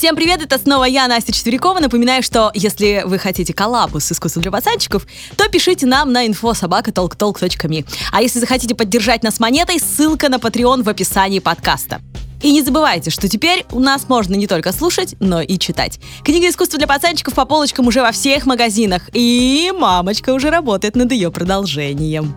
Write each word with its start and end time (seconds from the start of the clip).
Всем 0.00 0.16
привет, 0.16 0.40
это 0.40 0.56
снова 0.56 0.84
я, 0.84 1.06
Настя 1.08 1.30
Четверякова. 1.30 1.78
Напоминаю, 1.78 2.22
что 2.22 2.50
если 2.54 3.02
вы 3.04 3.18
хотите 3.18 3.52
коллабу 3.52 4.00
с 4.00 4.10
искусством 4.10 4.40
для 4.40 4.50
пацанчиков, 4.50 5.06
то 5.36 5.46
пишите 5.50 5.84
нам 5.84 6.10
на 6.10 6.26
infosobaka.talktalk.me. 6.26 7.86
А 8.10 8.22
если 8.22 8.38
захотите 8.38 8.74
поддержать 8.74 9.22
нас 9.22 9.38
монетой, 9.40 9.78
ссылка 9.78 10.30
на 10.30 10.36
Patreon 10.36 10.84
в 10.84 10.88
описании 10.88 11.38
подкаста. 11.38 12.00
И 12.40 12.50
не 12.50 12.62
забывайте, 12.62 13.10
что 13.10 13.28
теперь 13.28 13.66
у 13.72 13.78
нас 13.78 14.08
можно 14.08 14.36
не 14.36 14.46
только 14.46 14.72
слушать, 14.72 15.16
но 15.20 15.42
и 15.42 15.58
читать. 15.58 16.00
Книга 16.24 16.48
искусства 16.48 16.78
для 16.78 16.88
пацанчиков 16.88 17.34
по 17.34 17.44
полочкам 17.44 17.86
уже 17.86 18.00
во 18.00 18.12
всех 18.12 18.46
магазинах. 18.46 19.02
И 19.12 19.70
мамочка 19.78 20.32
уже 20.32 20.48
работает 20.48 20.96
над 20.96 21.12
ее 21.12 21.30
продолжением. 21.30 22.36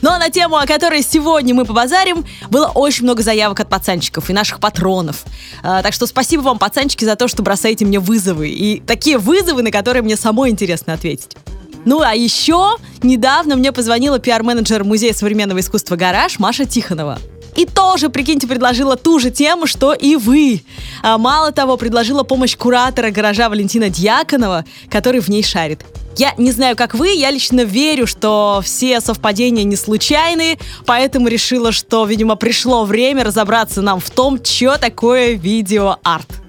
Ну 0.00 0.10
а 0.10 0.18
на 0.18 0.30
тему, 0.30 0.56
о 0.56 0.66
которой 0.66 1.02
сегодня 1.02 1.54
мы 1.54 1.64
побазарим, 1.64 2.24
было 2.50 2.66
очень 2.68 3.04
много 3.04 3.22
заявок 3.22 3.60
от 3.60 3.68
пацанчиков 3.68 4.30
и 4.30 4.32
наших 4.32 4.60
патронов. 4.60 5.24
А, 5.62 5.82
так 5.82 5.92
что 5.92 6.06
спасибо 6.06 6.42
вам, 6.42 6.58
пацанчики, 6.58 7.04
за 7.04 7.16
то, 7.16 7.26
что 7.26 7.42
бросаете 7.42 7.84
мне 7.84 7.98
вызовы. 7.98 8.48
И 8.48 8.80
такие 8.80 9.18
вызовы, 9.18 9.62
на 9.62 9.70
которые 9.70 10.02
мне 10.02 10.16
самой 10.16 10.50
интересно 10.50 10.92
ответить. 10.92 11.36
Ну 11.84 12.00
а 12.00 12.14
еще 12.14 12.76
недавно 13.02 13.56
мне 13.56 13.72
позвонила 13.72 14.18
пиар-менеджер 14.18 14.84
Музея 14.84 15.14
современного 15.14 15.60
искусства 15.60 15.96
«Гараж» 15.96 16.38
Маша 16.38 16.64
Тихонова. 16.64 17.18
И 17.56 17.66
тоже, 17.66 18.08
прикиньте, 18.08 18.46
предложила 18.46 18.96
ту 18.96 19.18
же 19.18 19.30
тему, 19.30 19.66
что 19.66 19.92
и 19.92 20.14
вы. 20.14 20.62
А 21.02 21.18
мало 21.18 21.50
того, 21.50 21.76
предложила 21.76 22.22
помощь 22.22 22.56
куратора 22.56 23.10
гаража 23.10 23.48
Валентина 23.48 23.88
Дьяконова, 23.88 24.64
который 24.88 25.20
в 25.20 25.28
ней 25.28 25.42
шарит. 25.42 25.84
Я 26.18 26.34
не 26.36 26.50
знаю, 26.50 26.74
как 26.74 26.94
вы, 26.94 27.10
я 27.10 27.30
лично 27.30 27.60
верю, 27.60 28.08
что 28.08 28.60
все 28.64 29.00
совпадения 29.00 29.62
не 29.62 29.76
случайны, 29.76 30.58
поэтому 30.84 31.28
решила, 31.28 31.70
что, 31.70 32.04
видимо, 32.06 32.34
пришло 32.34 32.84
время 32.84 33.22
разобраться 33.22 33.82
нам 33.82 34.00
в 34.00 34.10
том, 34.10 34.44
что 34.44 34.78
такое 34.78 35.34
видеоарт. 35.34 36.47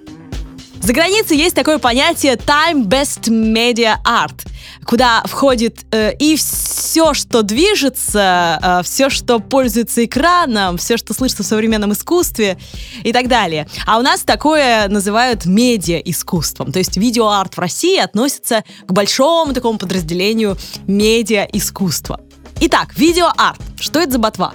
За 0.82 0.94
границей 0.94 1.38
есть 1.38 1.56
такое 1.56 1.78
понятие 1.78 2.36
Time 2.36 2.86
Best 2.86 3.30
Media 3.30 3.96
Art 4.06 4.50
куда 4.90 5.22
входит 5.26 5.86
э, 5.92 6.16
и 6.16 6.36
все, 6.36 7.14
что 7.14 7.44
движется, 7.44 8.60
э, 8.62 8.84
все, 8.84 9.10
что 9.12 9.40
пользуется 9.40 10.04
экраном, 10.04 10.78
все, 10.78 10.98
что 10.98 11.14
слышится 11.14 11.44
в 11.44 11.46
современном 11.46 11.94
искусстве 11.94 12.58
и 13.04 13.14
так 13.14 13.28
далее. 13.28 13.68
А 13.86 14.00
у 14.00 14.02
нас 14.02 14.22
такое 14.22 14.88
называют 14.88 15.46
медиа-искусством. 15.46 16.72
То 16.72 16.80
есть 16.80 16.98
видеоарт 16.98 17.56
в 17.56 17.60
России 17.60 18.00
относится 18.00 18.64
к 18.88 18.92
большому 18.92 19.54
такому 19.54 19.78
подразделению 19.78 20.58
медиа-искусства. 20.88 22.22
Итак, 22.62 22.98
видеоарт. 22.98 23.62
Что 23.80 24.00
это 24.00 24.14
за 24.14 24.18
ботва? 24.18 24.54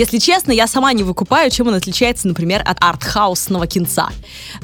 Если 0.00 0.16
честно, 0.16 0.50
я 0.50 0.66
сама 0.66 0.94
не 0.94 1.02
выкупаю, 1.02 1.50
чем 1.50 1.66
он 1.66 1.74
отличается, 1.74 2.26
например, 2.26 2.62
от 2.64 2.78
артхаусного 2.82 3.66
кинца. 3.66 4.08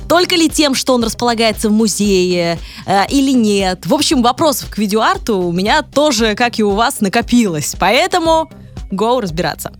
Только 0.08 0.34
ли 0.34 0.48
тем, 0.48 0.74
что 0.74 0.94
он 0.94 1.04
располагается 1.04 1.68
в 1.68 1.72
музее 1.72 2.58
э, 2.86 3.06
или 3.10 3.32
нет? 3.32 3.84
В 3.84 3.92
общем, 3.92 4.22
вопросов 4.22 4.70
к 4.70 4.78
видеоарту 4.78 5.36
у 5.36 5.52
меня 5.52 5.82
тоже, 5.82 6.34
как 6.36 6.58
и 6.58 6.62
у 6.62 6.70
вас, 6.70 7.02
накопилось. 7.02 7.76
Поэтому 7.78 8.50
go 8.90 9.20
разбираться. 9.20 9.74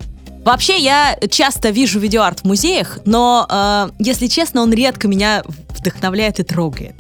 Вообще, 0.45 0.77
я 0.79 1.17
часто 1.31 1.71
вижу 1.71 2.01
видеоарт 2.01 2.41
в 2.41 2.45
музеях, 2.45 2.99
но, 3.07 3.47
э, 3.49 3.89
если 3.99 4.27
честно, 4.27 4.61
он 4.61 4.75
редко 4.75 5.09
меня 5.09 5.43
вдохновляет 5.71 6.39
и 6.39 6.43
трогает. 6.43 6.97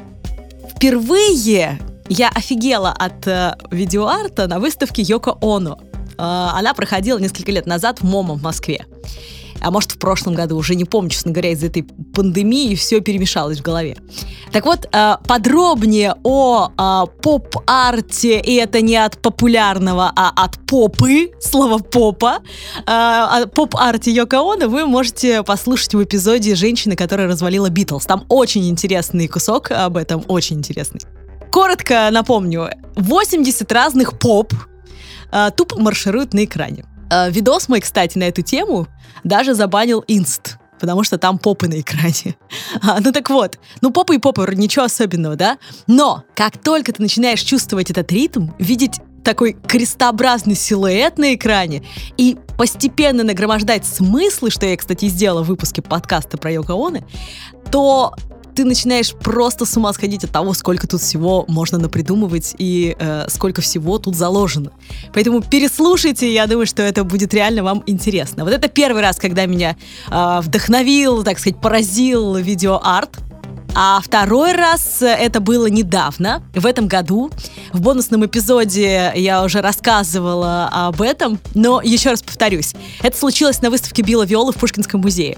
Впервые 0.74 1.78
я 2.08 2.30
офигела 2.30 2.90
от 2.90 3.26
э, 3.26 3.54
видеоарта 3.70 4.46
на 4.46 4.60
выставке 4.60 5.02
Йоко 5.02 5.36
Оно. 5.42 5.78
А, 6.18 6.52
она 6.56 6.74
проходила 6.74 7.18
несколько 7.18 7.52
лет 7.52 7.66
назад 7.66 8.00
в 8.00 8.04
МОМа 8.04 8.34
в 8.34 8.42
Москве. 8.42 8.86
А 9.60 9.70
может, 9.70 9.92
в 9.92 9.98
прошлом 9.98 10.34
году, 10.34 10.56
уже 10.56 10.74
не 10.74 10.84
помню, 10.84 11.10
честно 11.10 11.32
говоря, 11.32 11.50
из-за 11.52 11.66
этой 11.66 11.82
пандемии 11.82 12.74
все 12.74 13.00
перемешалось 13.00 13.58
в 13.58 13.62
голове. 13.62 13.96
Так 14.52 14.66
вот, 14.66 14.86
а, 14.92 15.18
подробнее 15.26 16.14
о 16.24 16.70
а, 16.76 17.06
поп-арте, 17.06 18.38
и 18.40 18.54
это 18.54 18.80
не 18.80 18.96
от 18.96 19.18
популярного, 19.18 20.12
а 20.14 20.30
от 20.36 20.58
попы, 20.66 21.30
слово 21.40 21.78
попа, 21.78 22.40
о 22.86 23.46
поп-арте 23.46 24.10
Йоко 24.10 24.40
Оно 24.40 24.68
вы 24.68 24.86
можете 24.86 25.42
послушать 25.42 25.94
в 25.94 26.04
эпизоде 26.04 26.54
«Женщины, 26.54 26.94
которая 26.94 27.26
развалила 27.26 27.70
Битлз». 27.70 28.06
Там 28.06 28.24
очень 28.28 28.68
интересный 28.68 29.26
кусок 29.26 29.70
об 29.70 29.96
этом, 29.96 30.24
очень 30.28 30.58
интересный. 30.58 31.00
Коротко 31.50 32.08
напомню, 32.10 32.70
80 32.96 33.70
разных 33.72 34.18
поп 34.18 34.52
э, 35.32 35.50
тупо 35.56 35.78
маршируют 35.80 36.34
на 36.34 36.44
экране. 36.44 36.84
Э, 37.10 37.30
видос 37.30 37.68
мой, 37.68 37.80
кстати, 37.80 38.18
на 38.18 38.24
эту 38.24 38.42
тему 38.42 38.86
даже 39.24 39.54
забанил 39.54 40.04
инст 40.06 40.58
потому 40.78 41.04
что 41.04 41.16
там 41.16 41.38
попы 41.38 41.68
на 41.68 41.80
экране. 41.80 42.36
А, 42.82 43.00
ну 43.00 43.10
так 43.10 43.30
вот, 43.30 43.58
ну 43.80 43.90
попы 43.90 44.16
и 44.16 44.18
попы, 44.18 44.46
ничего 44.54 44.84
особенного, 44.84 45.34
да? 45.34 45.56
Но 45.86 46.24
как 46.34 46.58
только 46.58 46.92
ты 46.92 47.00
начинаешь 47.00 47.40
чувствовать 47.40 47.90
этот 47.90 48.12
ритм, 48.12 48.50
видеть 48.58 49.00
такой 49.24 49.54
крестообразный 49.54 50.54
силуэт 50.54 51.18
на 51.18 51.34
экране 51.34 51.82
и 52.16 52.36
постепенно 52.56 53.24
нагромождать 53.24 53.84
смыслы, 53.84 54.50
что 54.50 54.66
я, 54.66 54.76
кстати, 54.76 55.06
сделала 55.08 55.42
в 55.42 55.48
выпуске 55.48 55.82
подкаста 55.82 56.38
про 56.38 56.52
Йоко 56.52 56.74
Оно, 56.74 57.00
то 57.72 58.14
ты 58.56 58.64
начинаешь 58.64 59.12
просто 59.12 59.66
с 59.66 59.76
ума 59.76 59.92
сходить 59.92 60.24
от 60.24 60.30
того, 60.30 60.54
сколько 60.54 60.88
тут 60.88 61.02
всего 61.02 61.44
можно 61.46 61.76
напридумывать 61.76 62.54
и 62.56 62.96
э, 62.98 63.26
сколько 63.28 63.60
всего 63.60 63.98
тут 63.98 64.16
заложено. 64.16 64.72
Поэтому 65.12 65.42
переслушайте, 65.42 66.32
я 66.32 66.46
думаю, 66.46 66.66
что 66.66 66.82
это 66.82 67.04
будет 67.04 67.34
реально 67.34 67.62
вам 67.62 67.82
интересно. 67.86 68.44
Вот 68.44 68.54
это 68.54 68.68
первый 68.68 69.02
раз, 69.02 69.16
когда 69.18 69.44
меня 69.44 69.76
э, 70.10 70.40
вдохновил, 70.40 71.22
так 71.22 71.38
сказать, 71.38 71.60
поразил 71.60 72.36
видеоарт. 72.36 73.10
А 73.78 74.00
второй 74.02 74.52
раз 74.52 75.02
это 75.02 75.40
было 75.40 75.66
недавно, 75.66 76.42
в 76.54 76.64
этом 76.64 76.88
году. 76.88 77.30
В 77.74 77.82
бонусном 77.82 78.24
эпизоде 78.24 79.12
я 79.14 79.44
уже 79.44 79.60
рассказывала 79.60 80.70
об 80.72 81.02
этом, 81.02 81.38
но 81.52 81.82
еще 81.82 82.08
раз 82.08 82.22
повторюсь. 82.22 82.72
Это 83.02 83.18
случилось 83.18 83.60
на 83.60 83.68
выставке 83.68 84.00
Билла 84.00 84.24
Виолы 84.24 84.52
в 84.52 84.56
Пушкинском 84.56 85.02
музее. 85.02 85.36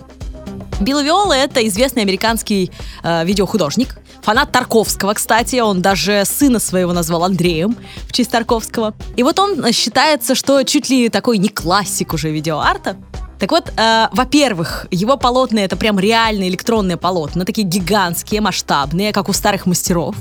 Билл 0.80 1.00
Виола— 1.00 1.32
это 1.34 1.66
известный 1.66 2.02
американский 2.02 2.70
э, 3.02 3.24
видеохудожник, 3.24 3.96
фанат 4.22 4.52
Тарковского, 4.52 5.14
кстати, 5.14 5.56
он 5.56 5.82
даже 5.82 6.22
сына 6.24 6.60
своего 6.60 6.92
назвал 6.92 7.24
Андреем 7.24 7.76
в 8.06 8.12
честь 8.12 8.30
Тарковского. 8.30 8.94
И 9.16 9.22
вот 9.22 9.38
он 9.38 9.72
считается, 9.72 10.34
что 10.34 10.62
чуть 10.62 10.88
ли 10.88 11.08
такой 11.08 11.38
не 11.38 11.48
классик 11.48 12.12
уже 12.12 12.30
видеоарта. 12.30 12.96
Так 13.40 13.50
вот, 13.50 13.72
э, 13.76 14.08
во-первых, 14.12 14.86
его 14.90 15.16
полотна 15.16 15.60
это 15.60 15.76
прям 15.76 15.98
реальные 15.98 16.48
электронные 16.48 16.96
полотна, 16.96 17.44
такие 17.44 17.66
гигантские, 17.66 18.40
масштабные, 18.40 19.12
как 19.12 19.28
у 19.28 19.32
старых 19.32 19.66
мастеров. 19.66 20.14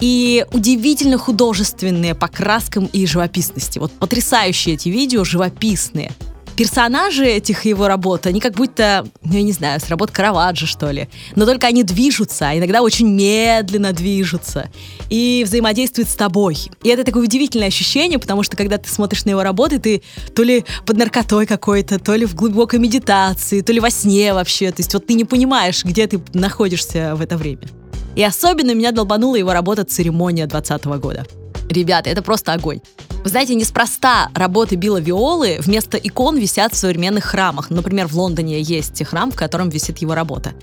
И 0.00 0.44
удивительно 0.52 1.18
художественные 1.18 2.14
по 2.14 2.28
краскам 2.28 2.86
и 2.86 3.06
живописности. 3.06 3.78
Вот 3.78 3.92
потрясающие 3.92 4.76
эти 4.76 4.88
видео, 4.90 5.24
живописные 5.24 6.12
персонажи 6.58 7.24
этих 7.24 7.66
его 7.66 7.86
работ, 7.86 8.26
они 8.26 8.40
как 8.40 8.54
будто, 8.54 9.06
ну, 9.22 9.34
я 9.34 9.42
не 9.42 9.52
знаю, 9.52 9.78
с 9.78 9.88
работ 9.88 10.10
Караваджо, 10.10 10.66
что 10.66 10.90
ли. 10.90 11.08
Но 11.36 11.46
только 11.46 11.68
они 11.68 11.84
движутся, 11.84 12.48
а 12.48 12.58
иногда 12.58 12.82
очень 12.82 13.08
медленно 13.08 13.92
движутся 13.92 14.68
и 15.08 15.44
взаимодействуют 15.46 16.08
с 16.08 16.16
тобой. 16.16 16.58
И 16.82 16.88
это 16.88 17.04
такое 17.04 17.22
удивительное 17.22 17.68
ощущение, 17.68 18.18
потому 18.18 18.42
что 18.42 18.56
когда 18.56 18.76
ты 18.76 18.90
смотришь 18.90 19.24
на 19.24 19.30
его 19.30 19.44
работы, 19.44 19.78
ты 19.78 20.02
то 20.34 20.42
ли 20.42 20.64
под 20.84 20.96
наркотой 20.96 21.46
какой-то, 21.46 22.00
то 22.00 22.16
ли 22.16 22.26
в 22.26 22.34
глубокой 22.34 22.80
медитации, 22.80 23.60
то 23.60 23.72
ли 23.72 23.78
во 23.78 23.90
сне 23.90 24.34
вообще. 24.34 24.72
То 24.72 24.80
есть 24.80 24.92
вот 24.92 25.06
ты 25.06 25.14
не 25.14 25.24
понимаешь, 25.24 25.84
где 25.84 26.08
ты 26.08 26.20
находишься 26.34 27.14
в 27.14 27.20
это 27.20 27.36
время. 27.36 27.68
И 28.18 28.22
особенно 28.24 28.74
меня 28.74 28.90
долбанула 28.90 29.36
его 29.36 29.52
работа 29.52 29.84
«Церемония» 29.84 30.48
2020 30.48 31.00
года. 31.00 31.24
Ребята, 31.70 32.10
это 32.10 32.20
просто 32.20 32.52
огонь. 32.52 32.80
Вы 33.22 33.30
знаете, 33.30 33.54
неспроста 33.54 34.28
работы 34.34 34.74
Билла 34.74 34.98
Виолы 34.98 35.58
вместо 35.60 35.96
икон 35.96 36.36
висят 36.36 36.72
в 36.72 36.76
современных 36.76 37.26
храмах. 37.26 37.70
Например, 37.70 38.08
в 38.08 38.14
Лондоне 38.16 38.60
есть 38.60 39.04
храм, 39.04 39.30
в 39.30 39.36
котором 39.36 39.68
висит 39.68 39.98
его 39.98 40.16
работа. 40.16 40.54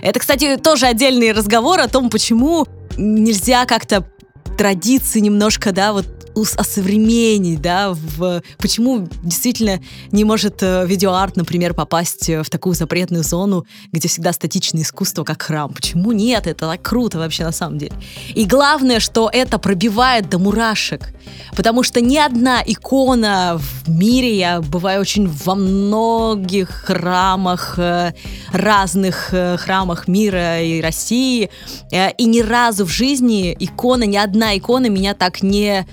Это, 0.00 0.20
кстати, 0.20 0.56
тоже 0.56 0.86
отдельный 0.86 1.32
разговор 1.32 1.80
о 1.80 1.88
том, 1.88 2.08
почему 2.08 2.66
нельзя 2.96 3.66
как-то 3.66 4.08
традиции 4.56 5.20
немножко, 5.20 5.72
да, 5.72 5.92
вот 5.92 6.06
осовременить, 6.34 7.60
да, 7.60 7.92
в, 7.92 8.42
почему 8.58 9.08
действительно 9.22 9.80
не 10.10 10.24
может 10.24 10.62
э, 10.62 10.86
видеоарт, 10.86 11.36
например, 11.36 11.74
попасть 11.74 12.28
в 12.28 12.48
такую 12.50 12.74
запретную 12.74 13.22
зону, 13.22 13.66
где 13.92 14.08
всегда 14.08 14.32
статичное 14.32 14.82
искусство, 14.82 15.24
как 15.24 15.42
храм. 15.42 15.72
Почему 15.72 16.12
нет? 16.12 16.46
Это 16.46 16.66
так 16.66 16.82
круто 16.82 17.18
вообще 17.18 17.44
на 17.44 17.52
самом 17.52 17.78
деле. 17.78 17.92
И 18.34 18.44
главное, 18.44 19.00
что 19.00 19.30
это 19.32 19.58
пробивает 19.58 20.28
до 20.28 20.38
мурашек, 20.38 21.12
потому 21.56 21.82
что 21.82 22.00
ни 22.00 22.16
одна 22.16 22.62
икона 22.64 23.58
в 23.58 23.90
мире, 23.90 24.36
я 24.36 24.60
бываю 24.60 25.00
очень 25.00 25.28
во 25.28 25.54
многих 25.54 26.68
храмах, 26.68 27.74
э, 27.78 28.12
разных 28.52 29.32
э, 29.32 29.56
храмах 29.56 30.08
мира 30.08 30.62
и 30.62 30.80
России, 30.80 31.50
и 31.90 32.24
ни 32.24 32.40
разу 32.40 32.84
в 32.84 32.90
жизни 32.90 33.56
икона, 33.58 34.04
ни 34.04 34.16
одна 34.16 34.56
икона 34.56 34.86
меня 34.86 35.14
так 35.14 35.42
не 35.42 35.86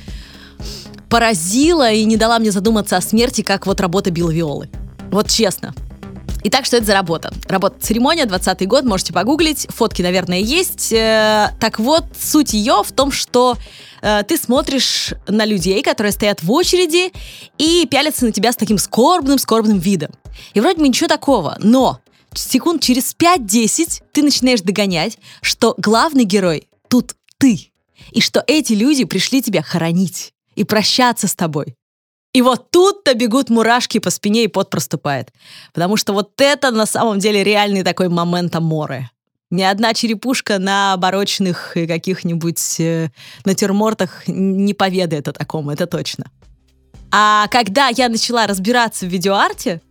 поразила 1.10 1.92
и 1.92 2.06
не 2.06 2.18
дала 2.18 2.40
мне 2.40 2.52
задуматься 2.52 2.98
о 2.98 3.02
смерти, 3.02 3.42
как 3.42 3.66
вот 3.66 3.82
работа 3.82 4.12
Билла 4.12 4.32
Виолы. 4.32 4.70
Вот 5.12 5.30
честно. 5.30 5.74
Итак, 6.42 6.66
что 6.66 6.78
это 6.78 6.86
за 6.86 6.94
работа? 6.94 7.34
Работа 7.50 7.76
церемония, 7.82 8.26
20 8.26 8.66
год, 8.66 8.86
можете 8.86 9.12
погуглить, 9.12 9.68
фотки, 9.70 10.02
наверное, 10.02 10.40
есть. 10.40 10.94
Э, 10.94 11.50
так 11.60 11.80
вот, 11.80 12.06
суть 12.18 12.54
ее 12.54 12.82
в 12.86 12.92
том, 12.94 13.12
что 13.12 13.58
э, 14.02 14.24
ты 14.26 14.38
смотришь 14.38 15.14
на 15.28 15.44
людей, 15.44 15.84
которые 15.84 16.14
стоят 16.14 16.42
в 16.42 16.50
очереди 16.50 17.12
и 17.58 17.86
пялятся 17.92 18.26
на 18.26 18.32
тебя 18.32 18.54
с 18.54 18.56
таким 18.56 18.78
скорбным-скорбным 18.78 19.80
видом. 19.80 20.12
И 20.54 20.62
вроде 20.62 20.80
бы 20.80 20.88
ничего 20.88 21.10
такого, 21.10 21.58
но 21.60 22.00
секунд 22.34 22.82
через 22.82 23.14
5-10 23.16 24.04
ты 24.14 24.24
начинаешь 24.24 24.62
догонять, 24.62 25.18
что 25.42 25.76
главный 25.78 26.24
герой 26.24 26.70
тут 26.88 27.16
ты, 27.38 27.72
и 28.12 28.22
что 28.22 28.42
эти 28.48 28.72
люди 28.72 29.04
пришли 29.04 29.42
тебя 29.42 29.62
хоронить 29.62 30.32
и 30.60 30.66
прощаться 30.66 31.28
с 31.28 31.36
тобой. 31.36 31.76
И 32.34 32.42
вот 32.42 32.70
тут-то 32.70 33.14
бегут 33.14 33.50
мурашки 33.50 34.00
по 34.00 34.10
спине 34.10 34.44
и 34.44 34.48
пот 34.48 34.70
проступает. 34.70 35.32
Потому 35.74 35.96
что 35.96 36.14
вот 36.14 36.40
это 36.42 36.70
на 36.72 36.86
самом 36.86 37.20
деле 37.20 37.44
реальный 37.44 37.84
такой 37.84 38.10
момент 38.10 38.54
море. 38.60 39.10
Ни 39.52 39.64
одна 39.64 39.94
черепушка 39.94 40.60
на 40.60 40.96
барочных 40.98 41.72
каких-нибудь 41.74 42.80
э, 42.80 43.10
натюрмортах 43.46 44.28
не 44.28 44.74
поведает 44.74 45.28
о 45.28 45.32
таком, 45.32 45.70
это 45.70 45.88
точно. 45.88 46.26
А 47.10 47.48
когда 47.48 47.88
я 47.88 48.10
начала 48.10 48.46
разбираться 48.46 49.06
в 49.06 49.10
видеоарте, 49.10 49.82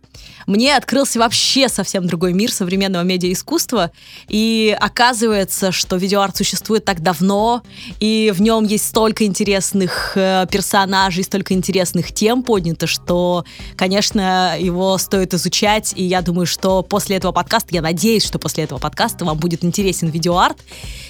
мне 0.49 0.75
открылся 0.75 1.19
вообще 1.19 1.69
совсем 1.69 2.07
другой 2.07 2.33
мир 2.33 2.51
современного 2.51 3.03
медиаискусства. 3.03 3.91
И 4.27 4.75
оказывается, 4.79 5.71
что 5.71 5.95
видеоарт 5.95 6.37
существует 6.37 6.85
так 6.85 7.01
давно, 7.01 7.61
и 7.99 8.33
в 8.35 8.41
нем 8.41 8.63
есть 8.63 8.87
столько 8.87 9.25
интересных 9.25 10.13
э, 10.15 10.47
персонажей, 10.51 11.23
столько 11.23 11.53
интересных 11.53 12.11
тем 12.11 12.41
поднято, 12.41 12.87
что, 12.87 13.45
конечно, 13.75 14.55
его 14.59 14.97
стоит 14.97 15.35
изучать. 15.35 15.93
И 15.95 16.03
я 16.03 16.21
думаю, 16.23 16.47
что 16.47 16.81
после 16.81 17.17
этого 17.17 17.31
подкаста, 17.31 17.69
я 17.75 17.81
надеюсь, 17.81 18.25
что 18.25 18.39
после 18.39 18.63
этого 18.63 18.79
подкаста 18.79 19.25
вам 19.25 19.37
будет 19.37 19.63
интересен 19.63 20.09
видеоарт, 20.09 20.57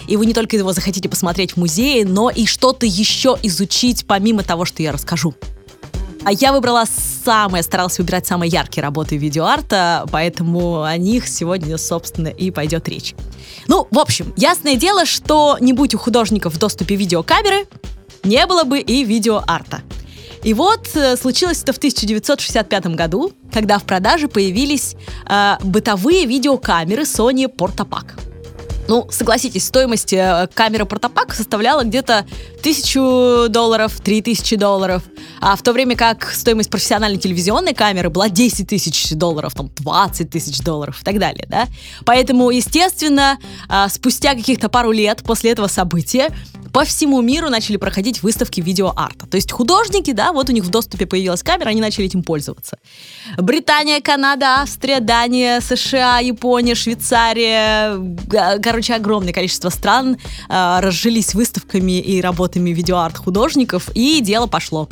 и 0.08 0.18
вы 0.18 0.26
не 0.26 0.34
только 0.34 0.58
его 0.58 0.74
захотите 0.74 1.08
посмотреть 1.08 1.54
в 1.54 1.58
музее, 1.58 2.06
но 2.06 2.30
и 2.30 2.46
что-то 2.46 2.86
еще 2.86 3.38
изучить 3.44 4.06
помимо 4.06 4.44
того, 4.44 4.66
что 4.66 4.84
я 4.84 4.92
расскажу. 4.92 5.34
А 6.24 6.32
я 6.32 6.52
выбрала 6.52 6.84
самые, 7.24 7.64
старалась 7.64 7.98
выбирать 7.98 8.28
самые 8.28 8.50
яркие 8.50 8.84
работы 8.84 9.18
видеоарта, 9.18 10.06
поэтому 10.12 10.84
о 10.84 10.98
них 10.98 11.28
сегодня, 11.28 11.78
собственно, 11.78 12.28
и 12.28 12.52
пойдет 12.52 12.88
речь. 12.90 13.16
Ну, 13.68 13.88
в 13.90 14.00
общем, 14.00 14.34
ясное 14.36 14.76
дело, 14.76 15.06
что 15.06 15.58
не 15.60 15.74
будь 15.74 15.96
у 15.96 15.98
художников 15.98 16.54
в 16.54 16.60
доступе 16.60 16.96
видеокамеры, 16.96 17.68
не 18.24 18.46
было 18.46 18.64
бы 18.64 18.80
и 18.80 19.04
видеоарта. 19.04 19.82
И 20.44 20.54
вот 20.54 20.88
э, 20.96 21.18
случилось 21.18 21.64
это 21.64 21.74
в 21.74 21.78
1965 21.78 22.88
году, 22.96 23.34
когда 23.52 23.78
в 23.78 23.84
продаже 23.84 24.28
появились 24.28 24.96
э, 25.28 25.56
бытовые 25.64 26.26
видеокамеры 26.26 27.04
Sony 27.04 27.48
Portapak. 27.54 28.29
Ну, 28.90 29.08
согласитесь, 29.12 29.68
стоимость 29.68 30.14
э, 30.14 30.50
камеры 30.56 30.84
Портопак 30.86 31.36
составляла 31.36 31.84
где-то 31.84 32.26
тысячу 32.64 33.48
долларов, 33.48 34.02
три 34.02 34.24
тысячи 34.24 34.56
долларов. 34.56 35.04
А 35.40 35.56
в 35.56 35.62
то 35.62 35.74
время 35.74 35.96
как 35.96 36.32
стоимость 36.32 36.72
профессиональной 36.72 37.20
телевизионной 37.20 37.76
камеры 37.76 38.10
была 38.10 38.30
10 38.30 38.68
тысяч 38.68 39.12
долларов, 39.12 39.54
там 39.54 39.70
20 39.76 40.32
тысяч 40.32 40.62
долларов 40.62 41.02
и 41.02 41.04
так 41.04 41.20
далее, 41.20 41.46
да. 41.48 41.68
Поэтому, 42.04 42.50
естественно, 42.50 43.38
а, 43.68 43.90
спустя 43.90 44.34
каких-то 44.34 44.70
пару 44.70 44.90
лет 44.90 45.22
после 45.24 45.52
этого 45.52 45.68
события 45.68 46.30
по 46.74 46.86
всему 46.86 47.22
миру 47.22 47.50
начали 47.50 47.78
проходить 47.78 48.24
выставки 48.24 48.62
видеоарта. 48.62 49.28
То 49.28 49.36
есть 49.36 49.52
художники, 49.52 50.12
да, 50.12 50.32
вот 50.32 50.50
у 50.50 50.52
них 50.52 50.64
в 50.64 50.70
доступе 50.70 51.06
появилась 51.06 51.44
камера, 51.44 51.70
они 51.70 51.82
начали 51.82 52.06
этим 52.06 52.24
пользоваться. 52.24 52.78
Британия, 53.38 54.02
Канада, 54.02 54.62
Австрия, 54.62 55.00
Дания, 55.00 55.62
США, 55.62 56.20
Япония, 56.20 56.76
Швейцария, 56.76 58.00
короче, 58.62 58.79
огромное 58.96 59.34
количество 59.34 59.70
стран 59.70 60.18
э, 60.50 60.80
разжились 60.80 61.34
выставками 61.34 62.00
и 62.00 62.22
работами 62.22 62.70
видеоарт 62.72 63.18
художников, 63.18 63.90
и 63.94 64.22
дело 64.22 64.48
пошло. 64.48 64.88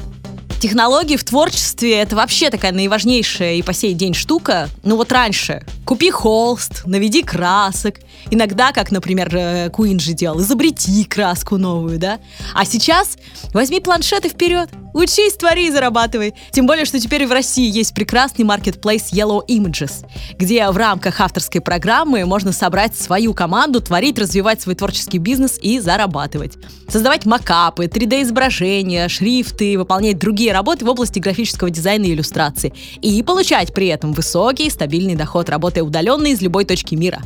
Технологии 0.59 1.17
в 1.17 1.23
творчестве— 1.23 1.99
это 1.99 2.15
вообще 2.15 2.49
такая 2.49 2.71
наиважнейшая 2.71 3.55
и 3.55 3.61
по 3.61 3.73
сей 3.73 3.93
день 3.93 4.15
штука. 4.15 4.69
Ну 4.81 4.95
вот 4.95 5.11
раньше 5.11 5.63
купи 5.85 6.09
холст, 6.09 6.83
наведи 6.85 7.21
красок. 7.21 7.97
Иногда, 8.31 8.71
как, 8.71 8.89
например, 8.89 9.29
э, 9.35 9.69
Куин 9.69 9.99
же 9.99 10.13
делал, 10.13 10.41
изобрети 10.41 11.03
краску 11.03 11.57
новую, 11.57 11.99
да? 11.99 12.19
А 12.55 12.65
сейчас 12.65 13.17
возьми 13.53 13.79
планшеты 13.79 14.29
вперед, 14.29 14.69
учись, 14.97 15.33
твори 15.33 15.67
и 15.67 15.71
зарабатывай. 15.71 16.33
Тем 16.51 16.65
более, 16.65 16.85
что 16.85 16.99
теперь 16.99 17.25
в 17.25 17.31
России 17.31 17.69
есть 17.69 17.93
прекрасный 17.93 18.45
маркетплейс 18.45 19.11
Yellow 19.13 19.45
Images, 19.47 20.05
где 20.37 20.69
в 20.69 20.77
рамках 20.77 21.21
авторской 21.21 21.61
программы 21.61 22.25
можно 22.25 22.51
собрать 22.51 22.97
свою 22.97 23.33
команду, 23.33 23.81
творить, 23.81 24.19
развивать 24.19 24.61
свой 24.61 24.75
творческий 24.75 25.17
бизнес 25.17 25.57
и 25.61 25.79
зарабатывать. 25.79 26.53
Создавать 26.89 27.25
макапы, 27.25 27.85
3D-изображения, 27.85 29.07
шрифты, 29.09 29.77
выполнять 29.77 30.17
другие 30.17 30.53
работы 30.53 30.85
в 30.85 30.89
области 30.89 31.19
графического 31.19 31.69
дизайна 31.69 32.05
и 32.05 32.13
иллюстрации. 32.13 32.73
И 33.01 33.21
получать 33.23 33.73
при 33.73 33.87
этом 33.87 34.13
высокий 34.13 34.69
стабильный 34.69 35.15
доход, 35.15 35.49
работая 35.49 35.83
удаленно 35.83 36.27
из 36.27 36.41
любой 36.41 36.65
точки 36.65 36.95
мира. 36.95 37.21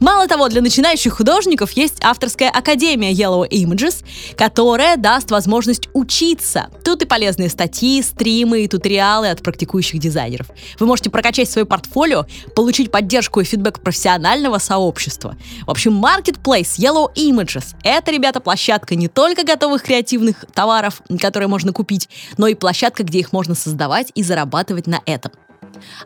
Мало 0.00 0.26
того, 0.26 0.48
для 0.48 0.60
начинающих 0.60 1.14
художников 1.14 1.72
есть 1.72 2.02
авторская 2.02 2.50
академия 2.50 3.12
Yellow 3.12 3.48
Images, 3.48 4.04
которая 4.36 4.96
даст 4.96 5.30
возможность 5.30 5.88
учиться. 5.92 6.68
Тут 6.84 7.02
и 7.02 7.06
полезные 7.14 7.48
статьи, 7.48 8.02
стримы 8.02 8.64
и 8.64 8.68
туториалы 8.68 9.30
от 9.30 9.40
практикующих 9.40 10.00
дизайнеров. 10.00 10.48
Вы 10.80 10.86
можете 10.86 11.10
прокачать 11.10 11.48
свое 11.48 11.64
портфолио, 11.64 12.26
получить 12.56 12.90
поддержку 12.90 13.38
и 13.38 13.44
фидбэк 13.44 13.78
профессионального 13.78 14.58
сообщества. 14.58 15.36
В 15.64 15.70
общем, 15.70 16.04
Marketplace 16.04 16.76
Yellow 16.76 17.14
Images— 17.14 17.76
это, 17.84 18.10
ребята, 18.10 18.40
площадка 18.40 18.96
не 18.96 19.06
только 19.06 19.44
готовых 19.44 19.84
креативных 19.84 20.44
товаров, 20.52 21.02
которые 21.20 21.46
можно 21.46 21.72
купить, 21.72 22.08
но 22.36 22.48
и 22.48 22.54
площадка, 22.54 23.04
где 23.04 23.20
их 23.20 23.32
можно 23.32 23.54
создавать 23.54 24.10
и 24.16 24.24
зарабатывать 24.24 24.88
на 24.88 25.00
этом. 25.06 25.30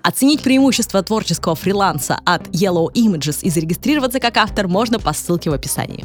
Оценить 0.03 0.43
преимущества 0.43 1.03
творческого 1.03 1.55
фриланса 1.55 2.21
от 2.27 2.49
Yellow 2.49 2.93
Images 2.93 3.39
и 3.41 3.49
зарегистрироваться 3.49 4.21
как 4.21 4.37
автор 4.37 4.69
можно 4.69 4.99
по 4.99 5.15
ссылке 5.15 5.49
в 5.49 5.55
описании. 5.55 6.05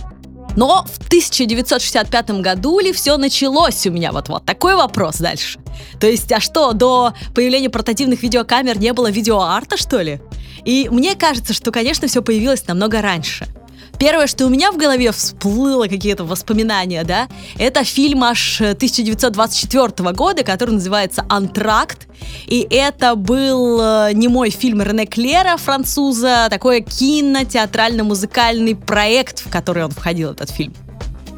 Но 0.55 0.85
в 0.85 0.97
1965 1.07 2.41
году 2.41 2.79
ли 2.79 2.91
все 2.91 3.17
началось 3.17 3.85
у 3.87 3.91
меня? 3.91 4.11
Вот-вот 4.11 4.45
такой 4.45 4.75
вопрос 4.75 5.17
дальше. 5.17 5.59
То 5.99 6.07
есть, 6.07 6.31
а 6.31 6.39
что, 6.39 6.73
до 6.73 7.13
появления 7.33 7.69
портативных 7.69 8.21
видеокамер 8.21 8.77
не 8.77 8.93
было 8.93 9.09
видеоарта, 9.09 9.77
что 9.77 10.01
ли? 10.01 10.21
И 10.65 10.87
мне 10.89 11.15
кажется, 11.15 11.53
что, 11.53 11.71
конечно, 11.71 12.07
все 12.07 12.21
появилось 12.21 12.67
намного 12.67 13.01
раньше– 13.01 13.47
Первое, 14.03 14.27
что 14.27 14.47
у 14.47 14.49
меня 14.49 14.73
в 14.73 14.75
голове 14.75 15.13
всплыло 15.13 15.87
какие-то 15.87 16.25
воспоминания, 16.25 17.05
да, 17.05 17.29
это 17.57 17.85
фильм 17.85 18.25
аж 18.25 18.59
1924 18.59 20.11
года, 20.11 20.43
который 20.43 20.71
называется 20.71 21.23
«Антракт». 21.29 22.09
И 22.47 22.67
это 22.69 23.15
был 23.15 23.79
э, 23.81 24.11
не 24.13 24.27
мой 24.27 24.49
фильм 24.49 24.81
Рене 24.81 25.05
Клера, 25.05 25.55
француза, 25.55 26.47
такой 26.49 26.81
кино-театрально-музыкальный 26.81 28.75
проект, 28.75 29.39
в 29.39 29.49
который 29.49 29.85
он 29.85 29.91
входил, 29.91 30.31
этот 30.31 30.49
фильм. 30.49 30.73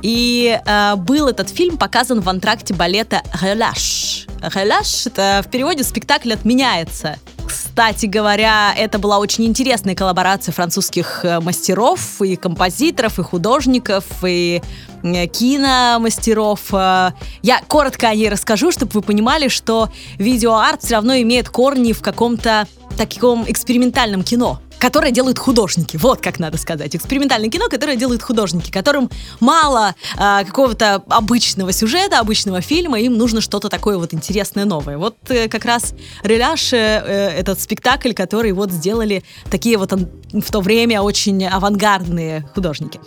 И 0.01 0.60
э, 0.65 0.95
был 0.95 1.27
этот 1.27 1.50
фильм 1.50 1.77
показан 1.77 2.22
в 2.22 2.29
антракте 2.29 2.74
балета 2.74 3.22
«Реляш». 3.43 4.25
«Реляш»— 4.41 5.05
это 5.05 5.43
в 5.45 5.51
переводе 5.51 5.84
«спектакль 5.84 6.34
отменяется». 6.34 7.19
Кстати 7.47 8.05
говоря, 8.05 8.73
это 8.75 8.99
была 8.99 9.19
очень 9.19 9.45
интересная 9.45 9.95
коллаборация 9.95 10.53
французских 10.53 11.23
э, 11.23 11.39
мастеров 11.39 12.21
и 12.21 12.35
композиторов, 12.35 13.19
и 13.19 13.23
художников, 13.23 14.05
и 14.25 14.61
э, 15.03 15.27
киномастеров. 15.27 16.73
Э, 16.73 17.11
я 17.41 17.61
коротко 17.67 18.09
о 18.09 18.15
ней 18.15 18.29
расскажу, 18.29 18.71
чтобы 18.71 18.91
вы 18.93 19.01
понимали, 19.01 19.47
что 19.47 19.89
видеоарт 20.17 20.83
все 20.83 20.95
равно 20.95 21.15
имеет 21.17 21.49
корни 21.49 21.93
в 21.93 22.01
каком-то 22.01 22.67
таком 22.97 23.43
экспериментальном 23.47 24.23
кино 24.23 24.61
которое 24.79 25.12
делают 25.12 25.39
художники. 25.39 25.98
Вот 25.98 26.22
как 26.22 26.39
надо 26.39 26.58
сказать. 26.58 26.96
Экспериментальное 26.96 27.50
кино, 27.50 27.67
которое 27.70 27.96
делают 27.96 28.22
художники, 28.22 28.72
которым 28.72 29.10
мало 29.39 29.96
э, 30.15 30.44
какого-то 30.46 31.03
обычного 31.10 31.72
сюжета, 31.72 32.20
обычного 32.20 32.62
фильма, 32.62 33.00
им 33.00 33.17
нужно 33.17 33.41
что-то 33.41 33.70
такое 33.70 33.98
вот 33.98 34.13
интересное, 34.13 34.65
новое. 34.65 34.98
Вот 34.98 35.15
э, 35.29 35.48
как 35.48 35.65
раз 35.65 35.94
«Реляж» 36.24 36.74
э, 36.74 36.77
этот 36.77 37.60
спектакль, 37.60 38.13
который 38.13 38.51
вот 38.51 38.72
сделали 38.72 39.24
такие 39.50 39.77
вот 39.77 39.94
в 40.41 40.51
то 40.51 40.62
время 40.62 41.01
очень 41.01 41.46
авангардные 41.46 42.48
художники 42.53 43.00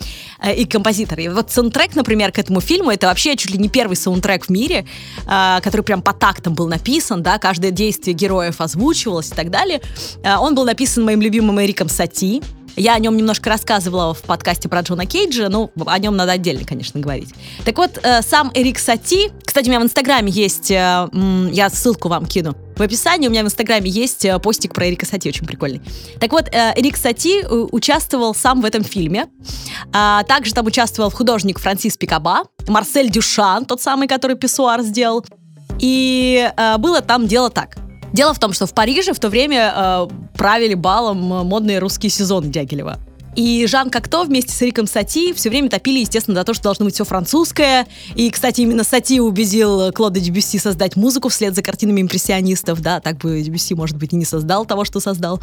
э, 0.42 0.54
и 0.54 0.64
композиторы. 0.64 1.24
И 1.24 1.28
вот 1.28 1.50
саундтрек, 1.50 1.94
например, 1.94 2.32
к 2.32 2.38
этому 2.38 2.60
фильму, 2.60 2.90
это 2.90 3.06
вообще 3.06 3.36
чуть 3.36 3.50
ли 3.50 3.58
не 3.58 3.68
первый 3.68 3.96
саундтрек 3.96 4.46
в 4.46 4.50
мире, 4.50 4.86
э, 5.26 5.58
который 5.62 5.82
прям 5.82 6.02
по 6.02 6.12
тактам 6.12 6.54
был 6.54 6.68
написан, 6.68 7.22
да, 7.22 7.38
каждое 7.38 7.70
действие 7.70 8.14
героев 8.14 8.60
озвучивалось 8.60 9.28
и 9.28 9.34
так 9.34 9.50
далее. 9.50 9.80
Э, 10.22 10.36
он 10.36 10.54
был 10.54 10.64
написан 10.64 11.04
моим 11.04 11.20
любимым 11.20 11.57
Эриком 11.64 11.88
Сати. 11.88 12.42
Я 12.78 12.94
о 12.94 12.98
нем 13.00 13.16
немножко 13.16 13.50
рассказывала 13.50 14.14
в 14.14 14.22
подкасте 14.22 14.68
про 14.68 14.82
Джона 14.82 15.04
Кейджа, 15.04 15.48
но 15.48 15.70
о 15.84 15.98
нем 15.98 16.16
надо 16.16 16.32
отдельно, 16.32 16.64
конечно, 16.64 17.00
говорить. 17.00 17.30
Так 17.64 17.76
вот, 17.76 17.98
э, 18.00 18.22
сам 18.22 18.52
Эрик 18.54 18.78
Сати, 18.78 19.32
кстати, 19.44 19.66
у 19.66 19.70
меня 19.70 19.80
в 19.80 19.82
Инстаграме 19.82 20.30
есть, 20.30 20.70
э, 20.70 21.08
я 21.52 21.70
ссылку 21.70 22.08
вам 22.08 22.26
кину, 22.26 22.54
В 22.76 22.82
описании 22.82 23.26
у 23.26 23.30
меня 23.32 23.42
в 23.42 23.46
Инстаграме 23.46 23.90
есть 23.90 24.24
э, 24.24 24.38
постик 24.38 24.74
про 24.74 24.88
Эрика 24.88 25.06
Сати, 25.06 25.28
очень 25.28 25.44
прикольный. 25.44 25.80
Так 26.20 26.30
вот, 26.30 26.48
Эрик 26.52 26.96
Сати 26.96 27.44
участвовал 27.44 28.32
сам 28.32 28.60
в 28.60 28.64
этом 28.64 28.84
фильме. 28.84 29.26
А, 29.92 30.22
также 30.22 30.54
там 30.54 30.64
участвовал 30.66 31.10
художник 31.10 31.58
Франсис 31.58 31.96
Пикаба, 31.96 32.44
Марсель 32.68 33.10
Дюшан, 33.10 33.64
тот 33.64 33.82
самый, 33.82 34.06
который 34.06 34.36
Писсуар 34.36 34.82
сделал. 34.82 35.24
И 35.80 36.48
было 36.78 37.00
там 37.00 37.26
дело 37.26 37.50
так. 37.50 37.87
Дело 38.12 38.34
в 38.34 38.38
том, 38.38 38.52
что 38.52 38.66
в 38.66 38.74
Париже 38.74 39.12
в 39.12 39.20
то 39.20 39.28
время 39.28 40.08
правили 40.34 40.74
балом 40.74 41.18
модные 41.18 41.78
русские 41.78 42.10
сезоны 42.10 42.48
Дягилева. 42.48 42.98
И 43.38 43.66
Жан 43.68 43.88
Кокто 43.88 44.24
вместе 44.24 44.52
с 44.52 44.60
Риком 44.62 44.88
Сати 44.88 45.32
все 45.32 45.48
время 45.48 45.70
топили, 45.70 46.00
естественно, 46.00 46.36
за 46.36 46.42
то, 46.42 46.54
что 46.54 46.64
должно 46.64 46.86
быть 46.86 46.94
все 46.94 47.04
французское. 47.04 47.86
И, 48.16 48.30
кстати, 48.30 48.62
именно 48.62 48.82
Сати 48.82 49.20
убедил 49.20 49.92
Клода 49.92 50.18
Дебюсси 50.18 50.58
создать 50.58 50.96
музыку 50.96 51.28
вслед 51.28 51.54
за 51.54 51.62
картинами 51.62 52.00
импрессионистов. 52.00 52.80
Да, 52.80 52.98
так 52.98 53.18
бы 53.18 53.40
Дебюсси, 53.40 53.74
может 53.74 53.96
быть, 53.96 54.12
и 54.12 54.16
не 54.16 54.24
создал 54.24 54.66
того, 54.66 54.84
что 54.84 54.98
создал. 54.98 55.40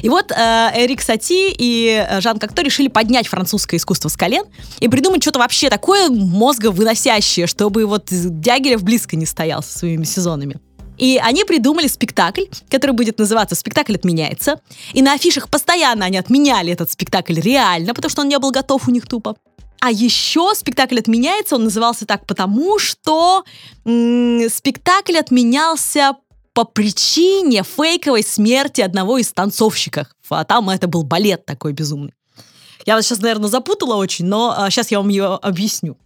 И 0.00 0.08
вот 0.08 0.32
э, 0.32 0.70
Эрик 0.74 1.02
Сати 1.02 1.54
и 1.58 2.06
Жан 2.20 2.38
Кокто 2.38 2.62
решили 2.62 2.88
поднять 2.88 3.28
французское 3.28 3.78
искусство 3.78 4.08
с 4.08 4.16
колен 4.16 4.44
и 4.80 4.88
придумать 4.88 5.20
что-то 5.20 5.40
вообще 5.40 5.68
такое 5.68 6.08
мозговыносящее, 6.08 7.46
чтобы 7.46 7.84
вот 7.84 8.06
Дягилев 8.10 8.82
близко 8.82 9.16
не 9.16 9.26
стоял 9.26 9.62
со 9.62 9.80
своими 9.80 10.04
сезонами. 10.04 10.60
И 11.04 11.20
они 11.22 11.44
придумали 11.44 11.86
спектакль, 11.86 12.44
который 12.70 12.92
будет 12.92 13.18
называться 13.18 13.54
«Спектакль 13.54 13.94
отменяется». 13.94 14.58
И 14.94 15.02
на 15.02 15.12
афишах 15.12 15.50
постоянно 15.50 16.06
они 16.06 16.16
отменяли 16.16 16.72
этот 16.72 16.90
спектакль 16.90 17.38
реально, 17.38 17.92
потому 17.92 18.10
что 18.10 18.22
он 18.22 18.28
не 18.28 18.38
был 18.38 18.50
готов 18.50 18.88
у 18.88 18.90
них 18.90 19.06
тупо. 19.06 19.36
А 19.80 19.90
еще 19.90 20.54
спектакль 20.54 20.98
отменяется, 20.98 21.56
он 21.56 21.64
назывался 21.64 22.06
так 22.06 22.24
потому, 22.24 22.78
что 22.78 23.44
спектакль 23.84 25.18
отменялся 25.18 26.16
по 26.54 26.64
причине 26.64 27.64
фейковой 27.64 28.22
смерти 28.22 28.80
одного 28.80 29.18
из 29.18 29.30
танцовщиков. 29.30 30.06
А 30.30 30.44
там 30.44 30.70
это 30.70 30.88
был 30.88 31.02
балет 31.02 31.44
такой 31.44 31.74
безумный. 31.74 32.14
Я 32.86 32.94
вас 32.94 33.04
сейчас, 33.04 33.18
наверное, 33.18 33.50
запутала 33.50 33.96
очень, 33.96 34.24
но 34.24 34.54
а, 34.56 34.70
сейчас 34.70 34.90
я 34.90 35.00
вам 35.00 35.10
ее 35.10 35.34
объясню. 35.34 35.98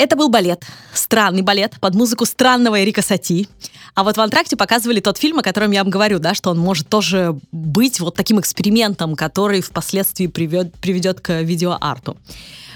Это 0.00 0.16
был 0.16 0.30
балет, 0.30 0.64
странный 0.94 1.42
балет, 1.42 1.78
под 1.78 1.94
музыку 1.94 2.24
странного 2.24 2.82
Эрика 2.82 3.02
Сати. 3.02 3.46
А 3.94 4.04
вот 4.04 4.16
в 4.16 4.20
антракте 4.20 4.56
показывали 4.56 5.00
тот 5.00 5.18
фильм, 5.18 5.38
о 5.38 5.42
котором 5.42 5.70
я 5.70 5.82
вам 5.82 5.90
говорю, 5.90 6.18
да, 6.18 6.34
что 6.34 6.50
он 6.50 6.58
может 6.58 6.88
тоже 6.88 7.38
быть 7.52 8.00
вот 8.00 8.14
таким 8.14 8.40
экспериментом, 8.40 9.16
который 9.16 9.60
впоследствии 9.60 10.26
приведет, 10.26 10.74
приведет 10.74 11.20
к 11.20 11.42
видеоарту. 11.42 12.16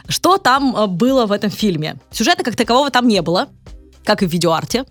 Что 0.09 0.39
там 0.39 0.77
э, 0.77 0.87
было 0.87 1.27
в 1.27 1.33
этом 1.33 1.51
фильме? 1.51 1.97
Сюжета 2.11 2.43
как 2.43 2.57
такового 2.57 2.91
там 2.91 3.09
не 3.09 3.23
было, 3.23 3.49
как 4.05 4.23
и 4.23 4.27
в 4.27 4.31
видеоарте. 4.31 4.85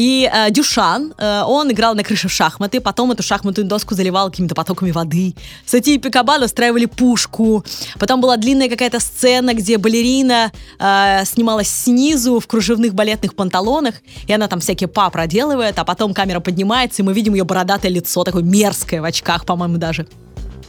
И 0.00 0.30
э, 0.32 0.50
Дюшан, 0.50 1.12
э, 1.18 1.42
он 1.46 1.70
играл 1.70 1.94
на 1.94 2.02
крыше 2.02 2.28
в 2.28 2.32
шахматы, 2.32 2.80
потом 2.80 3.12
эту 3.12 3.22
шахматную 3.22 3.68
доску 3.68 3.94
заливал 3.94 4.30
какими-то 4.30 4.54
потоками 4.54 4.92
воды. 4.92 5.34
Сати 5.66 5.96
и 5.96 5.98
Пикаба 5.98 6.42
устраивали 6.42 6.86
пушку. 6.86 7.62
Потом 7.98 8.22
была 8.22 8.38
длинная 8.38 8.70
какая-то 8.70 8.98
сцена, 8.98 9.52
где 9.52 9.76
балерина 9.76 10.52
э, 10.78 11.24
снималась 11.26 11.68
снизу 11.68 12.40
в 12.40 12.46
кружевных 12.46 12.94
балетных 12.94 13.34
панталонах, 13.34 13.96
и 14.26 14.32
она 14.32 14.48
там 14.48 14.60
всякие 14.60 14.88
па 14.88 15.10
проделывает, 15.10 15.78
а 15.78 15.84
потом 15.84 16.14
камера 16.14 16.40
поднимается, 16.40 17.02
и 17.02 17.04
мы 17.04 17.12
видим 17.12 17.34
ее 17.34 17.44
бородатое 17.44 17.92
лицо, 17.92 18.24
такое 18.24 18.42
мерзкое 18.42 19.02
в 19.02 19.04
очках, 19.04 19.44
по-моему, 19.44 19.76
даже. 19.76 20.06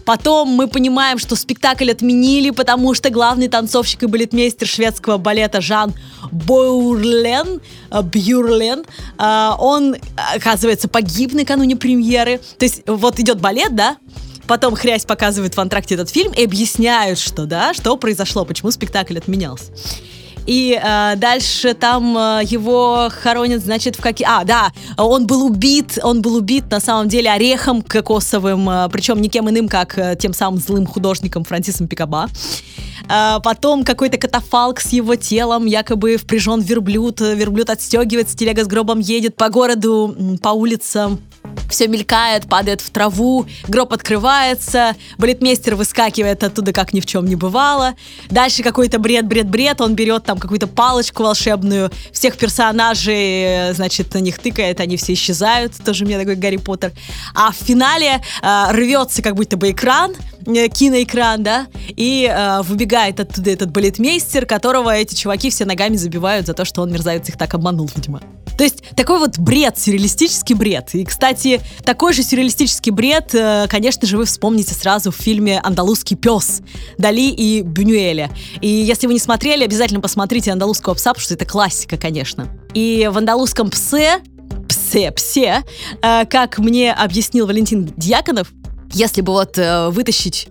Потом 0.06 0.50
мы 0.50 0.68
понимаем, 0.68 1.18
что 1.18 1.36
спектакль 1.36 1.92
отменили, 1.92 2.50
потому 2.50 2.94
что 2.94 3.10
главный 3.10 3.48
танцовщик 3.48 4.04
и 4.04 4.06
балетмейстер 4.08 4.68
шведского 4.68 5.18
балета 5.18 5.62
Жан 5.62 5.94
Боурлен, 6.32 7.62
э, 7.92 8.02
Бюрлен, 8.02 8.84
э, 9.18 9.50
он, 9.60 9.96
оказывается, 10.36 10.88
погиб 10.88 11.34
накануне 11.34 11.76
премьеры. 11.76 12.40
То 12.58 12.66
есть 12.66 12.84
вот 12.88 13.20
идет 13.20 13.40
балет, 13.40 13.76
да, 13.76 13.98
потом 14.48 14.76
Хрясь 14.76 15.06
показывает 15.06 15.56
в 15.56 15.60
антракте 15.60 15.96
этот 15.96 16.10
фильм 16.10 16.34
и 16.34 16.44
объясняют, 16.44 17.20
что, 17.20 17.46
да, 17.46 17.74
что 17.74 17.96
произошло, 17.98 18.46
почему 18.46 18.72
спектакль 18.72 19.18
отменялся. 19.18 19.72
И 20.46 20.80
э, 20.82 21.16
дальше 21.18 21.74
там 21.74 22.18
э, 22.18 22.42
его 22.44 23.10
хоронят, 23.12 23.64
значит, 23.64 23.96
в 23.96 24.02
какие... 24.02 24.28
А, 24.28 24.44
да, 24.44 24.72
он 24.98 25.28
был 25.28 25.46
убит, 25.46 26.00
он 26.02 26.22
был 26.22 26.36
убит 26.36 26.70
на 26.72 26.80
самом 26.80 27.08
деле 27.08 27.30
орехом 27.32 27.82
кокосовым, 27.82 28.70
э, 28.70 28.90
причем 28.92 29.22
никем 29.22 29.50
иным, 29.50 29.68
как 29.68 29.98
э, 29.98 30.16
тем 30.20 30.34
самым 30.34 30.60
злым 30.60 30.86
художником 30.86 31.44
Франсисом 31.44 31.88
Пикаба. 31.88 32.28
Э, 33.10 33.40
потом 33.44 33.84
какой-то 33.84 34.18
катафалк 34.18 34.80
с 34.80 34.90
его 34.90 35.16
телом, 35.16 35.66
якобы 35.66 36.18
впряжен 36.18 36.62
верблюд, 36.62 37.22
верблюд 37.22 37.70
отстегивается, 37.70 38.36
телега 38.36 38.64
с 38.64 38.68
гробом 38.68 39.00
едет 39.00 39.36
по 39.36 39.50
городу, 39.50 40.16
по 40.42 40.50
улицам 40.50 41.20
все 41.70 41.88
мелькает, 41.88 42.48
падает 42.48 42.82
в 42.82 42.90
траву, 42.90 43.46
гроб 43.68 43.94
открывается, 43.94 44.96
балетмейстер 45.18 45.76
выскакивает 45.76 46.44
оттуда, 46.44 46.74
как 46.74 46.94
ни 46.94 47.00
в 47.00 47.06
чем 47.06 47.26
не 47.26 47.36
бывало. 47.36 47.96
Дальше 48.30 48.64
какой-то 48.64 49.00
бред, 49.00 49.26
бред, 49.26 49.50
бред, 49.50 49.82
он 49.82 49.96
берет 49.96 50.26
там 50.26 50.38
какую-то 50.38 50.68
палочку 50.68 51.24
волшебную, 51.24 51.92
всех 52.12 52.38
персонажей, 52.38 53.74
значит, 53.74 54.14
на 54.14 54.20
них 54.20 54.40
тыкает, 54.40 54.80
они 54.80 54.98
все 54.98 55.14
исчезают, 55.14 55.74
тоже 55.84 56.06
мне 56.06 56.20
такой 56.20 56.36
Гарри 56.36 56.58
Поттер. 56.58 56.92
А 57.34 57.52
в 57.52 57.56
финале 57.56 58.22
э, 58.42 58.72
рвется 58.72 59.22
как 59.22 59.36
будто 59.36 59.58
бы 59.58 59.72
экран, 59.72 60.14
э, 60.46 60.68
киноэкран, 60.68 61.44
да, 61.44 61.68
и 61.88 62.30
э, 62.32 62.62
выбегает 62.64 63.20
оттуда 63.20 63.52
этот 63.52 63.72
балетмейстер, 63.72 64.46
которого 64.46 64.94
эти 64.94 65.16
чуваки 65.16 65.50
все 65.50 65.66
ногами 65.66 65.96
забивают 65.96 66.48
за 66.48 66.54
то, 66.54 66.66
что 66.66 66.82
он 66.82 66.92
мерзавец 66.92 67.28
их 67.30 67.38
так 67.38 67.54
обманул, 67.54 67.90
видимо. 67.96 68.22
То 68.62 68.66
есть 68.66 68.84
такой 68.96 69.18
вот 69.18 69.40
бред, 69.40 69.80
сюрреалистический 69.80 70.54
бред. 70.54 70.94
И, 70.94 71.04
кстати, 71.04 71.62
такой 71.84 72.14
же 72.14 72.22
сюрреалистический 72.22 72.92
бред, 72.92 73.34
э, 73.34 73.66
конечно 73.68 74.06
же, 74.06 74.18
вы 74.18 74.26
вспомните 74.26 74.76
сразу 74.76 75.10
в 75.10 75.16
фильме 75.16 75.60
«Андалузский 75.62 76.16
пес» 76.16 76.62
Дали 77.00 77.32
и 77.32 77.64
Бюнюэля. 77.64 78.30
И 78.62 78.68
если 78.68 79.08
вы 79.08 79.14
не 79.14 79.20
смотрели, 79.20 79.64
обязательно 79.64 80.00
посмотрите 80.00 80.52
«Андалузского 80.52 80.94
пса», 80.94 81.10
потому 81.10 81.24
что 81.24 81.34
это 81.34 81.46
классика, 81.46 81.98
конечно. 81.98 82.50
И 82.76 83.10
в 83.12 83.18
«Андалузском 83.18 83.72
псе» 83.72 84.20
псе, 84.70 85.10
псе, 85.10 85.64
э, 86.04 86.26
как 86.28 86.60
мне 86.60 86.94
объяснил 86.94 87.48
Валентин 87.48 87.92
Дьяконов, 87.98 88.52
если 88.94 89.22
бы 89.22 89.34
вот 89.34 89.58
э, 89.58 89.90
вытащить 89.90 90.50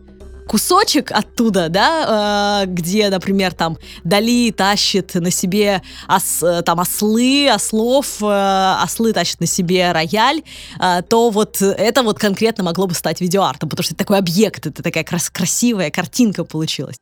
кусочек 0.50 1.12
оттуда, 1.12 1.69
да, 1.69 2.64
э, 2.64 2.66
где, 2.66 3.09
например, 3.09 3.54
там 3.54 3.78
Дали 4.02 4.50
тащит 4.50 5.14
на 5.14 5.30
себе 5.30 5.80
ос, 6.09 6.42
там 6.64 6.80
ослы, 6.80 7.49
ослов, 7.49 8.16
э, 8.21 8.75
ослы 8.83 9.12
тащат 9.12 9.38
на 9.38 9.47
себе 9.47 9.92
рояль, 9.92 10.42
э, 10.80 11.02
то 11.09 11.30
вот 11.30 11.62
это 11.62 12.02
вот 12.02 12.19
конкретно 12.19 12.64
могло 12.64 12.88
бы 12.88 12.95
стать 12.95 13.21
видеоартом, 13.21 13.69
потому 13.69 13.85
что 13.85 13.95
это 13.95 14.00
такой 14.00 14.19
объект, 14.19 14.66
это 14.66 14.83
такая 14.83 15.04
крас 15.04 15.30
красивая 15.30 15.92
картинка 15.92 16.42
получилась. 16.42 16.97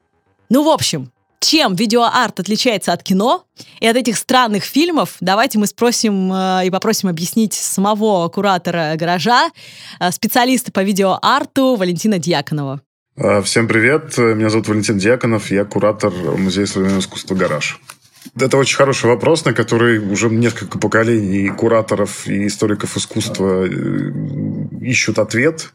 Ну, 0.51 0.63
в 0.63 0.69
общем, 0.69 1.11
чем 1.41 1.75
видеоарт 1.75 2.41
отличается 2.41 2.93
от 2.93 3.03
кино 3.03 3.45
и 3.81 3.87
от 3.87 3.97
этих 3.97 4.19
странных 4.19 4.65
фильмов, 4.65 5.17
давайте 5.21 5.59
мы 5.59 5.67
спросим 5.67 6.35
и 6.35 6.69
попросим 6.69 7.09
объяснить 7.09 7.55
самого 7.55 8.29
куратора 8.29 8.93
гаража, 8.97 9.49
специалиста 10.11 10.71
по 10.71 10.83
видеоарту 10.83 11.77
Валентина 11.77 12.19
Дьяконова. 12.19 12.83
А, 13.21 13.43
всем 13.43 13.67
привет, 13.67 14.17
меня 14.17 14.49
зовут 14.49 14.69
Валентин 14.69 14.97
Дьяконов, 14.97 15.51
я 15.51 15.65
куратор 15.65 16.13
Музея 16.13 16.67
современного 16.67 17.01
искусства 17.01 17.35
«Гараж». 17.35 17.81
Это 18.39 18.57
очень 18.57 18.77
хороший 18.77 19.07
вопрос, 19.07 19.45
на 19.45 19.53
который 19.53 19.99
уже 19.99 20.29
несколько 20.29 20.79
поколений 20.79 21.49
кураторов 21.49 22.29
и 22.29 22.47
историков 22.47 22.97
искусства 22.97 23.67
э, 23.67 24.13
ищут 24.83 25.19
ответ. 25.19 25.73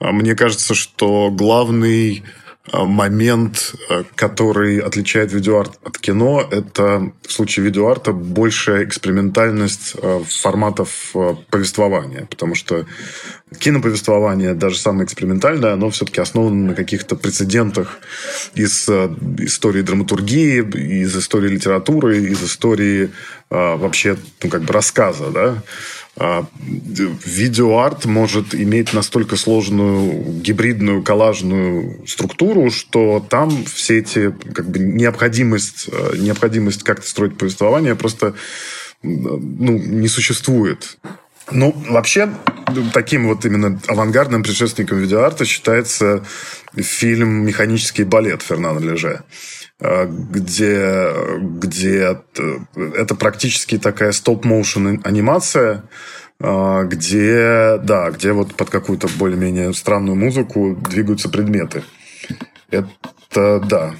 А 0.00 0.12
мне 0.12 0.34
кажется, 0.34 0.74
что 0.74 1.30
главный 1.30 2.22
Э, 2.22 2.41
момент, 2.72 3.74
э, 3.88 4.04
который 4.14 4.78
отличает 4.78 5.32
видеоарт 5.32 5.78
от 5.84 5.98
кино, 5.98 6.46
это 6.48 7.10
в 7.26 7.32
случае 7.32 7.66
видеоарта 7.66 8.12
большая 8.12 8.84
экспериментальность 8.84 9.94
э, 10.00 10.20
форматов 10.28 11.12
повествования, 11.50 12.26
потому 12.30 12.54
что 12.54 12.86
киноповествование, 13.58 14.54
даже 14.54 14.78
самое 14.78 15.04
экспериментальное, 15.04 15.72
оно 15.72 15.90
все-таки 15.90 16.20
основано 16.20 16.68
на 16.68 16.74
каких-то 16.74 17.16
прецедентах 17.16 17.98
из 18.54 18.88
истории 18.88 19.82
драматургии, 19.82 20.62
из 21.02 21.16
истории 21.16 21.48
литературы, 21.48 22.18
из 22.18 22.42
истории 22.42 23.10
вообще 23.50 24.16
ну, 24.42 24.48
как 24.48 24.62
бы 24.62 24.72
рассказа, 24.72 25.30
да, 25.30 25.62
видеоарт 26.16 28.04
может 28.04 28.54
иметь 28.54 28.92
настолько 28.92 29.36
сложную 29.36 30.40
гибридную 30.40 31.02
коллажную 31.02 32.06
структуру, 32.06 32.70
что 32.70 33.24
там 33.30 33.64
все 33.64 34.00
эти 34.00 34.30
как 34.52 34.68
бы 34.70 34.78
необходимость, 34.78 35.88
э, 35.90 36.16
необходимость 36.18 36.82
как-то 36.82 37.08
строить 37.08 37.38
повествование 37.38 37.94
просто 37.94 38.34
ну, 39.02 39.78
не 39.78 40.08
существует. 40.08 40.98
Ну, 41.50 41.74
вообще, 41.88 42.30
таким 42.92 43.28
вот 43.28 43.44
именно 43.44 43.80
авангардным 43.88 44.42
предшественником 44.42 44.98
видеоарта 44.98 45.44
считается 45.44 46.24
фильм 46.74 47.44
«Механический 47.44 48.04
балет» 48.04 48.42
Фернана 48.42 48.78
Леже 48.78 49.22
где, 49.82 51.12
где 51.38 52.18
это 52.76 53.14
практически 53.16 53.78
такая 53.78 54.12
стоп-моушен 54.12 55.00
анимация, 55.02 55.84
а, 56.38 56.84
где, 56.84 57.78
да, 57.82 58.10
где 58.10 58.32
вот 58.32 58.54
под 58.54 58.70
какую-то 58.70 59.08
более-менее 59.16 59.72
странную 59.74 60.16
музыку 60.16 60.76
двигаются 60.76 61.28
предметы. 61.28 61.82
Это, 62.70 63.60
да. 63.60 63.94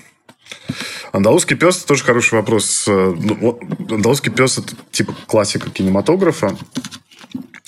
Андалузский 1.12 1.56
пес– 1.56 1.78
тоже 1.84 2.04
хороший 2.04 2.34
вопрос. 2.34 2.84
Ну, 2.86 3.58
Андалузский 3.90 4.32
пес– 4.32 4.58
это 4.58 4.74
типа 4.90 5.14
классика 5.26 5.68
кинематографа, 5.70 6.56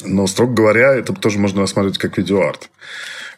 но, 0.02 0.26
строго 0.26 0.54
говоря, 0.54 0.94
это 0.94 1.12
тоже 1.12 1.38
можно 1.38 1.60
рассматривать 1.60 1.98
как 1.98 2.18
видеоарт. 2.18 2.70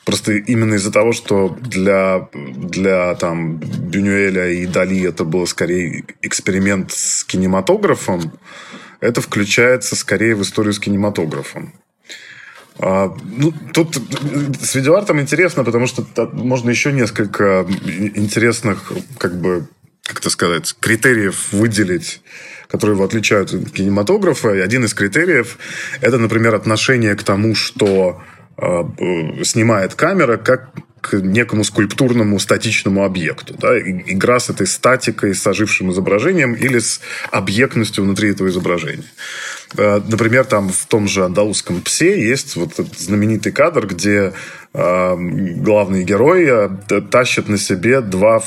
Просто 0.04 0.34
именно 0.34 0.74
из-за 0.74 0.92
того, 0.92 1.12
что 1.12 1.58
для, 1.60 2.28
для 2.32 3.14
там, 3.16 3.56
Бюнюэля 3.56 4.52
и 4.52 4.66
Дали 4.66 5.02
это 5.02 5.24
был 5.24 5.46
скорее 5.46 6.04
эксперимент 6.22 6.92
с 6.92 7.24
кинематографом, 7.24 8.32
это 9.00 9.20
включается 9.20 9.96
скорее 9.96 10.36
в 10.36 10.42
историю 10.42 10.72
с 10.72 10.78
кинематографом. 10.78 11.74
А, 12.78 13.16
ну, 13.24 13.52
тут 13.72 14.00
с 14.60 14.74
видеоартом 14.74 15.20
интересно, 15.20 15.64
потому 15.64 15.86
что 15.86 16.06
можно 16.32 16.70
еще 16.70 16.92
несколько 16.92 17.66
интересных, 18.14 18.92
как 19.18 19.40
бы, 19.40 19.66
как 20.02 20.20
это 20.20 20.30
сказать, 20.30 20.76
критериев 20.78 21.52
выделить, 21.52 22.22
которые 22.68 22.94
его 22.96 23.04
отличают 23.04 23.52
от 23.52 23.70
кинематографа. 23.70 24.54
И 24.54 24.60
один 24.60 24.84
из 24.84 24.94
критериев– 24.94 25.58
это, 26.00 26.18
например, 26.18 26.54
отношение 26.54 27.14
к 27.14 27.22
тому, 27.22 27.54
что 27.54 28.20
Э, 28.58 28.84
снимает 29.44 29.94
камера 29.94 30.38
как 30.38 30.70
к 31.02 31.12
некому 31.12 31.62
скульптурному 31.62 32.38
статичному 32.38 33.04
объекту. 33.04 33.54
Да? 33.58 33.78
Игра 33.78 34.40
с 34.40 34.48
этой 34.48 34.66
статикой, 34.66 35.34
с 35.34 35.46
ожившим 35.46 35.92
изображением 35.92 36.54
или 36.54 36.78
с 36.78 37.02
объектностью 37.30 38.04
внутри 38.04 38.30
этого 38.30 38.48
изображения. 38.48 39.04
Э, 39.76 40.00
например, 40.08 40.46
там 40.46 40.70
в 40.70 40.86
том 40.86 41.06
же 41.06 41.26
андалузском 41.26 41.82
псе 41.82 42.26
есть 42.26 42.56
вот 42.56 42.72
этот 42.72 42.98
знаменитый 42.98 43.52
кадр, 43.52 43.86
где 43.86 44.32
э, 44.72 45.16
главные 45.18 46.04
герои 46.04 46.70
тащат 47.10 47.48
на 47.48 47.58
себе 47.58 48.00
два 48.00 48.42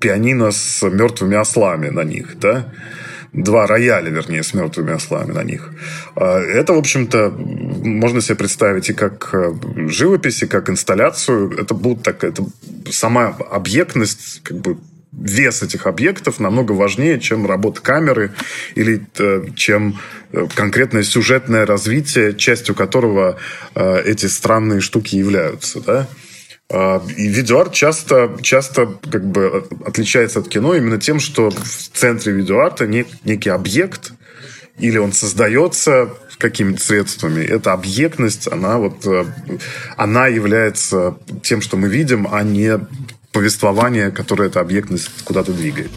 пианино 0.00 0.50
с 0.50 0.82
мертвыми 0.82 1.36
ослами 1.36 1.88
на 1.88 2.02
них. 2.02 2.36
Да? 2.40 2.66
Два 3.34 3.66
рояля, 3.66 4.10
вернее, 4.10 4.42
с 4.42 4.54
мертвыми 4.54 4.92
ослами 4.92 5.32
на 5.32 5.42
них. 5.42 5.70
А, 6.16 6.38
это, 6.40 6.72
в 6.72 6.78
общем-то, 6.78 7.30
можно 7.30 8.20
себе 8.20 8.36
представить 8.36 8.88
и 8.90 8.94
как 8.94 9.30
э, 9.32 9.52
живопись, 9.88 10.42
и 10.42 10.46
как 10.46 10.70
инсталляцию. 10.70 11.50
Это 11.58 11.74
будет 11.74 12.02
так, 12.02 12.22
это 12.22 12.44
сама 12.90 13.36
объектность, 13.50 14.40
как 14.44 14.58
бы 14.58 14.78
вес 15.12 15.62
этих 15.62 15.86
объектов 15.86 16.40
намного 16.40 16.72
важнее, 16.72 17.20
чем 17.20 17.46
работа 17.46 17.80
камеры 17.80 18.32
или 18.74 19.04
э, 19.18 19.46
чем 19.56 19.98
э, 20.32 20.46
конкретное 20.54 21.02
сюжетное 21.02 21.66
развитие, 21.66 22.34
частью 22.34 22.74
которого 22.74 23.36
эти 23.74 24.26
странные 24.26 24.80
штуки 24.80 25.16
являются. 25.16 25.80
Да? 25.80 26.08
А, 26.76 27.00
и 27.16 27.28
видеоарт 27.28 27.72
часто, 27.72 28.36
часто 28.42 28.86
как 29.08 29.24
бы 29.24 29.64
отличается 29.86 30.40
от 30.40 30.48
кино 30.48 30.74
именно 30.74 30.98
тем, 30.98 31.20
что 31.20 31.50
в 31.50 31.90
центре 31.92 32.32
видеоарта 32.32 32.88
нек, 32.88 33.06
некий 33.22 33.50
объект, 33.50 34.12
или 34.78 34.98
он 34.98 35.12
создается 35.12 36.10
какими-то 36.36 36.82
средствами. 36.82 37.44
Эта 37.44 37.72
объектность, 37.72 38.48
она 38.50 38.78
вот, 38.78 39.06
э, 39.06 39.24
она 39.96 40.26
является 40.26 41.16
тем, 41.44 41.60
что 41.60 41.76
мы 41.76 41.88
видим, 41.88 42.26
а 42.30 42.42
не 42.42 42.80
повествование, 43.30 44.10
которое 44.10 44.48
эта 44.48 44.58
объектность 44.58 45.10
куда-то 45.22 45.52
двигает. 45.52 45.92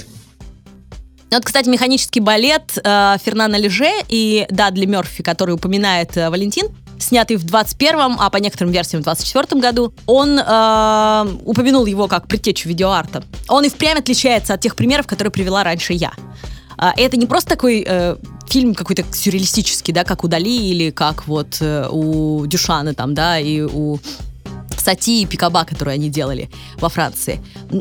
Ну, 1.32 1.38
вот, 1.38 1.46
кстати, 1.46 1.68
механический 1.70 2.20
балет 2.20 2.78
э, 2.78 3.16
Фернана 3.26 3.56
Леже 3.56 3.92
и 4.10 4.46
Дадли 4.52 4.86
Мерфи, 4.86 5.24
который 5.24 5.56
упоминает 5.56 6.16
э, 6.16 6.30
Валентин, 6.30 6.68
снятый 7.00 7.38
в 7.38 7.46
21-м, 7.46 8.18
а 8.20 8.30
по 8.30 8.38
некоторым 8.38 8.72
версиям 8.72 9.02
в 9.02 9.06
24 9.06 9.62
году, 9.62 9.94
он 10.06 10.40
э, 10.40 11.38
упомянул 11.46 11.86
его 11.86 12.08
как 12.08 12.28
предтечу 12.28 12.70
видеоарта. 12.70 13.24
Он 13.48 13.64
и 13.64 13.70
впрямь 13.70 13.98
отличается 13.98 14.54
от 14.54 14.62
тех 14.62 14.76
примеров, 14.76 15.08
которые 15.08 15.32
привела 15.32 15.64
раньше 15.64 15.94
я. 15.94 16.12
Э, 16.78 16.90
это 16.96 17.18
не 17.18 17.26
просто 17.26 17.50
такой 17.50 17.84
э, 17.88 18.18
фильм 18.48 18.74
какой-то 18.74 19.04
сюрреалистический, 19.12 19.94
да, 19.94 20.04
как 20.04 20.24
у 20.24 20.28
Дали 20.28 20.50
или 20.50 20.92
как 20.92 21.28
вот 21.28 21.58
э, 21.60 21.88
у 21.90 22.46
Дюшана 22.46 22.94
там, 22.94 23.14
да, 23.14 23.40
и 23.40 23.62
у 23.62 24.00
Сати 24.80 25.22
и 25.22 25.26
Пикаба, 25.26 25.66
которые 25.66 25.96
они 25.96 26.10
делали 26.10 26.50
во 26.80 26.90
Франции. 26.90 27.40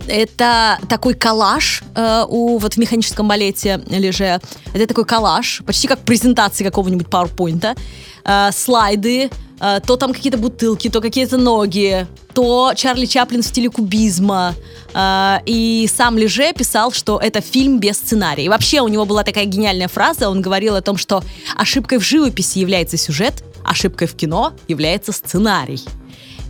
Это 0.09 0.79
такой 0.89 1.15
коллаж 1.15 1.83
э, 1.95 2.25
у 2.29 2.59
вот 2.59 2.75
в 2.75 2.77
механическом 2.79 3.29
балете 3.29 3.81
Леже. 3.89 4.41
Это 4.75 4.87
такой 4.87 5.05
коллаж, 5.05 5.63
почти 5.67 5.89
как 5.89 6.01
презентации 6.01 6.65
какого-нибудь 6.65 7.07
PowerPoint 7.07 7.77
э, 8.25 8.51
слайды, 8.53 9.31
э, 9.61 9.81
то 9.87 9.97
там 9.97 10.13
какие-то 10.13 10.39
бутылки, 10.39 10.89
то 10.89 11.01
какие-то 11.01 11.37
ноги, 11.37 12.07
то 12.35 12.73
Чарли 12.75 13.07
Чаплин 13.07 13.43
в 13.43 13.47
стиле 13.47 13.71
кубизма. 13.71 14.55
Э, 14.95 15.39
и 15.47 15.89
сам 15.95 16.19
Леже 16.19 16.53
писал, 16.53 16.93
что 16.93 17.19
это 17.19 17.41
фильм 17.41 17.79
без 17.79 17.97
сценария. 17.97 18.45
И 18.45 18.49
вообще 18.49 18.81
у 18.81 18.89
него 18.89 19.05
была 19.05 19.23
такая 19.25 19.45
гениальная 19.45 19.89
фраза, 19.89 20.29
он 20.29 20.43
говорил 20.43 20.75
о 20.77 20.83
том, 20.83 20.97
что 20.97 21.23
ошибкой 21.57 21.99
в 21.99 22.03
живописи 22.03 22.59
является 22.59 22.97
сюжет, 22.97 23.45
ошибкой 23.65 24.09
в 24.09 24.15
кино 24.15 24.53
является 24.69 25.13
сценарий. 25.13 25.83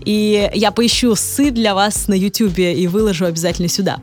И 0.07 0.51
я 0.55 0.71
поищу 0.71 1.15
сы 1.15 1.51
для 1.51 1.75
вас 1.75 2.09
на 2.09 2.15
YouTube 2.15 2.59
и 2.59 2.87
выложу 2.87 3.27
обязательно 3.27 3.69
сюда. 3.69 3.99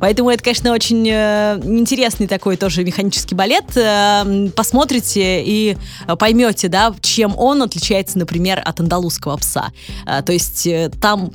Поэтому 0.00 0.30
это, 0.30 0.44
конечно, 0.44 0.72
очень 0.72 1.08
э, 1.10 1.60
интересный 1.64 2.28
такой 2.28 2.56
тоже 2.56 2.84
механический 2.84 3.34
балет. 3.34 3.76
Э, 3.76 4.48
посмотрите 4.54 5.42
и 5.44 5.76
поймете, 6.18 6.68
да, 6.68 6.94
чем 7.00 7.36
он 7.36 7.62
отличается, 7.62 8.18
например, 8.18 8.62
от 8.64 8.78
андалузского 8.78 9.36
пса. 9.36 9.72
Э, 10.06 10.22
то 10.22 10.32
есть 10.32 10.66
э, 10.66 10.90
там 11.00 11.32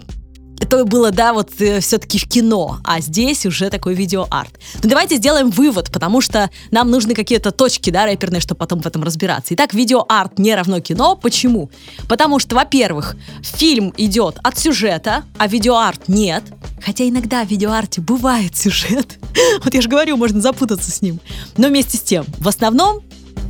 это 0.63 0.85
было, 0.85 1.11
да, 1.11 1.33
вот 1.33 1.51
э, 1.59 1.79
все-таки 1.81 2.17
в 2.17 2.27
кино, 2.27 2.79
а 2.83 3.01
здесь 3.01 3.45
уже 3.45 3.69
такой 3.69 3.93
видеоарт. 3.93 4.51
Ну 4.81 4.89
давайте 4.89 5.17
сделаем 5.17 5.49
вывод, 5.49 5.91
потому 5.91 6.21
что 6.21 6.49
нам 6.71 6.89
нужны 6.89 7.13
какие-то 7.13 7.51
точки, 7.51 7.89
да, 7.89 8.05
рэперные, 8.05 8.39
чтобы 8.39 8.59
потом 8.59 8.81
в 8.81 8.87
этом 8.87 9.03
разбираться. 9.03 9.53
Итак, 9.53 9.73
видеоарт 9.73 10.39
не 10.39 10.55
равно 10.55 10.79
кино. 10.79 11.15
Почему? 11.15 11.69
Потому 12.07 12.39
что, 12.39 12.55
во-первых, 12.55 13.15
фильм 13.41 13.93
идет 13.97 14.39
от 14.41 14.57
сюжета, 14.57 15.23
а 15.37 15.47
видеоарт 15.47 16.07
нет. 16.07 16.43
Хотя 16.83 17.07
иногда 17.07 17.43
в 17.43 17.49
видеоарте 17.49 18.01
бывает 18.01 18.55
сюжет. 18.55 19.19
Вот 19.63 19.73
я 19.73 19.81
же 19.81 19.89
говорю, 19.89 20.15
можно 20.15 20.41
запутаться 20.41 20.91
с 20.91 21.01
ним. 21.01 21.19
Но 21.57 21.67
вместе 21.67 21.97
с 21.97 22.01
тем, 22.01 22.25
в 22.37 22.47
основном, 22.47 23.01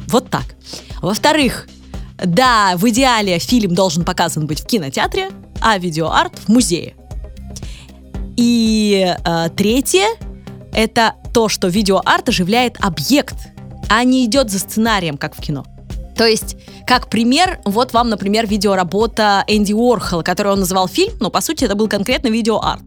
вот 0.07 0.29
так. 0.29 0.55
Во-вторых, 1.01 1.67
да, 2.23 2.73
в 2.77 2.87
идеале 2.89 3.37
фильм 3.39 3.75
должен 3.75 4.05
показан 4.05 4.47
быть 4.47 4.61
в 4.61 4.65
кинотеатре, 4.67 5.29
а 5.61 5.77
видеоарт 5.77 6.39
в 6.39 6.49
музее. 6.49 6.95
И 8.37 9.15
э, 9.25 9.49
третье— 9.55 10.07
это 10.73 11.15
то, 11.33 11.49
что 11.49 11.67
видеоарт 11.67 12.29
оживляет 12.29 12.77
объект, 12.79 13.35
а 13.89 14.03
не 14.03 14.25
идет 14.25 14.49
за 14.49 14.59
сценарием, 14.59 15.17
как 15.17 15.35
в 15.35 15.41
кино. 15.41 15.65
То 16.15 16.25
есть, 16.25 16.57
как 16.85 17.09
пример, 17.09 17.59
вот 17.65 17.93
вам, 17.93 18.09
например, 18.09 18.47
видеоработа 18.47 19.43
Энди 19.47 19.73
Уорхола, 19.73 20.21
которую 20.21 20.53
он 20.53 20.59
называл 20.59 20.87
фильм, 20.87 21.13
но 21.19 21.29
по 21.29 21.41
сути 21.41 21.65
это 21.65 21.75
был 21.75 21.87
конкретно 21.87 22.27
видеоарт. 22.27 22.83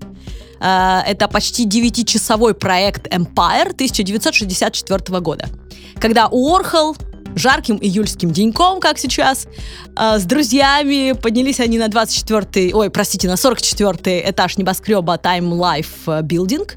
Э, 0.61 1.01
это 1.07 1.29
почти 1.29 1.67
9-часовой 1.67 2.55
проект 2.55 3.07
Empire 3.09 3.73
1964 3.73 5.21
года, 5.21 5.49
когда 6.01 6.29
Уорхол 6.29 6.97
жарким 7.37 7.79
июльским 7.81 8.33
деньком, 8.33 8.81
как 8.81 8.99
сейчас, 8.99 9.47
э, 9.97 10.19
с 10.19 10.25
друзьями 10.25 11.13
поднялись 11.13 11.61
они 11.61 11.79
на 11.79 11.89
24 11.89 12.75
ой, 12.75 12.91
простите, 12.91 13.29
на 13.29 13.37
44 13.37 14.29
этаж 14.29 14.57
небоскреба 14.57 15.15
Time 15.23 15.53
Life 15.53 16.23
Building 16.23 16.73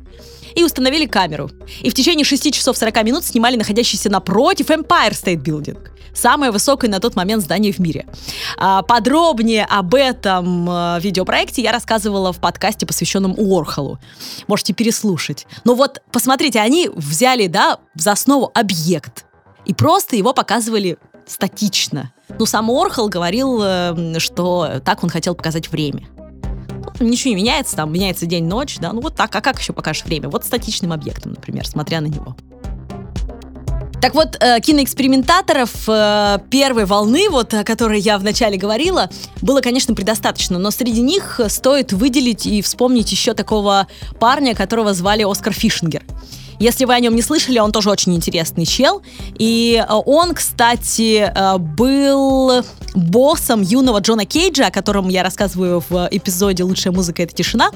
и 0.55 0.63
установили 0.63 1.05
камеру. 1.05 1.49
И 1.81 1.89
в 1.89 1.93
течение 1.93 2.25
6 2.25 2.53
часов 2.53 2.77
40 2.77 3.03
минут 3.03 3.23
снимали 3.23 3.55
находящийся 3.55 4.09
напротив 4.09 4.69
Empire 4.69 5.11
State 5.11 5.41
Building. 5.41 5.77
Самое 6.13 6.51
высокое 6.51 6.89
на 6.89 6.99
тот 6.99 7.15
момент 7.15 7.43
здание 7.43 7.71
в 7.71 7.79
мире. 7.79 8.05
А, 8.57 8.81
подробнее 8.81 9.65
об 9.65 9.95
этом 9.95 10.67
а, 10.69 10.99
видеопроекте 10.99 11.61
я 11.61 11.71
рассказывала 11.71 12.33
в 12.33 12.39
подкасте, 12.39 12.85
посвященном 12.85 13.35
Уорхолу. 13.37 13.99
Можете 14.47 14.73
переслушать. 14.73 15.47
Но 15.63 15.75
вот 15.75 16.01
посмотрите, 16.11 16.59
они 16.59 16.89
взяли, 16.93 17.47
да, 17.47 17.77
за 17.95 18.11
основу 18.11 18.51
объект 18.53 19.25
и 19.65 19.73
просто 19.73 20.15
его 20.15 20.33
показывали 20.33 20.97
статично. 21.25 22.11
Ну, 22.37 22.45
сам 22.45 22.69
Орхол 22.69 23.09
говорил, 23.09 23.61
эм, 23.61 24.19
что 24.19 24.81
так 24.83 25.03
он 25.03 25.09
хотел 25.09 25.35
показать 25.35 25.69
время. 25.69 26.07
Ну, 26.99 27.07
ничего 27.07 27.31
не 27.31 27.37
меняется, 27.37 27.75
там 27.75 27.91
меняется 27.91 28.25
день-ночь, 28.25 28.77
да, 28.79 28.91
ну 28.93 29.01
вот 29.01 29.15
так, 29.15 29.35
а 29.35 29.41
как 29.41 29.59
еще 29.59 29.73
покажешь 29.73 30.03
время? 30.03 30.29
Вот 30.29 30.43
статичным 30.43 30.91
объектом, 30.91 31.33
например, 31.33 31.67
смотря 31.67 32.01
на 32.01 32.07
него. 32.07 32.35
Так 34.01 34.15
вот, 34.15 34.37
э, 34.39 34.61
киноэкспериментаторов 34.61 35.71
э, 35.87 36.37
первой 36.49 36.85
волны, 36.85 37.29
вот 37.29 37.53
о 37.53 37.65
которой 37.65 37.99
я 37.99 38.17
вначале 38.17 38.57
говорила, 38.57 39.09
было, 39.41 39.59
конечно, 39.59 39.93
предостаточно, 39.93 40.57
но 40.57 40.71
среди 40.71 41.01
них 41.01 41.41
стоит 41.49 41.91
выделить 41.91 42.45
и 42.45 42.61
вспомнить 42.61 43.11
еще 43.11 43.33
такого 43.33 43.87
парня, 44.19 44.55
которого 44.55 44.93
звали 44.93 45.29
Оскар 45.29 45.51
Фишингер. 45.51 46.03
Если 46.59 46.83
вы 46.83 46.93
о 46.93 46.99
нем 46.99 47.15
не 47.15 47.21
слышали, 47.21 47.57
он 47.59 47.71
тоже 47.71 47.89
очень 47.89 48.13
интересный 48.15 48.65
чел. 48.65 49.01
И 49.37 49.81
э, 49.81 49.93
он, 49.93 50.33
кстати, 50.33 51.31
э, 51.33 51.57
был 51.57 52.63
боссом 52.93 53.61
юного 53.61 53.99
Джона 53.99 54.25
Кейджа, 54.25 54.67
о 54.67 54.71
котором 54.71 55.07
я 55.07 55.23
рассказываю 55.23 55.81
в 55.89 56.09
эпизоде 56.11 56.63
«Лучшая 56.63 56.93
музыка— 56.93 57.23
это 57.23 57.33
тишина». 57.33 57.71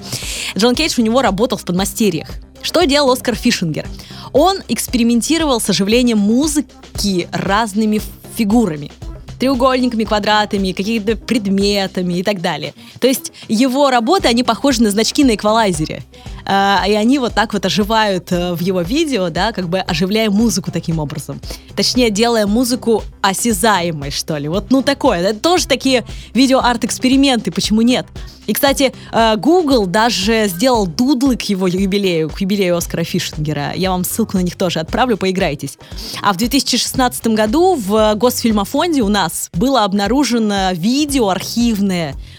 Джон 0.57 0.75
Кейдж 0.75 0.95
у 0.97 1.01
него 1.01 1.21
работал 1.21 1.57
в 1.57 1.63
подмастерьях. 1.63 2.27
Что 2.61 2.83
делал 2.83 3.11
Оскар 3.11 3.35
Фишингер? 3.35 3.87
Он 4.33 4.59
экспериментировал 4.67 5.61
с 5.61 5.69
оживлением 5.69 6.17
музыки 6.17 7.27
разными 7.31 8.01
фигурами 8.35 8.91
треугольниками, 9.39 10.05
квадратами, 10.05 10.71
какими-то 10.71 11.17
предметами 11.17 12.13
и 12.13 12.23
так 12.23 12.39
далее. 12.39 12.73
То 13.01 13.07
есть 13.07 13.33
его 13.49 13.89
работы, 13.89 14.29
они 14.29 14.41
похожи 14.41 14.81
на 14.81 14.89
значки 14.89 15.25
на 15.25 15.35
эквалайзере. 15.35 16.01
А, 16.45 16.83
и 16.87 16.93
они 16.93 17.19
вот 17.19 17.33
так 17.33 17.53
вот 17.53 17.65
оживают 17.65 18.31
э, 18.31 18.53
в 18.53 18.59
его 18.61 18.81
видео, 18.81 19.29
да, 19.29 19.51
как 19.51 19.69
бы 19.69 19.79
оживляя 19.79 20.29
музыку 20.29 20.71
таким 20.71 20.99
образом. 20.99 21.39
Точнее, 21.75 22.09
делая 22.09 22.47
музыку 22.47 23.03
осязаемой, 23.21 24.11
что 24.11 24.37
ли. 24.37 24.47
Вот, 24.47 24.69
ну, 24.69 24.81
такое. 24.81 25.19
Это 25.19 25.39
тоже 25.39 25.67
такие 25.67 26.03
видео-арт-эксперименты, 26.33 27.51
почему 27.51 27.81
нет? 27.81 28.05
И, 28.45 28.53
кстати, 28.53 28.93
э, 29.11 29.35
Google 29.37 29.85
даже 29.85 30.47
сделал 30.47 30.85
дудлы 30.85 31.37
к 31.37 31.43
его 31.43 31.67
юбилею, 31.67 32.29
к 32.29 32.41
юбилею 32.41 32.75
Оскара 32.75 33.03
Фишингера. 33.03 33.71
Я 33.73 33.91
вам 33.91 34.03
ссылку 34.03 34.37
на 34.37 34.41
них 34.41 34.55
тоже 34.55 34.79
отправлю, 34.79 35.17
поиграйтесь. 35.17 35.77
А 36.21 36.33
в 36.33 36.37
2016 36.37 37.27
году 37.27 37.75
в 37.75 38.15
Госфильмофонде 38.15 39.01
у 39.01 39.09
нас 39.09 39.49
было 39.53 39.85
обнаружено 39.85 40.71
видео 40.73 41.29
архивное 41.29 42.13
Э, 42.13 42.32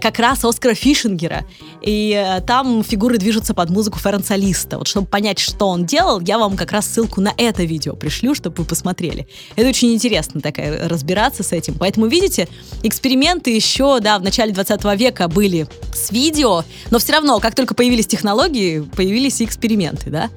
как 0.00 0.18
раз 0.18 0.44
Оскара 0.44 0.74
Фишингера. 0.74 1.44
И 1.82 2.12
э, 2.12 2.40
там 2.42 2.82
фигуры 2.82 3.18
движутся 3.18 3.54
под 3.54 3.70
музыку 3.70 3.98
Ференца 3.98 4.36
Листа. 4.36 4.78
Вот 4.78 4.88
чтобы 4.88 5.06
понять, 5.06 5.38
что 5.38 5.68
он 5.68 5.86
делал, 5.86 6.20
я 6.20 6.38
вам 6.38 6.56
как 6.56 6.72
раз 6.72 6.86
ссылку 6.86 7.20
на 7.20 7.32
это 7.36 7.64
видео 7.64 7.94
пришлю, 7.94 8.34
чтобы 8.34 8.56
вы 8.56 8.64
посмотрели. 8.64 9.28
Это 9.56 9.68
очень 9.68 9.92
интересно 9.94 10.40
такая 10.40 10.88
разбираться 10.88 11.42
с 11.42 11.52
этим. 11.52 11.74
Поэтому, 11.74 12.06
видите, 12.06 12.48
эксперименты 12.82 13.50
еще, 13.50 14.00
да, 14.00 14.18
в 14.18 14.22
начале 14.22 14.52
20 14.52 14.84
века 14.98 15.28
были 15.28 15.66
с 15.94 16.10
видео, 16.10 16.64
но 16.90 16.98
все 16.98 17.12
равно, 17.12 17.38
как 17.40 17.54
только 17.54 17.74
появились 17.74 18.06
технологии, 18.06 18.80
появились 18.80 19.40
и 19.40 19.44
эксперименты, 19.44 20.10
да. 20.10 20.30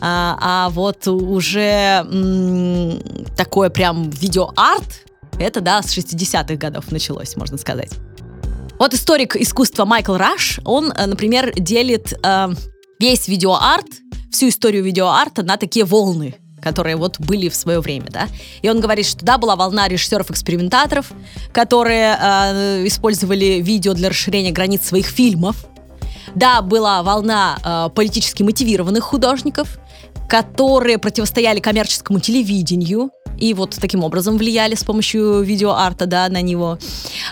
А, 0.00 0.36
а 0.40 0.70
вот 0.70 1.06
уже 1.08 2.04
м- 2.10 3.00
такое 3.36 3.70
прям 3.70 4.10
видеоарт, 4.10 5.02
это, 5.38 5.60
да, 5.60 5.82
с 5.82 5.96
60-х 5.96 6.54
годов 6.56 6.90
началось, 6.92 7.36
можно 7.36 7.56
сказать. 7.58 7.90
Вот 8.78 8.92
историк 8.92 9.36
искусства 9.36 9.84
Майкл 9.84 10.16
Раш, 10.16 10.60
он, 10.64 10.90
э, 10.90 11.06
например, 11.06 11.52
делит 11.54 12.12
э, 12.22 12.48
весь 12.98 13.28
видеоарт, 13.28 13.86
всю 14.30 14.48
историю 14.48 14.82
видеоарта 14.82 15.42
на 15.42 15.56
такие 15.56 15.84
волны 15.84 16.34
которые 16.64 16.96
вот 16.96 17.20
были 17.20 17.50
в 17.50 17.54
свое 17.54 17.80
время, 17.80 18.06
да. 18.08 18.26
И 18.62 18.70
он 18.70 18.80
говорит, 18.80 19.04
что 19.04 19.22
да, 19.22 19.36
была 19.36 19.54
волна 19.54 19.86
режиссеров-экспериментаторов, 19.86 21.12
которые 21.52 22.18
э, 22.18 22.86
использовали 22.86 23.60
видео 23.60 23.92
для 23.92 24.08
расширения 24.08 24.50
границ 24.50 24.82
своих 24.82 25.04
фильмов. 25.04 25.66
Да, 26.34 26.62
была 26.62 27.02
волна 27.02 27.58
э, 27.62 27.94
политически 27.94 28.42
мотивированных 28.42 29.04
художников, 29.04 29.78
которые 30.26 30.96
противостояли 30.96 31.60
коммерческому 31.60 32.18
телевидению, 32.18 33.10
и 33.38 33.54
вот 33.54 33.76
таким 33.80 34.04
образом 34.04 34.38
влияли 34.38 34.74
с 34.74 34.84
помощью 34.84 35.42
видеоарта 35.42 36.06
да, 36.06 36.28
на 36.28 36.42
него. 36.42 36.78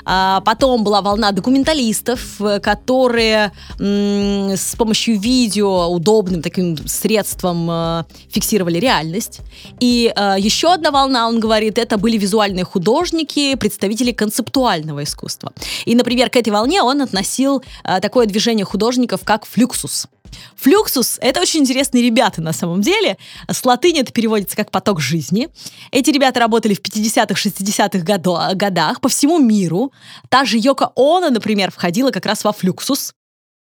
А 0.04 0.40
потом 0.40 0.84
была 0.84 1.00
волна 1.02 1.32
документалистов, 1.32 2.40
которые 2.62 3.52
м- 3.78 4.56
с 4.56 4.74
помощью 4.76 5.18
видео 5.18 5.88
удобным 5.88 6.42
таким 6.42 6.76
средством 6.86 7.68
э, 7.70 8.04
фиксировали 8.28 8.78
реальность. 8.78 9.40
И 9.80 10.12
э, 10.14 10.36
еще 10.38 10.72
одна 10.72 10.90
волна, 10.90 11.28
он 11.28 11.40
говорит, 11.40 11.78
это 11.78 11.98
были 11.98 12.16
визуальные 12.16 12.64
художники, 12.64 13.54
представители 13.54 14.12
концептуального 14.12 15.02
искусства. 15.02 15.52
И, 15.84 15.94
например, 15.94 16.30
к 16.30 16.36
этой 16.36 16.50
волне 16.50 16.82
он 16.82 17.02
относил 17.02 17.62
э, 17.84 18.00
такое 18.00 18.26
движение 18.26 18.64
художников, 18.64 19.20
как 19.24 19.46
флюксус. 19.46 20.08
Флюксус— 20.56 21.18
это 21.20 21.40
очень 21.40 21.60
интересные 21.60 22.04
ребята 22.04 22.40
на 22.40 22.52
самом 22.52 22.80
деле. 22.80 23.16
С 23.50 23.64
латыни 23.64 24.00
это 24.00 24.12
переводится 24.12 24.56
как 24.56 24.70
«поток 24.70 25.00
жизни». 25.00 25.48
Эти 25.90 26.10
ребята 26.10 26.40
работали 26.40 26.74
в 26.74 26.80
50-х, 26.80 27.34
60-х 27.34 28.54
годах 28.54 29.00
по 29.00 29.08
всему 29.08 29.38
миру. 29.38 29.92
Та 30.28 30.44
же 30.44 30.58
Йока 30.58 30.90
Оно, 30.96 31.30
например, 31.30 31.70
входила 31.70 32.10
как 32.10 32.26
раз 32.26 32.44
во 32.44 32.52
флюксус. 32.52 33.14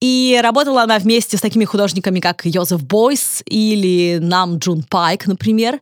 И 0.02 0.40
работала 0.42 0.84
она 0.84 0.98
вместе 0.98 1.38
с 1.38 1.42
такими 1.42 1.66
художниками, 1.66 2.22
как 2.22 2.46
Йозеф 2.46 2.82
Бойс 2.84 3.44
или 3.46 4.18
Нам 4.22 4.58
Джун 4.58 4.84
Пайк, 4.84 5.28
например. 5.28 5.82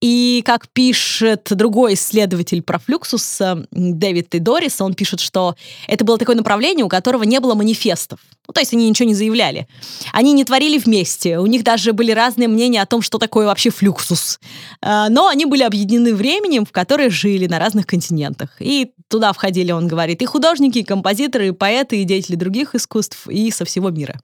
И 0.00 0.42
как 0.46 0.68
пишет 0.68 1.48
другой 1.50 1.94
исследователь 1.94 2.62
про 2.62 2.78
флюксус, 2.78 3.40
э, 3.42 3.56
Дэвид 3.70 4.30
Тейдорис, 4.30 4.80
он 4.80 4.94
пишет, 4.94 5.20
что 5.20 5.54
это 5.86 6.04
было 6.04 6.16
такое 6.16 6.36
направление, 6.36 6.84
у 6.84 6.88
которого 6.88 7.24
не 7.24 7.40
было 7.40 7.54
манифестов. 7.54 8.20
Ну, 8.46 8.54
то 8.54 8.60
есть 8.60 8.72
они 8.72 8.88
ничего 8.88 9.06
не 9.06 9.14
заявляли. 9.14 9.68
Они 10.12 10.32
не 10.32 10.44
творили 10.44 10.78
вместе. 10.78 11.38
У 11.38 11.44
них 11.44 11.62
даже 11.62 11.92
были 11.92 12.12
разные 12.12 12.48
мнения 12.48 12.80
о 12.80 12.86
том, 12.86 13.02
что 13.02 13.18
такое 13.18 13.44
вообще 13.44 13.68
флюксус. 13.68 14.40
Э, 14.80 15.08
но 15.10 15.28
они 15.28 15.44
были 15.44 15.62
объединены 15.62 16.14
временем, 16.14 16.64
в 16.64 16.72
которое 16.72 17.10
жили 17.10 17.46
на 17.46 17.58
разных 17.58 17.86
континентах. 17.86 18.56
И 18.60 18.92
туда 19.08 19.32
входили, 19.32 19.72
он 19.72 19.88
говорит, 19.88 20.22
и 20.22 20.26
художники, 20.26 20.78
и 20.78 20.84
композиторы, 20.84 21.48
и 21.48 21.52
поэты, 21.52 22.00
и 22.00 22.04
деятели 22.04 22.36
других 22.36 22.74
искусств, 22.74 23.26
и 23.28 23.50
со 23.58 23.64
всего 23.64 23.90
мира. 23.90 24.18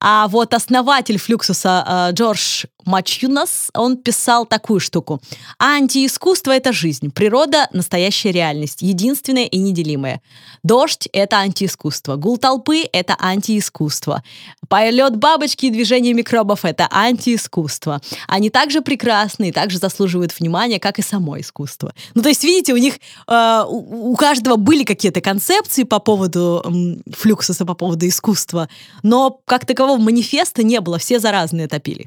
А 0.00 0.26
вот 0.28 0.54
основатель 0.54 1.18
Флюксуса 1.18 1.84
э, 1.86 2.12
Джордж 2.12 2.64
Мачюнас, 2.84 3.70
он 3.74 3.96
писал 3.96 4.46
такую 4.46 4.80
штуку. 4.80 5.20
Антиискусство— 5.58 6.50
это 6.52 6.72
жизнь, 6.72 7.10
природа— 7.10 7.68
настоящая 7.72 8.32
реальность, 8.32 8.82
единственная 8.82 9.44
и 9.44 9.58
неделимая. 9.58 10.20
Дождь— 10.62 11.08
это 11.12 11.36
антиискусство, 11.38 12.16
гул 12.16 12.38
толпы— 12.38 12.84
это 12.92 13.16
антиискусство, 13.18 14.22
полет 14.68 15.16
бабочки 15.16 15.66
и 15.66 15.70
движение 15.70 16.14
микробов— 16.14 16.60
это 16.64 16.88
антиискусство. 16.90 18.00
Они 18.28 18.50
также 18.50 18.80
прекрасны 18.80 19.48
и 19.48 19.52
также 19.52 19.78
заслуживают 19.78 20.38
внимания, 20.38 20.78
как 20.78 20.98
и 20.98 21.02
само 21.02 21.38
искусство. 21.40 21.92
Ну, 22.14 22.22
то 22.22 22.28
есть, 22.28 22.44
видите, 22.44 22.72
у 22.72 22.76
них, 22.76 22.94
э, 23.28 23.64
у 23.68 24.14
каждого 24.16 24.56
были 24.56 24.84
какие-то 24.84 25.20
концепции 25.20 25.84
по 25.84 25.98
поводу 25.98 26.62
э, 26.64 27.10
флюксуса, 27.12 27.64
по 27.64 27.74
поводу 27.74 28.06
искусства, 28.06 28.68
но 29.02 29.40
как 29.44 29.66
такового 29.66 29.98
манифеста 29.98 30.62
не 30.62 30.80
было, 30.80 30.98
все 30.98 31.18
за 31.18 31.30
разные 31.30 31.68
топили. 31.68 32.06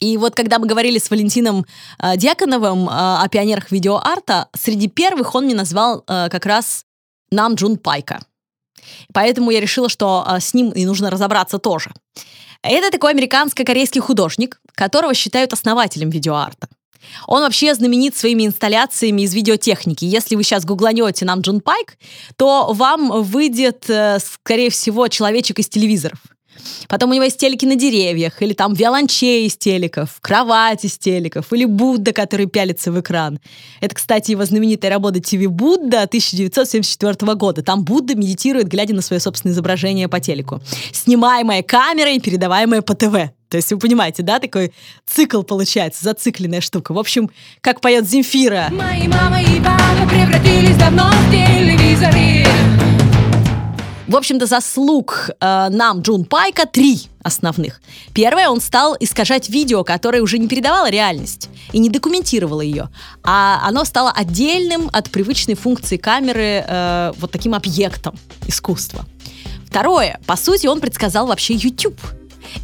И 0.00 0.16
вот 0.16 0.34
когда 0.34 0.58
мы 0.58 0.66
говорили 0.66 0.98
с 0.98 1.10
Валентином 1.10 1.66
э, 2.00 2.16
Дьяконовым 2.16 2.88
э, 2.88 2.92
о 2.92 3.28
пионерах 3.28 3.70
видеоарта, 3.70 4.48
среди 4.56 4.88
первых 4.88 5.34
он 5.34 5.44
мне 5.44 5.54
назвал 5.54 6.04
э, 6.06 6.28
как 6.30 6.46
раз 6.46 6.84
Нам 7.30 7.54
Джун 7.54 7.76
Пайка. 7.76 8.20
Поэтому 9.12 9.50
я 9.50 9.60
решила, 9.60 9.88
что 9.88 10.24
э, 10.26 10.40
с 10.40 10.54
ним 10.54 10.70
и 10.70 10.84
нужно 10.84 11.10
разобраться 11.10 11.58
тоже. 11.58 11.92
Это 12.62 12.90
такой 12.90 13.12
американско-корейский 13.12 14.00
художник, 14.00 14.60
которого 14.74 15.14
считают 15.14 15.52
основателем 15.52 16.10
видеоарта. 16.10 16.68
Он 17.26 17.42
вообще 17.42 17.74
знаменит 17.74 18.16
своими 18.16 18.44
инсталляциями 18.46 19.22
из 19.22 19.34
видеотехники. 19.34 20.04
Если 20.04 20.36
вы 20.36 20.42
сейчас 20.42 20.64
гугланете 20.64 21.24
нам 21.24 21.40
Джун 21.40 21.60
Пайк, 21.60 21.96
то 22.36 22.72
вам 22.72 23.22
выйдет, 23.22 23.88
э, 23.90 24.18
скорее 24.20 24.70
всего, 24.70 25.08
человечек 25.08 25.58
из 25.58 25.68
телевизоров– 25.68 26.18
Потом 26.88 27.10
у 27.10 27.14
него 27.14 27.24
есть 27.24 27.38
телеки 27.38 27.64
на 27.64 27.76
деревьях, 27.76 28.42
или 28.42 28.52
там 28.52 28.74
виолончей 28.74 29.46
из 29.46 29.56
телеков, 29.56 30.18
кровать 30.20 30.84
из 30.84 30.98
телеков, 30.98 31.52
или 31.52 31.64
Будда, 31.64 32.12
который 32.12 32.46
пялится 32.46 32.92
в 32.92 33.00
экран. 33.00 33.40
Это, 33.80 33.94
кстати, 33.94 34.32
его 34.32 34.44
знаменитая 34.44 34.90
работа 34.90 35.20
«ТВ 35.20 35.46
Будда» 35.48 36.02
1974 36.02 37.34
года. 37.34 37.62
Там 37.62 37.84
Будда 37.84 38.14
медитирует, 38.14 38.68
глядя 38.68 38.94
на 38.94 39.02
свое 39.02 39.20
собственное 39.20 39.54
изображение 39.54 40.08
по 40.08 40.20
телеку. 40.20 40.60
Снимаемое 40.92 41.62
камерой 41.62 42.16
и 42.16 42.20
передаваемое 42.20 42.82
по 42.82 42.94
ТВ. 42.94 43.32
То 43.48 43.56
есть 43.56 43.72
вы 43.72 43.78
понимаете, 43.78 44.22
да, 44.22 44.38
такой 44.40 44.72
цикл 45.06 45.42
получается, 45.42 46.04
зацикленная 46.04 46.60
штука. 46.60 46.92
В 46.92 46.98
общем, 46.98 47.30
как 47.60 47.80
поет 47.80 48.06
Земфира. 48.06 48.68
Мои 48.70 49.08
мама 49.08 49.40
и 49.40 49.58
папа 49.60 50.06
В 54.08 54.16
общем-то, 54.16 54.46
заслуг 54.46 55.28
э, 55.38 55.68
нам 55.70 56.00
Джун 56.00 56.24
Пайка 56.24 56.64
три 56.64 57.02
основных. 57.22 57.82
Первое, 58.14 58.48
он 58.48 58.62
стал 58.62 58.96
искажать 58.98 59.50
видео, 59.50 59.84
которое 59.84 60.22
уже 60.22 60.38
не 60.38 60.48
передавало 60.48 60.88
реальность 60.88 61.50
и 61.72 61.78
не 61.78 61.90
документировало 61.90 62.62
ее, 62.62 62.88
а 63.22 63.60
оно 63.62 63.84
стало 63.84 64.10
отдельным 64.10 64.88
от 64.94 65.10
привычной 65.10 65.56
функции 65.56 65.98
камеры 65.98 66.64
э, 66.66 67.12
вот 67.18 67.30
таким 67.30 67.54
объектом 67.54 68.18
искусства. 68.46 69.04
Второе, 69.66 70.18
по 70.26 70.36
сути, 70.36 70.66
он 70.66 70.80
предсказал 70.80 71.26
вообще 71.26 71.52
YouTube 71.52 72.00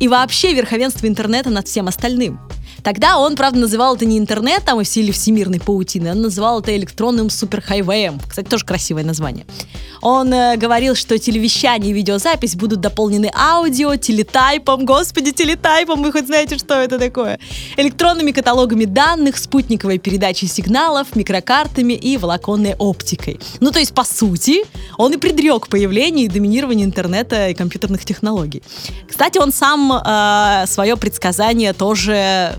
и 0.00 0.09
вообще 0.09 0.54
верховенство 0.54 1.07
интернета 1.07 1.50
над 1.50 1.68
всем 1.68 1.88
остальным. 1.88 2.40
Тогда 2.85 3.18
он, 3.18 3.35
правда, 3.35 3.61
называл 3.61 3.97
это 3.97 4.05
не 4.05 4.18
интернетом 4.18 4.79
и 4.79 4.85
в 4.85 4.87
силе 4.87 5.11
всемирной 5.11 5.59
паутины, 5.59 6.11
он 6.11 6.20
называл 6.20 6.61
это 6.61 6.77
электронным 6.77 7.31
суперхайвеем. 7.31 8.20
Кстати, 8.29 8.47
тоже 8.47 8.66
красивое 8.66 9.05
название. 9.05 9.47
Он 10.03 10.31
э, 10.35 10.59
говорил, 10.59 10.94
что 10.94 11.18
телевещание 11.18 11.92
и 11.92 11.94
видеозапись 11.94 12.57
будут 12.57 12.81
дополнены 12.81 13.33
аудио, 13.35 13.97
телетайпом, 13.97 14.85
господи, 14.85 15.33
телетайпом, 15.33 16.03
вы 16.03 16.12
хоть 16.12 16.27
знаете, 16.27 16.59
что 16.59 16.75
это 16.75 16.99
такое? 16.99 17.38
Электронными 17.79 18.33
каталогами 18.33 18.85
данных, 18.85 19.38
спутниковой 19.38 19.97
передачей 19.97 20.47
сигналов, 20.47 21.16
микрокартами 21.16 21.94
и 21.94 22.18
волоконной 22.18 22.75
оптикой. 22.75 23.40
Ну, 23.61 23.70
то 23.70 23.79
есть, 23.79 23.94
по 23.94 24.05
сути, 24.05 24.64
он 24.99 25.14
и 25.14 25.16
предрек 25.16 25.68
появление 25.68 26.27
и 26.27 26.29
доминирование 26.29 26.85
интернета 26.85 27.49
и 27.49 27.55
компьютерных 27.55 28.05
технологий. 28.05 28.62
Кстати, 29.09 29.38
он 29.38 29.53
сам 29.53 29.90
э, 29.90 30.66
свое 30.66 30.99
предсказание 30.99 31.73
тоже 31.73 32.57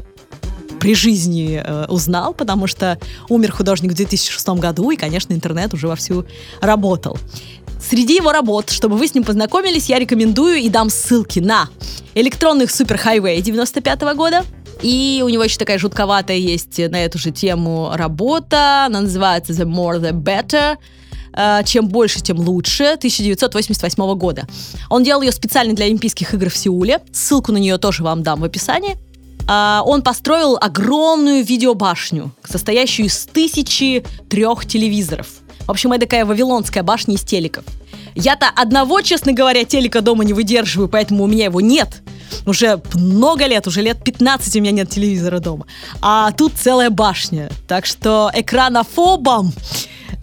при 0.79 0.95
жизни 0.95 1.61
э, 1.63 1.85
узнал, 1.87 2.33
потому 2.33 2.67
что 2.67 2.97
умер 3.29 3.51
художник 3.51 3.91
в 3.91 3.95
2006 3.95 4.47
году, 4.49 4.91
и, 4.91 4.95
конечно, 4.95 5.33
интернет 5.33 5.73
уже 5.73 5.87
вовсю 5.87 6.25
работал. 6.61 7.17
Среди 7.81 8.15
его 8.15 8.31
работ, 8.31 8.69
чтобы 8.69 8.97
вы 8.97 9.07
с 9.07 9.13
ним 9.13 9.23
познакомились, 9.23 9.89
я 9.89 9.99
рекомендую 9.99 10.55
и 10.57 10.69
дам 10.69 10.89
ссылки 10.89 11.39
на 11.39 11.69
электронных 12.15 12.71
суперхайвей 12.71 13.41
95 13.41 14.01
-го 14.01 14.15
года, 14.15 14.43
и 14.81 15.21
у 15.23 15.29
него 15.29 15.43
еще 15.43 15.57
такая 15.57 15.77
жутковатая 15.77 16.37
есть 16.37 16.77
на 16.77 17.03
эту 17.03 17.17
же 17.17 17.31
тему 17.31 17.91
работа, 17.93 18.85
она 18.85 19.01
называется 19.01 19.53
The 19.53 19.65
More 19.65 19.99
the 19.99 20.11
Better, 20.11 20.77
э, 21.33 21.63
чем 21.65 21.87
больше, 21.87 22.21
тем 22.21 22.39
лучше, 22.39 22.95
1988 22.97 24.15
года. 24.15 24.47
Он 24.89 25.03
делал 25.03 25.21
ее 25.21 25.31
специально 25.31 25.73
для 25.73 25.85
Олимпийских 25.85 26.33
игр 26.33 26.49
в 26.49 26.57
Сеуле. 26.57 26.99
Ссылку 27.11 27.51
на 27.51 27.57
нее 27.57 27.77
тоже 27.77 28.03
вам 28.03 28.23
дам 28.23 28.41
в 28.41 28.43
описании. 28.43 28.97
А, 29.47 29.83
он 29.85 30.01
построил 30.01 30.57
огромную 30.59 31.43
видеобашню, 31.43 32.31
состоящую 32.43 33.07
из 33.07 33.25
тысячи 33.25 34.03
трех 34.29 34.65
телевизоров. 34.65 35.27
В 35.67 35.71
общем, 35.71 35.91
это 35.93 36.01
такая 36.01 36.25
вавилонская 36.25 36.83
башня 36.83 37.15
из 37.15 37.21
телеков. 37.21 37.63
Я-то 38.15 38.47
одного, 38.55 39.01
честно 39.01 39.33
говоря, 39.33 39.65
телека 39.65 40.01
дома 40.01 40.23
не 40.23 40.33
выдерживаю, 40.33 40.87
поэтому 40.87 41.23
у 41.23 41.27
меня 41.27 41.45
его 41.45 41.59
нет. 41.59 42.01
Уже 42.45 42.81
много 42.93 43.45
лет, 43.45 43.67
уже 43.67 43.81
лет 43.81 44.03
15 44.03 44.55
у 44.55 44.59
меня 44.59 44.71
нет 44.71 44.89
телевизора 44.89 45.39
дома. 45.39 45.65
А 46.01 46.31
тут 46.31 46.53
целая 46.53 46.89
башня. 46.89 47.49
Так 47.67 47.85
что 47.85 48.31
экранофобам, 48.33 49.51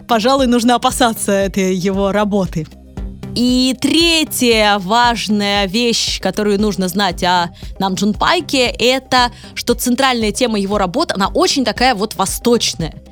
пожалуй, 0.07 0.47
нужно 0.47 0.75
опасаться 0.75 1.31
этой 1.31 1.75
его 1.75 2.11
работы. 2.11 2.67
И 3.35 3.75
третья 3.81 4.77
важная 4.77 5.65
вещь, 5.65 6.21
которую 6.21 6.61
нужно 6.61 6.87
знать 6.87 7.23
о 7.23 7.49
Нам 7.79 7.95
Джун 7.95 8.13
Пайке, 8.13 8.67
это 8.67 9.31
что 9.55 9.73
центральная 9.73 10.31
тема 10.31 10.59
его 10.59 10.77
работ, 10.77 11.11
она 11.11 11.29
очень 11.29 11.65
такая 11.65 11.95
вот 11.95 12.15
восточная. 12.15 13.02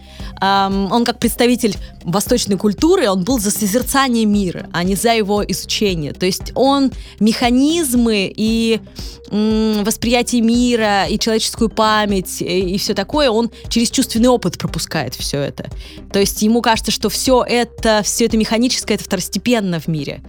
Um, 0.42 0.92
он 0.92 1.06
как 1.06 1.20
представитель 1.20 1.76
восточной 2.04 2.58
культуры, 2.58 3.08
он 3.08 3.24
был 3.24 3.40
за 3.40 3.52
созерцание 3.52 4.26
мира, 4.26 4.68
а 4.74 4.84
не 4.84 4.96
за 4.96 5.14
его 5.14 5.44
изучение. 5.46 6.14
То 6.14 6.26
есть 6.26 6.52
он 6.56 6.92
механизмы 7.20 8.34
и 8.36 8.82
м, 9.30 9.84
восприятие 9.84 10.42
мира, 10.42 11.06
и 11.06 11.20
человеческую 11.20 11.70
память, 11.70 12.42
и, 12.42 12.74
и 12.74 12.78
все 12.80 12.96
такое, 12.96 13.30
он 13.30 13.52
через 13.70 13.92
чувственный 13.92 14.30
опыт 14.30 14.58
пропускает 14.58 15.14
все 15.14 15.38
это. 15.40 15.70
То 16.12 16.20
есть 16.20 16.42
ему 16.42 16.64
кажется, 16.64 16.92
что 16.92 17.10
все 17.10 17.44
это, 17.48 18.02
все 18.04 18.26
это 18.26 18.36
механическое, 18.36 18.96
это 18.96 19.04
второстепенно 19.04 19.80
в 19.80 19.88
мире. 19.88 20.24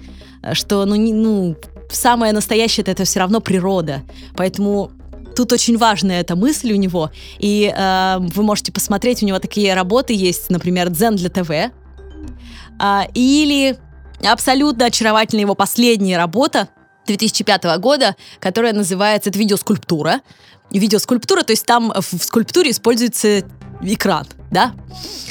Что, 0.53 0.85
ну, 0.85 0.95
не, 0.95 1.15
ну 1.15 1.57
самое 1.91 2.33
настоящее 2.33 2.85
это 2.87 3.05
все 3.05 3.21
равно 3.21 3.41
природа. 3.41 4.03
Поэтому 4.37 4.91
Тут 5.35 5.53
очень 5.53 5.77
важная 5.77 6.21
эта 6.21 6.37
мысль 6.37 6.73
у 6.73 6.77
него, 6.77 7.11
и 7.39 7.73
э, 7.75 8.17
вы 8.19 8.43
можете 8.43 8.73
посмотреть, 8.73 9.23
у 9.23 9.27
него 9.27 9.39
такие 9.39 9.75
работы 9.75 10.13
есть, 10.15 10.51
например, 10.51 10.91
«Дзен 10.91 11.17
для 11.17 11.31
ТВ», 11.31 11.51
э, 11.51 11.71
или 13.15 13.77
абсолютно 14.25 14.87
очаровательная 14.87 15.43
его 15.43 15.55
последняя 15.55 16.17
работа 16.19 16.69
2005 17.07 17.65
года, 17.79 18.17
которая 18.39 18.73
называется, 18.73 19.31
это 19.31 19.39
видеоскульптура, 19.39 20.21
видеоскульптура, 20.71 21.43
то 21.43 21.53
есть 21.53 21.67
там 21.67 21.93
в 21.95 22.23
скульптуре 22.23 22.71
используется 22.71 23.43
экран, 23.83 24.27
да? 24.51 24.75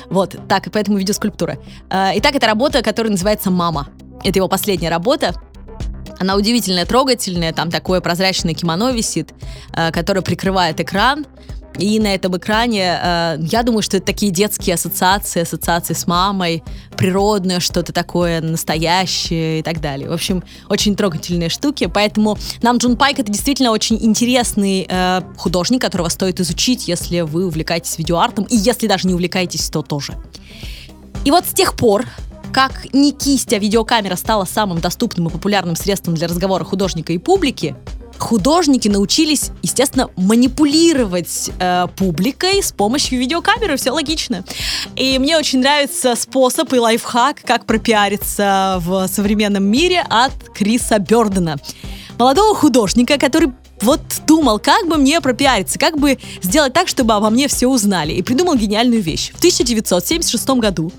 Вот, 0.09 0.35
так, 0.47 0.67
и 0.67 0.69
поэтому 0.69 0.97
видеоскульптура. 0.97 1.57
Э, 1.89 2.11
итак, 2.15 2.35
это 2.35 2.47
работа, 2.47 2.81
которая 2.81 3.11
называется 3.11 3.49
«Мама». 3.49 3.89
Это 4.23 4.37
его 4.37 4.47
последняя 4.47 4.89
работа. 4.89 5.33
Она 6.21 6.35
удивительная, 6.35 6.85
трогательная, 6.85 7.51
там 7.51 7.71
такое 7.71 7.99
прозрачное 7.99 8.53
кимоно 8.53 8.91
висит, 8.91 9.33
э, 9.73 9.91
которое 9.91 10.21
прикрывает 10.21 10.79
экран. 10.79 11.25
И 11.79 11.99
на 11.99 12.13
этом 12.13 12.37
экране, 12.37 12.99
э, 13.01 13.37
я 13.39 13.63
думаю, 13.63 13.81
что 13.81 13.97
это 13.97 14.05
такие 14.05 14.31
детские 14.31 14.75
ассоциации, 14.75 15.41
ассоциации 15.41 15.95
с 15.95 16.05
мамой, 16.05 16.63
природное 16.95 17.59
что-то 17.59 17.91
такое 17.91 18.39
настоящее 18.39 19.61
и 19.61 19.63
так 19.63 19.81
далее. 19.81 20.09
В 20.09 20.13
общем, 20.13 20.43
очень 20.69 20.95
трогательные 20.95 21.49
штуки. 21.49 21.89
Поэтому 21.91 22.37
нам 22.61 22.77
Джун 22.77 22.97
Пайк 22.97 23.17
это 23.17 23.31
действительно 23.31 23.71
очень 23.71 23.97
интересный 23.99 24.85
э, 24.87 25.21
художник, 25.37 25.81
которого 25.81 26.09
стоит 26.09 26.39
изучить, 26.39 26.87
если 26.87 27.21
вы 27.21 27.47
увлекаетесь 27.47 27.97
видеоартом, 27.97 28.45
и 28.45 28.55
если 28.55 28.85
даже 28.85 29.07
не 29.07 29.15
увлекаетесь, 29.15 29.67
то 29.71 29.81
тоже. 29.81 30.13
И 31.25 31.31
вот 31.31 31.47
с 31.47 31.53
тех 31.53 31.75
пор 31.75 32.05
как 32.51 32.93
не 32.93 33.11
кисть, 33.11 33.53
а 33.53 33.57
видеокамера 33.57 34.15
стала 34.15 34.45
самым 34.45 34.79
доступным 34.79 35.27
и 35.27 35.31
популярным 35.31 35.75
средством 35.75 36.15
для 36.15 36.27
разговора 36.27 36.63
художника 36.63 37.13
и 37.13 37.17
публики, 37.17 37.75
художники 38.21 38.87
научились, 38.87 39.51
естественно, 39.61 40.09
манипулировать 40.15 41.51
э, 41.59 41.87
публикой 41.97 42.61
с 42.61 42.71
помощью 42.71 43.19
видеокамеры, 43.19 43.77
все 43.77 43.91
логично. 43.91 44.43
И 44.95 45.17
мне 45.19 45.37
очень 45.37 45.59
нравится 45.59 46.15
способ 46.15 46.71
и 46.73 46.79
лайфхак, 46.79 47.41
как 47.43 47.65
пропиариться 47.65 48.77
в 48.79 49.07
современном 49.07 49.63
мире 49.63 50.05
от 50.07 50.33
Криса 50.53 50.99
Бёрдена. 50.99 51.57
Молодого 52.17 52.53
художника, 52.55 53.17
который 53.17 53.51
вот 53.81 54.01
думал, 54.27 54.59
как 54.59 54.87
бы 54.87 54.97
мне 54.97 55.21
пропиариться, 55.21 55.79
как 55.79 55.97
бы 55.97 56.17
сделать 56.41 56.73
так, 56.73 56.87
чтобы 56.87 57.13
обо 57.13 57.29
мне 57.29 57.47
все 57.47 57.67
узнали. 57.67 58.13
И 58.13 58.21
придумал 58.21 58.55
гениальную 58.55 59.01
вещь. 59.01 59.31
В 59.33 59.37
1976 59.37 60.49
году 60.51 60.91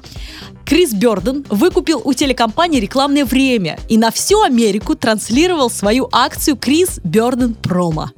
Крис 0.64 0.92
Бёрден 0.92 1.44
выкупил 1.48 2.00
у 2.04 2.12
телекомпании 2.12 2.80
рекламное 2.80 3.24
время 3.24 3.78
и 3.88 3.98
на 3.98 4.10
всю 4.10 4.42
Америку 4.42 4.94
транслировал 4.94 5.70
свою 5.70 6.08
акцию 6.12 6.56
Крис 6.56 7.00
Бёрден 7.04 7.54
Промо. 7.54 8.10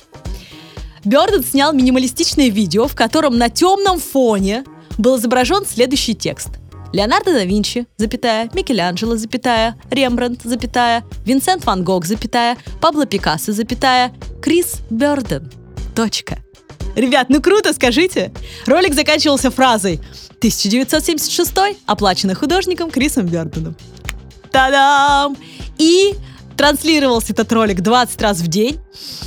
Бёрден 1.05 1.44
снял 1.44 1.72
минималистичное 1.72 2.48
видео, 2.48 2.87
в 2.87 2.94
котором 2.94 3.37
на 3.37 3.50
темном 3.50 3.98
фоне 3.98 4.64
был 4.98 5.18
изображен 5.18 5.64
следующий 5.66 6.14
текст. 6.14 6.48
Леонардо 6.94 7.33
да 7.33 7.44
Винчи, 7.44 7.88
запятая, 7.96 8.48
Микеланджело, 8.54 9.16
запятая, 9.16 9.74
Рембрандт, 9.90 10.42
запятая, 10.44 11.02
Винсент 11.26 11.64
Ван 11.64 11.83
Гог, 11.83 12.04
запятая, 12.04 12.57
Пабло 12.80 13.04
Пикассо, 13.04 13.52
запятая, 13.52 14.12
Крис 14.40 14.76
Бёрден. 14.90 15.50
Точка. 15.96 16.38
Ребят, 16.94 17.30
ну 17.30 17.42
круто, 17.42 17.72
скажите. 17.72 18.33
Ролик 18.66 18.94
заканчивался 18.94 19.50
фразой 19.50 19.98
1976 20.38 21.52
оплачено 21.85 22.37
художником 22.37 22.92
Крисом 22.92 23.26
Бёрденом. 23.26 23.74
Та-дам! 24.52 25.37
И 25.78 26.14
транслировался 26.57 27.33
этот 27.33 27.52
ролик 27.52 27.80
20 27.80 28.22
раз 28.22 28.38
в 28.38 28.46
день. 28.46 28.78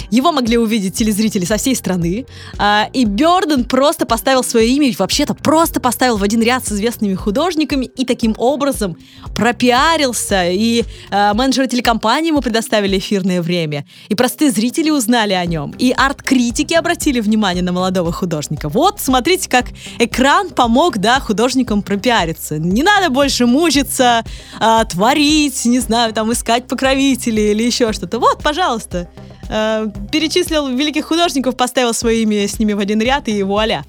Его 0.10 0.32
могли 0.32 0.58
увидеть 0.58 0.96
телезрители 0.96 1.46
со 1.46 1.58
всей 1.58 1.76
страны. 1.76 2.26
А, 2.58 2.90
и 2.94 3.06
Бёрден 3.06 3.66
просто 3.66 4.06
поставил 4.06 4.44
свое 4.44 4.70
имя, 4.70 4.94
вообще-то 4.98 5.34
просто 5.34 5.80
поставил 5.80 6.18
в 6.18 6.24
один 6.24 6.42
ряд 6.42 6.66
с 6.66 6.72
известными 6.72 7.16
художниками 7.16 7.86
и 7.86 8.06
таким 8.06 8.36
образом 8.38 8.98
пропиарился. 9.36 10.50
И 10.50 10.84
а, 11.12 11.34
менеджеры 11.34 11.68
телекомпании 11.68 12.30
ему 12.30 12.42
предоставили 12.42 12.98
эфирное 12.98 13.42
время. 13.42 13.86
И 14.10 14.16
простые 14.16 14.52
зрители 14.52 14.90
узнали 14.90 15.34
о 15.34 15.46
нем. 15.46 15.74
И 15.78 15.94
арт-критики 15.96 16.74
обратили 16.74 17.20
внимание 17.20 17.64
на 17.64 17.72
молодого 17.72 18.12
художника. 18.12 18.70
Вот, 18.70 19.00
смотрите, 19.00 19.50
как 19.50 19.68
экран 20.00 20.50
помог, 20.50 20.98
да, 20.98 21.20
художникам 21.20 21.82
пропиариться. 21.82 22.58
Не 22.58 22.84
надо 22.84 23.10
больше 23.10 23.46
мучиться, 23.46 24.24
а, 24.60 24.86
творить, 24.86 25.66
не 25.66 25.80
знаю, 25.80 26.14
там, 26.14 26.32
искать 26.32 26.68
покровителей 26.68 27.52
или 27.52 27.64
еще 27.64 27.94
что-то. 27.94 28.20
Вот, 28.20 28.42
пожалуйста, 28.42 29.10
Э, 29.50 29.88
перечислил 30.12 30.68
великих 30.68 31.06
художников, 31.06 31.56
поставил 31.56 31.94
свое 31.94 32.24
имя 32.24 32.48
с 32.48 32.60
ними 32.60 32.74
в 32.74 32.80
один 32.80 33.02
ряд 33.02 33.28
и 33.28 33.44
вуаля. 33.44 33.86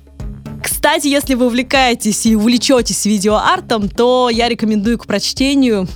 Кстати, 0.63 1.09
если 1.09 1.35
вы 1.35 1.47
увлекаетесь 1.47 2.27
и 2.27 2.37
увлечетесь 2.37 3.05
видеоартом, 3.05 3.89
то 3.89 4.29
я 4.31 4.49
рекомендую 4.49 4.99
к 4.99 5.07
прочтению 5.07 5.89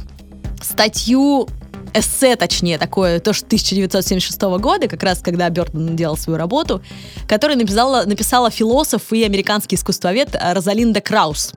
статью 0.60 1.48
эссе, 1.94 2.36
точнее, 2.36 2.78
такое, 2.78 3.20
то, 3.20 3.32
что 3.32 3.46
1976 3.46 4.40
года, 4.60 4.88
как 4.88 5.02
раз 5.02 5.20
когда 5.20 5.48
Бёртон 5.50 5.94
делал 5.94 6.16
свою 6.16 6.38
работу, 6.38 6.82
которую 7.28 7.58
написала, 7.58 8.04
написала 8.04 8.50
философ 8.50 9.12
и 9.12 9.22
американский 9.24 9.76
искусствовед 9.76 10.34
Розалинда 10.40 11.00
Краус. 11.00 11.52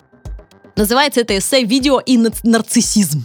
Называется 0.76 1.22
это 1.22 1.38
эссе 1.38 1.64
«Видео 1.64 2.00
и 2.00 2.18
нарциссизм». 2.44 3.24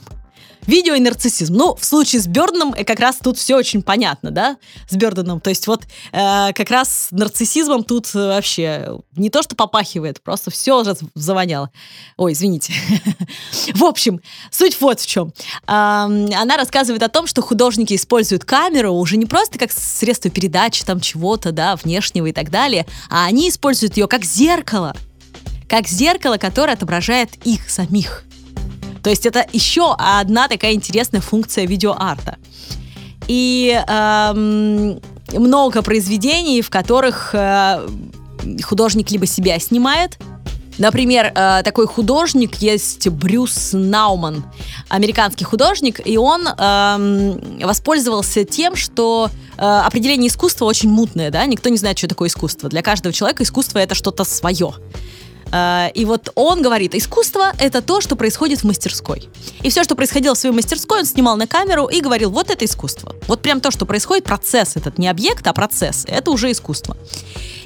Видео 0.66 0.94
и 0.94 1.00
нарциссизм. 1.00 1.54
Ну, 1.54 1.74
в 1.74 1.84
случае 1.84 2.20
с 2.20 2.26
Бёрденом 2.26 2.74
э, 2.74 2.84
как 2.84 3.00
раз 3.00 3.16
тут 3.22 3.38
все 3.38 3.56
очень 3.56 3.82
понятно, 3.82 4.30
да, 4.30 4.56
с 4.88 4.94
Бёрденом. 4.94 5.40
То 5.40 5.50
есть 5.50 5.66
вот 5.66 5.84
э, 6.12 6.52
как 6.52 6.70
раз 6.70 7.08
нарциссизмом 7.10 7.84
тут 7.84 8.10
э, 8.14 8.18
вообще 8.18 8.98
не 9.16 9.30
то, 9.30 9.42
что 9.42 9.56
попахивает, 9.56 10.22
просто 10.22 10.50
все 10.50 10.80
уже 10.80 10.96
завоняло. 11.14 11.70
Ой, 12.16 12.32
извините. 12.32 12.72
В 13.74 13.84
общем, 13.84 14.20
суть 14.50 14.80
вот 14.80 15.00
в 15.00 15.06
чем. 15.06 15.32
Она 15.66 16.56
рассказывает 16.56 17.02
о 17.02 17.08
том, 17.08 17.26
что 17.26 17.42
художники 17.42 17.94
используют 17.94 18.44
камеру 18.44 18.92
уже 18.92 19.16
не 19.16 19.26
просто 19.26 19.58
как 19.58 19.72
средство 19.72 20.30
передачи 20.30 20.84
там 20.84 21.00
чего-то, 21.00 21.52
да, 21.52 21.76
внешнего 21.76 22.26
и 22.26 22.32
так 22.32 22.50
далее, 22.50 22.86
а 23.08 23.26
они 23.26 23.48
используют 23.48 23.96
ее 23.96 24.06
как 24.08 24.24
зеркало. 24.24 24.94
Как 25.68 25.86
зеркало, 25.86 26.36
которое 26.36 26.72
отображает 26.72 27.30
их 27.46 27.70
самих. 27.70 28.24
То 29.02 29.10
есть 29.10 29.26
это 29.26 29.46
еще 29.52 29.94
одна 29.98 30.48
такая 30.48 30.74
интересная 30.74 31.20
функция 31.20 31.66
видеоарта. 31.66 32.36
И 33.28 33.80
эм, 33.86 35.00
много 35.32 35.82
произведений, 35.82 36.62
в 36.62 36.70
которых 36.70 37.34
э, 37.34 37.86
художник 38.62 39.10
либо 39.10 39.26
себя 39.26 39.58
снимает, 39.58 40.18
Например, 40.80 41.30
э, 41.34 41.60
такой 41.62 41.86
художник 41.86 42.54
есть 42.56 43.06
Брюс 43.08 43.70
Науман, 43.74 44.44
американский 44.88 45.44
художник, 45.44 46.00
и 46.06 46.16
он 46.16 46.46
эм, 46.48 47.60
воспользовался 47.60 48.44
тем, 48.44 48.76
что 48.76 49.28
э, 49.58 49.60
определение 49.60 50.28
искусства 50.28 50.64
очень 50.64 50.88
мутное, 50.88 51.30
да, 51.30 51.44
никто 51.44 51.68
не 51.68 51.76
знает, 51.76 51.98
что 51.98 52.08
такое 52.08 52.30
искусство. 52.30 52.70
Для 52.70 52.80
каждого 52.80 53.12
человека 53.12 53.42
искусство 53.42 53.78
это 53.78 53.94
что-то 53.94 54.24
свое. 54.24 54.72
Э, 55.52 55.88
и 55.94 56.04
вот 56.04 56.30
он 56.34 56.62
говорит, 56.62 56.94
искусство— 56.94 57.52
это 57.58 57.82
то, 57.82 58.00
что 58.00 58.16
происходит 58.16 58.60
в 58.60 58.64
мастерской. 58.64 59.28
И 59.62 59.70
все, 59.70 59.84
что 59.84 59.94
происходило 59.94 60.34
в 60.34 60.38
своей 60.38 60.54
мастерской, 60.54 61.00
он 61.00 61.04
снимал 61.04 61.36
на 61.36 61.46
камеру 61.46 61.86
и 61.86 62.00
говорил, 62.00 62.30
вот 62.30 62.50
это 62.50 62.64
искусство. 62.64 63.14
Вот 63.26 63.42
прям 63.42 63.60
то, 63.60 63.70
что 63.70 63.86
происходит, 63.86 64.24
процесс 64.24 64.76
этот, 64.76 64.98
не 64.98 65.08
объект, 65.08 65.46
а 65.46 65.52
процесс. 65.52 66.04
Это 66.08 66.30
уже 66.30 66.50
искусство. 66.50 66.96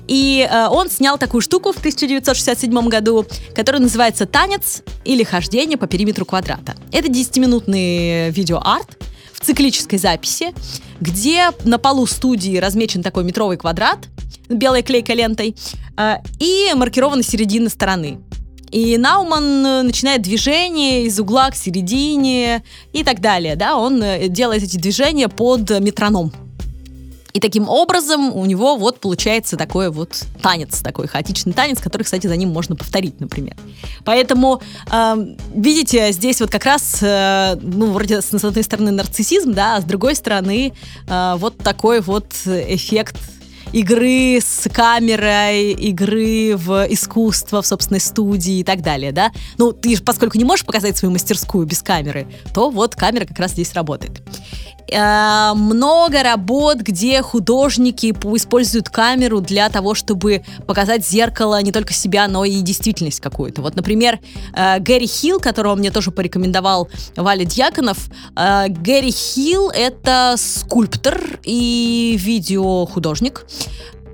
И 0.07 0.47
э, 0.51 0.68
он 0.68 0.90
снял 0.90 1.18
такую 1.18 1.40
штуку 1.40 1.73
в 1.73 1.79
1967 1.79 2.88
году, 2.88 3.27
которая 3.55 3.81
называется 3.81 4.27
«Танец 4.27 4.83
или 5.05 5.23
хождение 5.23 5.79
по 5.79 5.87
периметру 5.87 6.27
квадрата». 6.27 6.75
Это 6.92 7.09
10-минутный 7.09 8.31
видеоарт 8.31 8.99
в 9.01 9.04
циклической 9.44 9.98
записи, 9.98 10.52
где 11.00 11.50
на 11.64 11.78
полу 11.78 12.07
студии 12.07 12.57
размечен 12.57 13.02
такой 13.02 13.24
метровый 13.24 13.57
квадрат 13.57 14.09
белой 14.48 14.83
клейкой 14.83 15.16
лентой, 15.16 15.57
а, 15.96 16.20
и 16.38 16.72
маркирована 16.74 17.22
середина 17.22 17.68
стороны. 17.68 18.18
И 18.70 18.98
Науман 18.98 19.64
э, 19.64 19.83
начинает 19.83 20.22
движение 20.22 21.04
из 21.04 21.20
угла 21.20 21.48
к 21.50 21.54
середине 21.54 22.64
и 22.92 23.04
так 23.04 23.20
далее. 23.20 23.54
Да? 23.54 23.76
Он 23.76 24.02
э, 24.02 24.26
делает 24.26 24.64
эти 24.64 24.76
движения 24.76 25.28
под 25.28 25.70
метроном. 25.78 26.33
И 27.35 27.40
таким 27.40 27.68
образом 27.68 28.33
у 28.33 28.47
него 28.47 28.77
вот 28.77 29.01
получается 29.01 29.57
такой 29.57 29.90
вот 29.90 30.25
танец, 30.40 30.81
такой 30.81 31.09
хаотичный 31.09 31.53
танец, 31.53 31.81
который, 31.81 32.05
кстати, 32.05 32.29
за 32.29 32.37
ним 32.37 32.51
можно 32.51 32.77
повторить, 32.77 33.18
например. 33.18 33.57
Поэтому, 34.05 34.62
э, 34.88 35.16
видите, 35.53 36.12
здесь 36.12 36.40
вот 36.40 36.51
как 36.51 36.64
раз, 36.64 36.99
э, 37.03 37.57
ну, 37.61 37.90
вроде 37.90 38.23
с 38.23 38.33
одной 38.33 38.62
стороны 38.62 38.92
нарциссизм, 38.92 39.53
да, 39.53 39.77
а 39.77 39.81
с 39.81 39.85
другой 39.85 40.14
стороны 40.14 40.73
э, 41.09 41.35
вот 41.38 41.59
такой 41.59 42.01
вот 42.03 42.33
эффект 42.47 43.16
игры 43.73 44.38
с 44.40 44.68
камерой, 44.73 45.73
игры 45.73 46.57
в 46.57 46.87
искусство 46.88 47.62
в 47.62 47.66
собственной 47.66 48.01
студии 48.01 48.61
и 48.61 48.64
так 48.64 48.83
далее, 48.83 49.11
да? 49.11 49.33
Ну, 49.59 49.73
ты, 49.73 50.01
поскольку 50.01 50.38
не 50.38 50.44
можешь 50.44 50.64
показать 50.64 50.97
свою 50.97 51.12
мастерскую 51.12 51.66
без 51.66 51.83
камеры, 51.83 52.29
то 52.55 52.70
вот 52.70 52.94
камера 52.94 53.25
как 53.25 53.40
раз 53.40 53.51
здесь 53.53 53.73
работает. 53.75 54.23
Э, 54.92 55.53
много 55.55 56.23
работ, 56.23 56.79
где 56.79 57.23
художники 57.23 58.12
используют 58.12 58.88
камеру 58.88 59.40
для 59.40 59.68
того, 59.68 59.94
чтобы 59.94 60.44
показать 60.66 61.07
зеркало 61.07 61.61
не 61.62 61.73
только 61.73 61.92
себя, 61.92 62.29
но 62.29 62.44
и 62.44 62.61
действительность 62.61 63.20
какую-то. 63.20 63.62
Вот, 63.62 63.77
например, 63.77 64.20
э, 64.55 64.79
Гэри 64.81 65.07
Хилл, 65.07 65.40
которого 65.40 65.75
мне 65.75 65.90
тоже 65.90 66.11
порекомендовал 66.11 66.88
Валя 67.16 67.44
Дьяконов. 67.44 67.99
Э, 68.37 68.68
Гэри 68.68 69.11
Хилл— 69.11 69.70
это 69.75 70.35
скульптор 70.37 71.40
и 71.44 72.16
видеохудожник, 72.18 73.47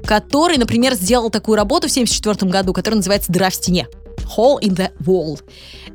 который, 0.05 0.57
например, 0.57 0.95
сделал 0.95 1.31
такую 1.31 1.57
работу 1.57 1.89
в 1.89 1.91
1974 1.91 2.51
году, 2.51 2.73
которая 2.73 2.97
называется 2.97 3.33
«Дыра 3.33 3.51
в 3.51 3.55
стене». 3.55 3.87
Hole 4.37 4.61
in 4.61 4.75
the 4.75 4.91
Wall. 5.01 5.41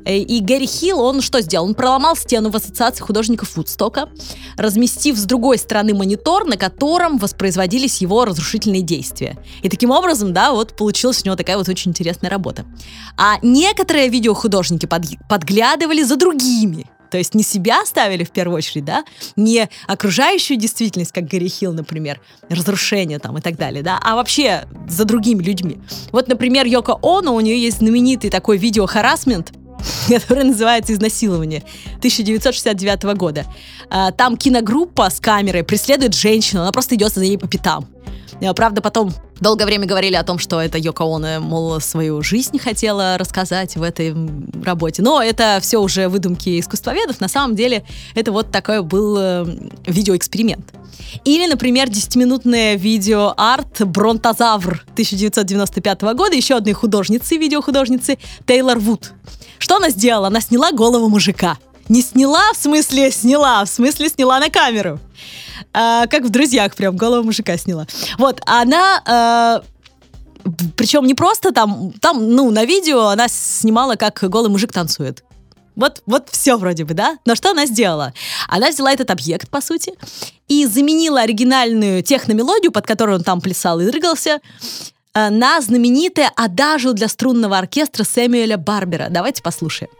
Э, 0.04 0.18
и 0.18 0.40
Гэри 0.40 0.66
Хилл, 0.66 1.00
он 1.00 1.20
что 1.20 1.40
сделал? 1.40 1.66
Он 1.66 1.74
проломал 1.74 2.16
стену 2.16 2.50
в 2.50 2.56
ассоциации 2.56 3.02
художников 3.02 3.56
Вудстока, 3.56 4.08
разместив 4.56 5.16
с 5.16 5.24
другой 5.24 5.58
стороны 5.58 5.94
монитор, 5.94 6.44
на 6.44 6.56
котором 6.56 7.18
воспроизводились 7.18 8.00
его 8.00 8.24
разрушительные 8.24 8.82
действия. 8.82 9.36
И 9.62 9.68
таким 9.68 9.90
образом, 9.90 10.32
да, 10.32 10.52
вот 10.52 10.76
получилась 10.76 11.22
у 11.22 11.26
него 11.26 11.36
такая 11.36 11.56
вот 11.56 11.68
очень 11.68 11.90
интересная 11.90 12.30
работа. 12.30 12.64
А 13.16 13.38
некоторые 13.42 14.08
видеохудожники 14.08 14.86
под, 14.86 15.04
подглядывали 15.28 16.02
за 16.02 16.16
другими, 16.16 16.86
то 17.10 17.18
есть 17.18 17.34
не 17.34 17.42
себя 17.42 17.84
ставили 17.84 18.24
в 18.24 18.30
первую 18.30 18.56
очередь, 18.56 18.84
да, 18.84 19.04
не 19.36 19.68
окружающую 19.86 20.58
действительность, 20.58 21.12
как 21.12 21.26
Гарри 21.26 21.48
Хилл, 21.48 21.72
например, 21.72 22.20
разрушение 22.48 23.18
там 23.18 23.38
и 23.38 23.40
так 23.40 23.56
далее, 23.56 23.82
да, 23.82 23.98
а 24.02 24.16
вообще 24.16 24.66
за 24.88 25.04
другими 25.04 25.42
людьми. 25.42 25.78
Вот, 26.12 26.28
например, 26.28 26.66
Йоко 26.66 26.98
Оно, 27.02 27.34
у 27.34 27.40
нее 27.40 27.60
есть 27.60 27.78
знаменитый 27.78 28.30
такой 28.30 28.58
видео-харасмент, 28.58 29.52
который 30.08 30.44
называется 30.44 30.92
«Изнасилование» 30.92 31.62
1969 31.98 33.02
года. 33.16 33.44
А, 33.90 34.12
там 34.12 34.36
киногруппа 34.36 35.10
с 35.10 35.20
камерой 35.20 35.64
преследует 35.64 36.14
женщину, 36.14 36.62
она 36.62 36.72
просто 36.72 36.94
идет 36.94 37.12
за 37.12 37.20
ней 37.20 37.38
по 37.38 37.48
пятам. 37.48 37.86
Э, 38.40 38.52
правда, 38.54 38.80
потом 38.82 39.12
долгое 39.40 39.64
время 39.64 39.86
говорили 39.86 40.14
о 40.14 40.22
том, 40.22 40.38
что 40.38 40.60
это 40.60 40.78
Йоко 40.78 41.04
Оно, 41.04 41.40
мол, 41.40 41.80
свою 41.80 42.22
жизнь 42.22 42.58
хотела 42.58 43.18
рассказать 43.18 43.76
в 43.76 43.82
этой 43.82 44.14
работе. 44.64 45.02
Но 45.02 45.22
это 45.22 45.58
все 45.60 45.78
уже 45.78 46.08
выдумки 46.08 46.60
искусствоведов. 46.60 47.20
На 47.20 47.28
самом 47.28 47.56
деле 47.56 47.84
это 48.14 48.32
вот 48.32 48.50
такой 48.50 48.82
был 48.82 49.16
э, 49.18 49.44
видеоэксперимент. 49.86 50.72
Или, 51.24 51.46
например, 51.46 51.88
10-минутное 51.88 52.74
видео-арт 52.74 53.82
«Бронтозавр» 53.86 54.84
1995 54.92 56.02
года 56.14 56.34
еще 56.34 56.56
одной 56.56 56.74
художницы, 56.74 57.36
видеохудожницы 57.36 58.18
Тейлор 58.46 58.78
Вуд. 58.78 59.12
Что 59.58 59.76
она 59.76 59.90
сделала? 59.90 60.28
Она 60.28 60.40
сняла 60.40 60.72
голову 60.72 61.08
мужика. 61.08 61.58
Не 61.88 62.02
сняла, 62.02 62.52
в 62.52 62.56
смысле 62.56 63.10
сняла, 63.12 63.64
в 63.64 63.68
смысле 63.68 64.08
сняла 64.08 64.40
на 64.40 64.50
камеру. 64.50 64.98
А, 65.72 66.06
как 66.06 66.24
в 66.24 66.30
«Друзьях» 66.30 66.74
прям, 66.74 66.96
голову 66.96 67.24
мужика 67.24 67.56
сняла. 67.56 67.86
Вот, 68.18 68.40
она... 68.46 69.02
А, 69.06 69.62
причем 70.76 71.06
не 71.06 71.14
просто 71.14 71.52
там, 71.52 71.92
там, 72.00 72.30
ну, 72.30 72.50
на 72.50 72.64
видео 72.64 73.08
она 73.08 73.26
снимала, 73.28 73.96
как 73.96 74.22
голый 74.28 74.50
мужик 74.50 74.72
танцует. 74.72 75.24
Вот, 75.74 76.02
вот 76.06 76.28
все 76.30 76.56
вроде 76.56 76.84
бы, 76.84 76.94
да? 76.94 77.18
Но 77.26 77.34
что 77.34 77.50
она 77.50 77.66
сделала? 77.66 78.14
Она 78.48 78.70
взяла 78.70 78.92
этот 78.92 79.10
объект, 79.10 79.50
по 79.50 79.60
сути, 79.60 79.92
и 80.48 80.64
заменила 80.66 81.20
оригинальную 81.20 82.02
техномелодию, 82.02 82.72
под 82.72 82.86
которую 82.86 83.18
он 83.18 83.24
там 83.24 83.40
плясал 83.42 83.80
и 83.80 83.86
дрыгался, 83.86 84.40
э, 85.14 85.28
на 85.28 85.60
знаменитое 85.60 86.32
адажу 86.34 86.94
для 86.94 87.08
струнного 87.08 87.58
оркестра 87.58 88.04
Сэмюэля 88.04 88.56
Барбера. 88.56 89.08
Давайте 89.10 89.42
послушаем. 89.42 89.90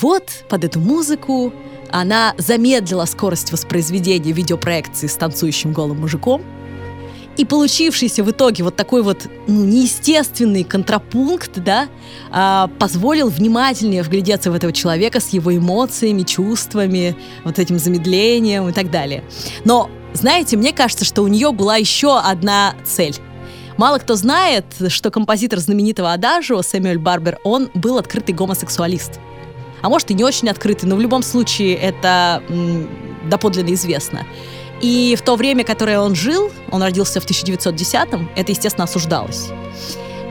Вот 0.00 0.44
под 0.48 0.64
эту 0.64 0.80
музыку 0.80 1.52
она 1.90 2.34
замедлила 2.38 3.04
скорость 3.04 3.52
воспроизведения 3.52 4.32
видеопроекции 4.32 5.06
с 5.06 5.14
танцующим 5.14 5.72
голым 5.72 6.00
мужиком, 6.00 6.42
и 7.36 7.44
получившийся 7.44 8.22
в 8.22 8.30
итоге 8.30 8.64
вот 8.64 8.76
такой 8.76 9.02
вот 9.02 9.26
ну, 9.46 9.64
неестественный 9.64 10.62
контрапункт, 10.62 11.52
да, 11.56 11.88
а, 12.30 12.68
позволил 12.78 13.28
внимательнее 13.28 14.02
вглядеться 14.02 14.50
в 14.50 14.54
этого 14.54 14.72
человека 14.72 15.20
с 15.20 15.28
его 15.28 15.56
эмоциями, 15.56 16.22
чувствами, 16.22 17.16
вот 17.44 17.58
этим 17.58 17.78
замедлением 17.78 18.68
и 18.68 18.72
так 18.72 18.90
далее. 18.90 19.24
Но, 19.64 19.88
знаете, 20.12 20.56
мне 20.56 20.72
кажется, 20.72 21.04
что 21.04 21.22
у 21.22 21.28
нее 21.28 21.52
была 21.52 21.76
еще 21.76 22.18
одна 22.18 22.74
цель. 22.84 23.16
Мало 23.78 23.98
кто 23.98 24.16
знает, 24.16 24.66
что 24.88 25.10
композитор 25.10 25.60
знаменитого 25.60 26.12
адажу 26.12 26.62
Сэмюэль 26.62 26.98
Барбер, 26.98 27.38
он 27.44 27.70
был 27.72 27.96
открытый 27.96 28.34
гомосексуалист 28.34 29.18
а 29.82 29.88
может 29.88 30.10
и 30.10 30.14
не 30.14 30.24
очень 30.24 30.48
открытый, 30.48 30.88
но 30.88 30.96
в 30.96 31.00
любом 31.00 31.22
случае 31.22 31.74
это 31.74 32.42
м, 32.48 32.88
доподлинно 33.28 33.72
известно. 33.74 34.26
И 34.80 35.14
в 35.18 35.22
то 35.22 35.36
время, 35.36 35.64
которое 35.64 36.00
он 36.00 36.14
жил, 36.14 36.50
он 36.70 36.82
родился 36.82 37.20
в 37.20 37.26
1910-м, 37.26 38.30
это, 38.34 38.52
естественно, 38.52 38.84
осуждалось. 38.84 39.50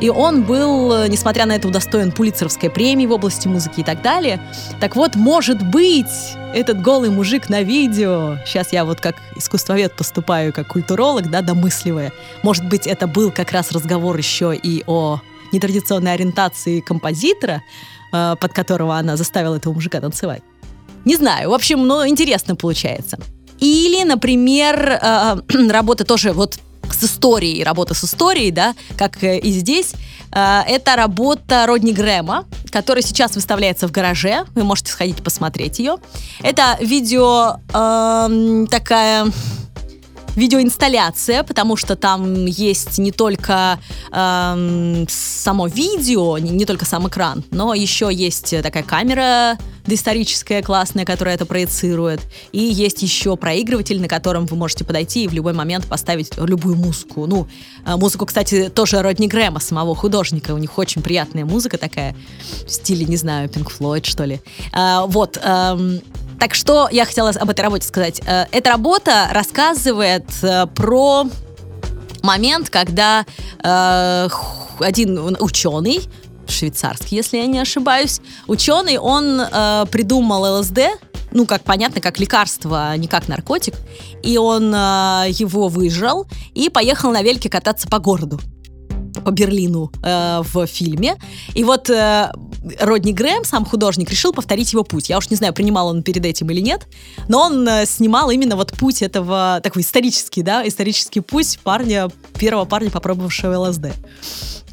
И 0.02 0.10
он 0.10 0.44
был, 0.44 1.08
несмотря 1.08 1.46
на 1.46 1.56
это, 1.56 1.68
удостоен 1.68 2.12
Пулицеровской 2.12 2.70
премии 2.70 3.06
в 3.06 3.12
области 3.12 3.48
музыки 3.48 3.82
и 3.82 3.84
так 3.84 4.02
далее. 4.02 4.42
Так 4.80 4.96
вот, 4.96 5.16
может 5.16 5.62
быть, 5.62 6.08
этот 6.54 6.82
голый 6.82 7.10
мужик 7.10 7.50
на 7.50 7.64
видео, 7.64 8.38
сейчас 8.46 8.72
я 8.72 8.86
вот 8.86 9.02
как 9.02 9.18
искусствовед 9.36 9.94
поступаю, 9.96 10.54
как 10.54 10.68
культуролог, 10.68 11.30
да, 11.30 11.42
домысливая, 11.42 12.14
может 12.44 12.68
быть, 12.68 12.88
это 12.88 13.08
был 13.08 13.32
как 13.32 13.52
раз 13.52 13.72
разговор 13.72 14.18
еще 14.18 14.56
и 14.56 14.84
о 14.88 15.20
нетрадиционной 15.52 16.14
ориентации 16.14 16.80
композитора, 16.80 17.62
э, 17.62 17.99
под 18.12 18.54
которого 18.54 18.98
она 18.98 19.18
заставила 19.18 19.56
этого 19.56 19.74
мужика 19.74 20.02
танцевать. 20.02 20.42
Не 21.06 21.16
знаю, 21.16 21.50
в 21.50 21.54
общем, 21.54 21.86
ну, 21.88 22.08
интересно 22.08 22.56
получается. 22.56 23.18
Или, 23.60 24.04
например, 24.04 25.00
э, 25.02 25.42
работа 25.70 26.06
тоже 26.06 26.34
вот 26.34 26.60
с 26.92 27.04
историей, 27.04 27.64
работа 27.64 27.94
с 27.94 28.04
историей, 28.04 28.52
да, 28.52 28.74
как 28.98 29.24
э, 29.24 29.40
и 29.40 29.52
здесь. 29.52 29.94
Э, 30.32 30.62
это 30.68 30.96
работа 30.96 31.66
Родни 31.66 31.94
Грэма, 31.94 32.46
которая 32.72 33.02
сейчас 33.02 33.36
выставляется 33.36 33.88
в 33.88 33.92
гараже. 33.92 34.46
Вы 34.56 34.64
можете 34.64 34.92
сходить 34.92 35.24
посмотреть 35.24 35.80
ее. 35.80 35.98
Это 36.42 36.78
видео 36.82 37.58
э, 37.74 38.66
такая 38.70 39.28
видеоинсталляция, 40.40 41.44
потому 41.44 41.76
что 41.76 41.96
там 41.96 42.46
есть 42.46 42.98
не 42.98 43.12
только 43.12 43.80
эм, 44.12 45.06
само 45.10 45.68
видео, 45.68 46.38
не, 46.38 46.52
не 46.52 46.66
только 46.66 46.86
сам 46.86 47.08
экран, 47.08 47.44
но 47.52 47.74
еще 47.74 48.10
есть 48.12 48.56
такая 48.62 48.84
камера 48.84 49.58
доисторическая 49.90 50.62
классная, 50.62 51.04
которая 51.04 51.36
это 51.36 51.46
проецирует, 51.46 52.22
и 52.52 52.60
есть 52.60 53.02
еще 53.02 53.36
проигрыватель, 53.36 54.00
на 54.00 54.08
котором 54.08 54.46
вы 54.46 54.56
можете 54.56 54.86
подойти 54.86 55.26
и 55.26 55.28
в 55.28 55.34
любой 55.34 55.54
момент 55.54 55.88
поставить 55.88 56.38
любую 56.38 56.76
музыку. 56.76 57.26
Ну, 57.26 57.48
э, 57.86 57.96
музыку, 57.98 58.26
кстати, 58.26 58.70
тоже 58.70 59.02
Родни 59.02 59.28
Грэма, 59.28 59.60
самого 59.60 59.96
художника, 59.96 60.54
у 60.54 60.58
них 60.58 60.78
очень 60.78 61.02
приятная 61.02 61.44
музыка 61.44 61.78
такая, 61.78 62.16
в 62.66 62.72
стиле, 62.72 63.06
не 63.06 63.18
знаю, 63.18 63.50
Pink 63.50 63.72
Floyd, 63.78 64.06
что 64.06 64.26
ли. 64.26 64.40
Э, 64.74 65.06
вот, 65.08 65.38
эм, 65.42 66.02
так 66.40 66.56
что 66.56 66.88
я 66.92 67.06
хотела 67.06 67.30
об 67.30 67.50
этой 67.50 67.62
работе 67.62 67.86
сказать. 67.86 68.22
Э, 68.26 68.46
эта 68.52 68.70
работа 68.72 69.28
рассказывает 69.32 70.26
э, 70.42 70.66
про 70.68 71.26
момент, 72.24 72.70
когда 72.70 73.26
э, 73.64 74.30
один 74.80 75.38
ученый, 75.40 76.02
швейцарский, 76.48 77.18
если 77.18 77.38
я 77.38 77.46
не 77.46 77.60
ошибаюсь, 77.60 78.22
ученый, 78.48 78.98
он 78.98 79.40
э, 79.42 79.86
придумал 79.92 80.60
ЛСД, 80.60 80.80
ну, 81.32 81.46
как 81.46 81.64
понятно, 81.64 82.02
как 82.02 82.20
лекарство, 82.20 82.90
а 82.90 82.98
не 82.98 83.08
как 83.08 83.28
наркотик, 83.28 83.76
и 84.24 84.38
он 84.38 84.74
э, 84.74 85.26
его 85.30 85.68
выжрал 85.68 86.26
и 86.56 86.70
поехал 86.70 87.12
на 87.12 87.22
велике 87.22 87.50
кататься 87.50 87.88
по 87.88 88.00
городу 88.00 88.40
по 89.24 89.32
Берлину 89.32 89.92
э, 90.04 90.42
в 90.42 90.66
фильме. 90.68 91.16
И 91.54 91.64
вот 91.64 91.90
э, 91.90 92.32
Родни 92.80 93.14
Грэм, 93.14 93.46
сам 93.46 93.66
художник, 93.66 94.10
решил 94.10 94.34
повторить 94.34 94.74
его 94.74 94.84
путь. 94.84 95.10
Я 95.10 95.18
уж 95.18 95.30
не 95.30 95.36
знаю, 95.36 95.54
принимал 95.54 95.88
он 95.88 96.04
перед 96.04 96.26
этим 96.26 96.50
или 96.50 96.62
нет, 96.62 96.88
но 97.28 97.42
он 97.42 97.68
э, 97.68 97.86
снимал 97.86 98.30
именно 98.32 98.56
вот 98.56 98.74
путь 98.74 99.02
этого, 99.02 99.60
такой 99.64 99.82
исторический, 99.82 100.42
да, 100.42 100.68
исторический 100.68 101.22
путь 101.22 101.60
парня, 101.64 102.10
первого 102.38 102.66
парня, 102.66 102.90
попробовавшего 102.90 103.68
ЛСД. 103.68 103.88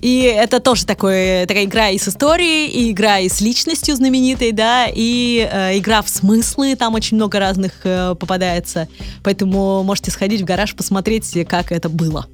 И 0.00 0.20
это 0.22 0.60
тоже 0.60 0.84
такой, 0.84 1.46
такая 1.46 1.64
игра 1.64 1.88
и 1.88 1.98
с 1.98 2.08
историей, 2.08 2.68
и 2.68 2.92
игра 2.92 3.18
и 3.18 3.28
с 3.28 3.40
личностью 3.40 3.96
знаменитой, 3.96 4.52
да, 4.52 4.86
и 4.92 5.48
э, 5.50 5.78
игра 5.78 6.02
в 6.02 6.08
смыслы, 6.08 6.76
там 6.76 6.94
очень 6.94 7.16
много 7.16 7.38
разных 7.38 7.72
э, 7.84 8.14
попадается. 8.14 8.88
Поэтому 9.22 9.82
можете 9.82 10.10
сходить 10.10 10.42
в 10.42 10.44
гараж, 10.44 10.74
посмотреть, 10.74 11.36
как 11.48 11.72
это 11.72 11.88
было. 11.88 12.26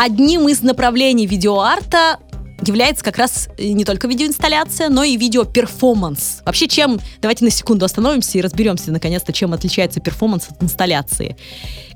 Одним 0.00 0.48
из 0.48 0.62
направлений 0.62 1.26
видеоарта 1.26 2.20
является 2.64 3.02
как 3.02 3.18
раз 3.18 3.48
не 3.58 3.84
только 3.84 4.06
видеоинсталляция, 4.06 4.90
но 4.90 5.02
и 5.02 5.16
видеоперформанс. 5.16 6.42
Вообще, 6.44 6.68
чем... 6.68 7.00
Давайте 7.20 7.44
на 7.44 7.50
секунду 7.50 7.84
остановимся 7.84 8.38
и 8.38 8.40
разберемся, 8.40 8.92
наконец-то, 8.92 9.32
чем 9.32 9.52
отличается 9.54 9.98
перформанс 9.98 10.46
от 10.50 10.62
инсталляции. 10.62 11.36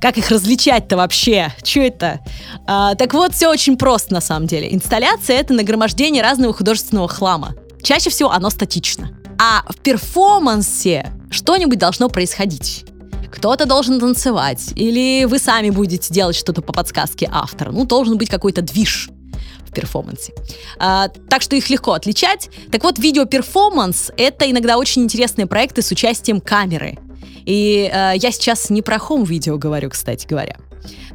Как 0.00 0.18
их 0.18 0.30
различать-то 0.30 0.96
вообще? 0.96 1.52
Что 1.62 1.80
это? 1.80 2.20
А, 2.66 2.96
так 2.96 3.14
вот, 3.14 3.34
все 3.34 3.48
очень 3.48 3.76
просто 3.76 4.14
на 4.14 4.20
самом 4.20 4.48
деле. 4.48 4.74
Инсталляция— 4.74 5.36
это 5.38 5.54
нагромождение 5.54 6.24
разного 6.24 6.52
художественного 6.52 7.06
хлама. 7.06 7.54
Чаще 7.84 8.10
всего 8.10 8.32
оно 8.32 8.50
статично. 8.50 9.12
А 9.38 9.62
в 9.68 9.76
перформансе 9.76 11.12
что-нибудь 11.30 11.78
должно 11.78 12.08
происходить 12.08 12.84
кто-то 13.32 13.66
должен 13.66 13.98
танцевать, 13.98 14.72
или 14.76 15.24
вы 15.24 15.38
сами 15.38 15.70
будете 15.70 16.12
делать 16.12 16.36
что-то 16.36 16.60
по 16.60 16.72
подсказке 16.72 17.28
автора. 17.32 17.72
Ну, 17.72 17.86
должен 17.86 18.18
быть 18.18 18.28
какой-то 18.28 18.60
движ 18.60 19.08
в 19.66 19.72
перформансе. 19.72 20.34
А, 20.78 21.08
так 21.08 21.40
что 21.40 21.56
их 21.56 21.70
легко 21.70 21.92
отличать. 21.92 22.50
Так 22.70 22.84
вот, 22.84 22.98
видеоперформанс— 22.98 24.12
это 24.18 24.50
иногда 24.50 24.76
очень 24.76 25.02
интересные 25.02 25.46
проекты 25.46 25.80
с 25.80 25.90
участием 25.90 26.40
камеры. 26.40 26.98
И 27.46 27.90
а, 27.92 28.12
я 28.12 28.30
сейчас 28.30 28.68
не 28.68 28.82
про 28.82 28.98
хом-видео 28.98 29.56
говорю, 29.56 29.90
кстати 29.90 30.26
говоря. 30.26 30.56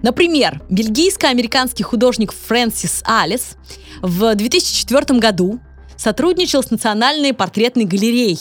Например, 0.02 0.62
бельгийско-американский 0.70 1.84
художник 1.84 2.34
Фрэнсис 2.34 3.04
Алис 3.06 3.58
в 4.02 4.34
2004 4.34 5.20
году 5.20 5.60
сотрудничал 5.96 6.64
с 6.64 6.72
Национальной 6.72 7.34
портретной 7.34 7.86
галереей. 7.86 8.40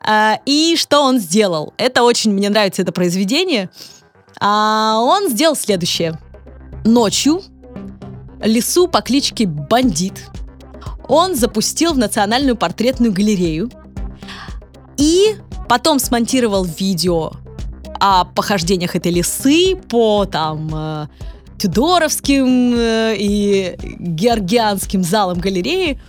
А, 0.00 0.38
и 0.46 0.76
что 0.76 1.02
он 1.02 1.18
сделал? 1.18 1.74
Это 1.76 2.02
очень 2.02 2.32
мне 2.32 2.48
нравится 2.50 2.82
это 2.82 2.92
произведение. 2.92 3.70
А, 4.40 4.98
он 5.00 5.28
сделал 5.28 5.56
следующее. 5.56 6.18
Ночью 6.84 7.42
лису 8.40 8.88
по 8.88 9.00
кличке 9.00 9.46
Бандит 9.46 10.24
он 11.08 11.34
запустил 11.34 11.94
в 11.94 11.98
Национальную 11.98 12.56
портретную 12.56 13.12
галерею 13.12 13.70
и 14.96 15.36
потом 15.68 15.98
смонтировал 15.98 16.64
видео 16.64 17.32
о 18.00 18.24
похождениях 18.24 18.94
этой 18.94 19.10
лисы 19.10 19.74
по 19.88 20.24
там 20.26 20.70
э, 20.72 21.06
Тюдоровским 21.58 22.74
э, 22.76 23.16
и 23.18 23.76
Георгианским 23.98 25.02
залам 25.02 25.40
галереи 25.40 26.00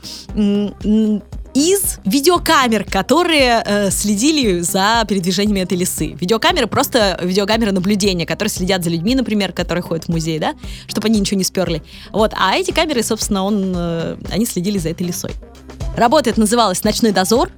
из 1.54 2.00
видеокамер, 2.06 2.84
которые 2.84 3.64
э, 3.66 3.92
следили 3.92 4.60
за 4.60 5.04
передвижениями 5.08 5.62
этой 5.62 5.78
лисы. 5.78 6.16
Видеокамеры 6.20 6.68
просто 6.68 7.20
видеокамеры 7.22 7.72
наблюдения, 7.72 8.26
которые 8.26 8.52
следят 8.52 8.84
за 8.84 8.90
людьми, 8.90 9.16
например, 9.16 9.52
которые 9.52 9.82
ходят 9.82 10.06
в 10.06 10.10
музей, 10.10 10.40
да, 10.40 10.54
чтобы 10.88 11.08
они 11.08 11.20
ничего 11.20 11.38
не 11.38 11.44
сперли. 11.44 11.82
Вот, 12.12 12.34
а 12.38 12.56
эти 12.56 12.72
камеры, 12.72 13.04
собственно, 13.04 13.44
он, 13.44 13.74
э, 13.76 14.18
они 14.32 14.46
следили 14.46 14.78
за 14.78 14.90
этой 14.90 15.08
лисой. 15.08 15.32
Работа 15.98 16.30
эта 16.30 16.40
называлась 16.40 16.84
«Ночной 16.84 17.12
дозор», 17.12 17.52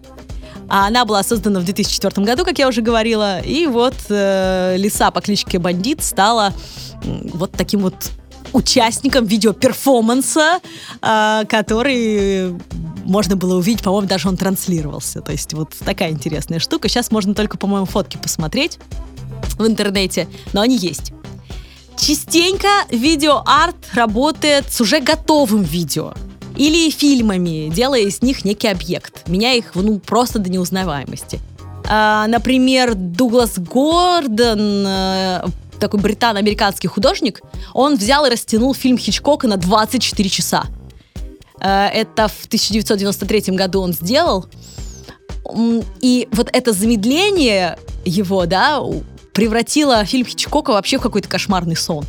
а 0.70 0.88
она 0.88 1.04
была 1.04 1.22
создана 1.22 1.60
в 1.60 1.66
2004 1.66 2.26
году, 2.26 2.46
как 2.46 2.58
я 2.58 2.70
уже 2.70 2.82
говорила, 2.82 3.42
и 3.42 3.68
вот 3.68 3.96
э, 4.10 4.76
лиса 4.78 5.12
по 5.12 5.20
кличке 5.20 5.60
Бандит 5.60 6.02
стала 6.02 6.54
э, 7.04 7.22
вот 7.34 7.52
таким 7.52 7.82
вот 7.82 7.96
участником 8.54 9.26
видеоперформанса, 9.26 10.60
э, 11.02 11.44
который 11.50 12.56
можно 13.12 13.36
было 13.36 13.58
увидеть, 13.58 13.84
по-моему, 13.84 14.08
даже 14.08 14.30
он 14.30 14.38
транслировался. 14.38 15.22
То 15.22 15.34
есть 15.34 15.54
вот 15.54 15.76
такая 15.86 16.12
интересная 16.12 16.60
штука. 16.60 16.88
Сейчас 16.88 17.12
можно 17.12 17.36
только, 17.36 17.58
по-моему, 17.58 17.86
фотки 17.86 18.18
посмотреть 18.18 18.80
в 19.58 19.68
интернете, 19.68 20.28
но 20.54 20.62
они 20.62 20.78
есть. 20.78 21.12
Частенько 21.98 22.68
видеоарт 22.90 23.76
работает 23.94 24.72
с 24.72 24.80
уже 24.82 25.02
готовым 25.02 25.62
видео 25.62 26.14
или 26.56 26.90
фильмами, 26.90 27.70
делая 27.70 28.02
из 28.02 28.22
них 28.22 28.46
некий 28.46 28.70
объект, 28.70 29.28
меняя 29.28 29.58
их 29.58 29.72
ну, 29.76 30.00
просто 30.00 30.40
до 30.40 30.50
неузнаваемости. 30.50 31.40
А, 31.90 32.28
например, 32.28 32.96
Дуглас 32.96 33.58
Гордон, 33.60 34.86
э, 34.88 35.44
такой 35.80 36.00
британо-американский 36.00 36.88
художник, 36.88 37.42
он 37.74 37.96
взял 37.96 38.26
и 38.26 38.30
растянул 38.30 38.74
фильм 38.74 38.98
Хичкока 38.98 39.48
на 39.48 39.58
24 39.58 40.30
часа. 40.30 40.66
Э, 41.62 41.88
это 41.88 42.28
в 42.28 42.46
1993 42.46 43.56
году 43.56 43.82
он 43.82 43.94
сделал. 43.94 44.46
И 46.02 46.28
вот 46.32 46.50
это 46.54 46.74
замедление 46.74 47.78
его, 48.06 48.46
да, 48.46 48.82
превратило 49.34 50.04
фильм 50.06 50.26
Хичкока 50.26 50.72
вообще 50.72 50.98
в 50.98 51.02
какой-то 51.02 51.28
кошмарный 51.28 51.76
сон. 51.76 52.06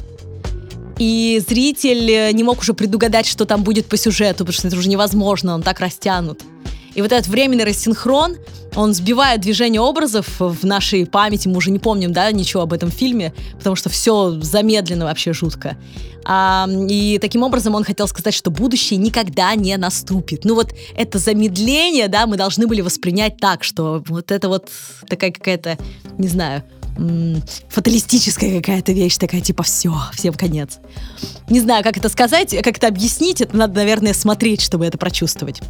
И 0.99 1.43
зритель 1.47 2.11
э, 2.11 2.33
не 2.33 2.45
мог 2.45 2.61
уже 2.61 2.75
предугадать, 2.75 3.27
что 3.27 3.45
там 3.45 3.63
будет 3.63 3.87
по 3.87 3.97
сюжету, 3.97 4.45
потому 4.45 4.53
что 4.53 4.69
это 4.69 4.77
уже 4.77 4.89
невозможно, 4.89 5.55
он 5.55 5.63
так 5.63 5.81
растянут. 5.81 6.43
И 6.95 7.03
вот 7.03 7.13
этот 7.13 7.29
временный 7.29 7.65
рассинхрон, 7.65 8.37
он 8.75 8.95
сбивает 8.95 9.41
движение 9.41 9.81
образов 9.81 10.27
в 10.39 10.65
нашей 10.65 11.07
памяти, 11.07 11.49
мы 11.49 11.57
уже 11.57 11.71
не 11.71 11.79
помним, 11.79 12.13
да, 12.13 12.31
ничего 12.33 12.63
об 12.63 12.73
этом 12.73 12.91
фильме, 12.91 13.35
потому 13.59 13.77
что 13.77 13.89
все 13.91 14.41
замедлено 14.41 15.05
вообще 15.05 15.33
жутко. 15.33 15.77
А, 16.25 16.69
и 16.89 17.19
таким 17.19 17.43
образом 17.43 17.75
он 17.75 17.85
хотел 17.85 18.07
сказать, 18.09 18.35
что 18.35 18.51
будущее 18.51 18.99
никогда 18.99 19.55
не 19.55 19.77
наступит. 19.77 20.45
Ну 20.45 20.55
вот 20.55 20.73
это 20.97 21.19
замедление, 21.19 22.09
да, 22.09 22.27
мы 22.27 22.37
должны 22.37 22.67
были 22.67 22.81
воспринять 22.81 23.37
так, 23.39 23.65
что 23.65 24.03
вот 24.07 24.31
это 24.31 24.49
вот 24.49 24.71
такая 25.09 25.33
какая-то, 25.33 25.79
не 26.19 26.29
знаю, 26.29 26.63
фаталистическая 27.69 28.61
какая-то 28.61 28.93
вещь, 28.93 29.17
такая 29.17 29.41
типа 29.41 29.63
все, 29.63 29.95
всем 30.15 30.35
конец. 30.35 30.79
Не 31.49 31.61
знаю, 31.61 31.83
как 31.83 31.97
это 31.97 32.09
сказать, 32.09 32.55
как 32.63 32.77
это 32.77 32.87
объяснить, 32.87 33.41
это 33.41 33.57
надо, 33.57 33.75
наверное, 33.75 34.15
смотреть, 34.15 34.61
чтобы 34.61 34.87
это 34.87 34.99
прочувствовать. 34.99 35.61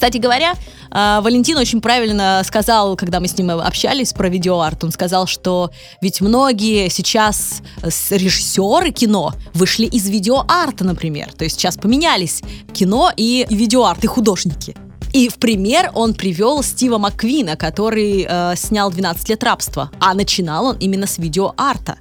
Кстати 0.00 0.16
говоря, 0.16 0.54
а, 0.90 1.20
Валентин 1.20 1.58
очень 1.58 1.82
правильно 1.82 2.40
сказал, 2.46 2.96
когда 2.96 3.20
мы 3.20 3.28
с 3.28 3.36
ним 3.36 3.50
общались 3.50 4.14
про 4.14 4.30
видеоарт, 4.30 4.82
он 4.82 4.92
сказал, 4.92 5.26
что 5.26 5.72
ведь 6.00 6.22
многие 6.22 6.88
сейчас 6.88 7.60
режиссеры 8.08 8.92
кино 8.92 9.34
вышли 9.52 9.84
из 9.84 10.08
видеоарта, 10.08 10.84
например. 10.84 11.30
То 11.34 11.44
есть 11.44 11.56
сейчас 11.56 11.76
поменялись 11.76 12.40
кино 12.72 13.12
и 13.14 13.46
видеоарт, 13.50 14.02
и 14.02 14.06
художники. 14.06 14.74
И 15.12 15.28
в 15.28 15.34
пример 15.34 15.90
он 15.92 16.14
привел 16.14 16.62
Стива 16.62 16.96
Макквина, 16.96 17.56
который 17.56 18.24
э, 18.26 18.54
снял 18.56 18.90
«12 18.90 19.28
лет 19.28 19.44
рабства», 19.44 19.90
а 20.00 20.14
начинал 20.14 20.64
он 20.64 20.76
именно 20.78 21.06
с 21.06 21.18
видеоарта. 21.18 21.98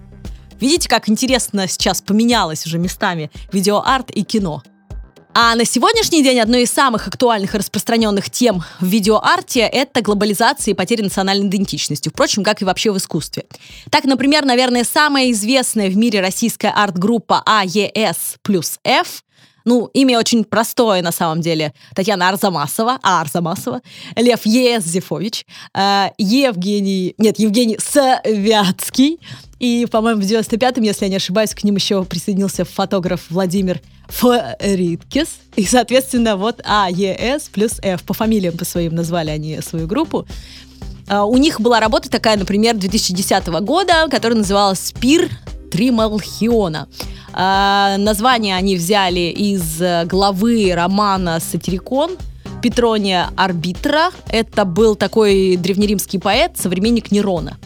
Видите, 0.62 0.88
как 0.88 1.10
интересно 1.10 1.68
сейчас 1.68 2.02
поменялось 2.02 2.66
уже 2.66 2.78
местами 2.78 3.30
видеоарт 3.52 4.10
и 4.12 4.24
кино. 4.24 4.64
А 5.42 5.56
на 5.56 5.64
сегодняшний 5.64 6.22
день 6.22 6.38
одной 6.42 6.64
из 6.64 6.70
самых 6.70 7.08
актуальных 7.08 7.56
и 7.56 7.58
распространенных 7.58 8.30
тем 8.30 8.62
в 8.82 8.86
видеоарте— 8.86 9.62
это 9.72 10.02
глобализация 10.02 10.74
и 10.74 10.76
потеря 10.76 11.04
национальной 11.04 11.48
идентичности. 11.48 12.10
Впрочем, 12.10 12.44
как 12.44 12.62
и 12.62 12.66
вообще 12.66 12.92
в 12.92 12.98
искусстве. 12.98 13.46
Так, 13.90 14.04
например, 14.04 14.44
наверное, 14.44 14.84
самая 14.84 15.32
известная 15.32 15.90
в 15.90 15.96
мире 15.96 16.20
российская 16.20 16.72
арт-группа 16.72 17.42
АЕС 17.46 18.36
плюс 18.42 18.80
F 18.84 19.24
ну, 19.64 19.90
имя 19.94 20.20
очень 20.20 20.44
простое 20.44 21.02
на 21.02 21.12
самом 21.14 21.42
деле. 21.42 21.74
Татьяна 21.96 22.30
Арзамасова, 22.30 23.00
а 23.02 23.22
Арзамасова, 23.22 23.82
Лев 24.16 24.46
Езефович, 24.46 25.46
э, 25.74 26.08
Евгений, 26.18 27.14
нет, 27.18 27.40
Евгений 27.40 27.78
Савятский, 27.80 29.20
и, 29.60 29.86
по-моему, 29.92 30.22
в 30.22 30.24
95-м, 30.24 30.84
если 30.84 31.06
я 31.06 31.10
не 31.10 31.18
ошибаюсь, 31.18 31.54
к 31.54 31.64
ним 31.64 31.76
еще 31.76 32.04
присоединился 32.06 32.64
фотограф 32.64 33.26
Владимир 33.30 33.82
Фориткис. 34.08 35.40
И, 35.56 35.66
соответственно, 35.66 36.38
вот 36.38 36.62
А, 36.66 36.90
Е, 36.90 37.16
С 37.38 37.50
плюс 37.50 37.80
Ф. 37.84 38.04
По 38.04 38.14
фамилиям 38.14 38.58
по 38.58 38.66
своим 38.66 38.96
назвали 38.96 39.30
они 39.30 39.62
свою 39.62 39.88
группу. 39.88 40.26
Uh, 41.08 41.26
у 41.26 41.38
них 41.38 41.60
была 41.60 41.80
работа 41.80 42.08
такая, 42.08 42.38
например, 42.38 42.76
2010 42.76 43.48
года, 43.48 44.08
которая 44.12 44.38
называлась 44.38 44.80
«Спир 44.80 45.28
Трималхиона». 45.72 46.88
Uh, 47.34 47.98
название 47.98 48.56
они 48.56 48.76
взяли 48.76 49.32
из 49.32 49.82
главы 50.08 50.72
романа 50.76 51.40
«Сатирикон», 51.40 52.12
Петрония 52.62 53.30
Арбитра. 53.38 54.12
Это 54.30 54.66
был 54.66 54.96
такой 54.96 55.56
древнеримский 55.56 56.20
поэт, 56.20 56.58
современник 56.58 57.12
Нерона. 57.12 57.58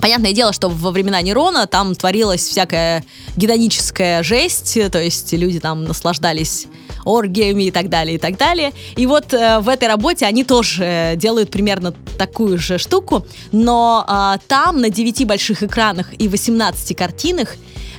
Понятное 0.00 0.32
дело, 0.32 0.52
что 0.52 0.68
во 0.68 0.90
времена 0.90 1.22
Нерона 1.22 1.66
там 1.66 1.94
творилась 1.94 2.46
всякая 2.46 3.04
гедоническая 3.36 4.22
жесть, 4.22 4.78
то 4.90 5.02
есть 5.02 5.32
люди 5.32 5.58
там 5.58 5.84
наслаждались 5.84 6.66
оргиями 7.04 7.64
и 7.64 7.70
так 7.70 7.88
далее, 7.88 8.16
и 8.16 8.18
так 8.18 8.36
далее. 8.36 8.72
И 8.96 9.06
вот 9.06 9.32
э, 9.32 9.60
в 9.60 9.68
этой 9.68 9.88
работе 9.88 10.26
они 10.26 10.44
тоже 10.44 11.14
делают 11.16 11.50
примерно 11.50 11.94
такую 12.18 12.58
же 12.58 12.78
штуку, 12.78 13.26
но 13.52 14.04
э, 14.06 14.38
там 14.48 14.80
на 14.80 14.90
9 14.90 15.26
больших 15.26 15.62
экранах 15.62 16.08
и 16.18 16.28
18 16.28 16.96
картинах 16.96 17.54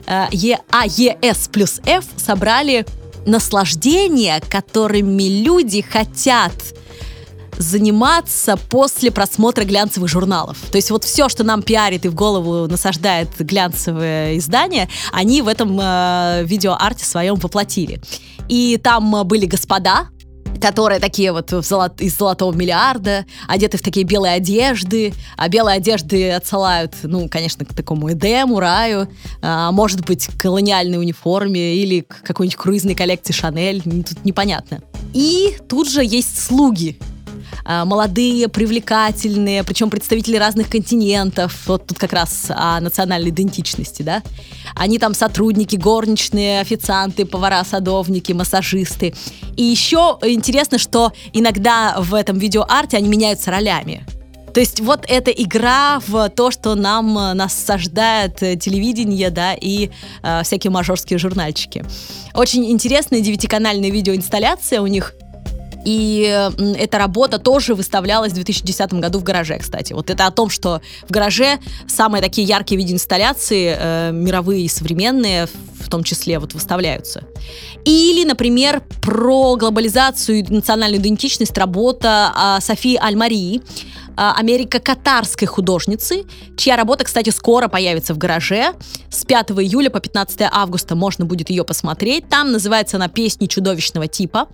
э, 0.05 0.25
е, 0.31 0.59
А, 0.69 0.83
плюс 1.51 1.79
F 1.85 2.05
собрали 2.17 2.85
наслаждения, 3.25 4.41
которыми 4.49 5.23
люди 5.23 5.81
хотят 5.81 6.53
заниматься 7.57 8.57
после 8.57 9.11
просмотра 9.11 9.63
глянцевых 9.63 10.09
журналов. 10.09 10.57
То 10.71 10.77
есть 10.77 10.91
вот 10.91 11.03
все, 11.03 11.29
что 11.29 11.43
нам 11.43 11.61
пиарит 11.61 12.05
и 12.05 12.09
в 12.09 12.15
голову 12.15 12.67
насаждает 12.67 13.29
глянцевые 13.39 14.37
издания, 14.37 14.89
они 15.11 15.41
в 15.41 15.47
этом 15.47 15.77
э, 15.81 16.43
видеоарте 16.45 17.05
своем 17.05 17.35
воплотили. 17.35 18.01
И 18.47 18.77
там 18.77 19.27
были 19.27 19.45
господа, 19.45 20.09
которые 20.59 20.99
такие 20.99 21.31
вот 21.31 21.49
золот, 21.49 22.01
из 22.01 22.17
золотого 22.17 22.53
миллиарда, 22.53 23.25
одеты 23.47 23.77
в 23.77 23.81
такие 23.81 24.05
белые 24.05 24.33
одежды, 24.33 25.13
а 25.35 25.49
белые 25.49 25.77
одежды 25.77 26.31
отсылают, 26.31 26.95
ну, 27.03 27.27
конечно, 27.29 27.65
к 27.65 27.73
такому 27.73 28.11
Эдему, 28.11 28.59
раю, 28.59 29.07
а, 29.41 29.71
может 29.71 30.05
быть, 30.05 30.27
к 30.27 30.37
колониальной 30.39 30.97
униформе 30.97 31.75
или 31.75 32.01
к 32.01 32.21
какой-нибудь 32.23 32.57
круизной 32.57 32.95
коллекции 32.95 33.33
Шанель, 33.33 33.81
тут 33.81 34.25
непонятно. 34.25 34.81
И 35.13 35.57
тут 35.67 35.89
же 35.89 36.03
есть 36.03 36.41
слуги, 36.41 36.97
молодые, 37.65 38.47
привлекательные, 38.47 39.63
причем 39.63 39.89
представители 39.89 40.37
разных 40.37 40.69
континентов. 40.69 41.53
Вот 41.67 41.87
тут 41.87 41.97
как 41.97 42.13
раз 42.13 42.47
о 42.49 42.79
национальной 42.79 43.29
идентичности, 43.29 44.01
да. 44.01 44.23
Они 44.75 44.99
там 44.99 45.13
сотрудники, 45.13 45.75
горничные, 45.75 46.61
официанты, 46.61 47.25
повара, 47.25 47.63
садовники, 47.63 48.33
массажисты. 48.33 49.13
И 49.55 49.63
еще 49.63 50.17
интересно, 50.23 50.77
что 50.77 51.11
иногда 51.33 51.95
в 51.99 52.13
этом 52.13 52.37
видеоарте 52.37 52.97
они 52.97 53.09
меняются 53.09 53.51
ролями. 53.51 54.05
То 54.53 54.59
есть 54.59 54.79
вот 54.79 55.05
эта 55.07 55.29
игра 55.29 55.99
в 56.07 56.29
то, 56.29 56.49
что 56.49 56.73
нам 56.73 57.13
насаждает 57.37 58.37
телевидение, 58.37 59.29
да, 59.29 59.53
и 59.53 59.91
э, 60.23 60.41
всякие 60.43 60.71
мажорские 60.71 61.19
журнальчики. 61.19 61.85
Очень 62.33 62.71
интересная 62.71 63.19
девятиканальная 63.21 63.91
видеоинсталляция 63.91 64.81
у 64.81 64.87
них– 64.87 65.13
и 65.87 66.49
эта 66.77 66.97
работа 66.97 67.39
тоже 67.39 67.73
выставлялась 67.73 68.33
в 68.33 68.35
2010 68.35 68.95
году 68.95 69.19
в 69.19 69.23
гараже, 69.23 69.57
кстати. 69.57 69.93
Вот 69.93 70.09
это 70.09 70.27
о 70.27 70.31
том, 70.31 70.49
что 70.49 70.81
в 71.07 71.11
гараже 71.11 71.59
самые 71.87 72.21
такие 72.21 72.45
яркие 72.45 72.77
видеоинсталляции, 72.77 73.73
э, 73.79 74.11
мировые 74.11 74.65
и 74.65 74.67
современные, 74.67 75.45
в 75.45 75.89
том 75.89 76.03
числе, 76.03 76.39
вот 76.39 76.53
выставляются. 76.53 77.23
Или, 77.85 78.25
например, 78.25 78.81
про 79.01 79.55
глобализацию 79.55 80.39
и 80.39 80.43
национальную 80.53 81.01
идентичность 81.01 81.57
работа 81.57 82.33
э, 82.35 82.61
Софии 82.61 82.97
Альмарии, 82.97 83.61
америко-катарской 84.17 85.47
художницы, 85.47 86.25
чья 86.55 86.75
работа, 86.75 87.03
кстати, 87.03 87.29
скоро 87.29 87.67
появится 87.67 88.13
в 88.13 88.17
гараже. 88.17 88.73
С 89.09 89.25
5 89.25 89.51
июля 89.51 89.89
по 89.89 89.99
15 89.99 90.41
августа 90.51 90.95
можно 90.95 91.25
будет 91.25 91.49
ее 91.49 91.63
посмотреть. 91.63 92.27
Там 92.29 92.51
называется 92.51 92.97
она 92.97 93.07
«Песни 93.07 93.47
чудовищного 93.47 94.07
типа». 94.07 94.47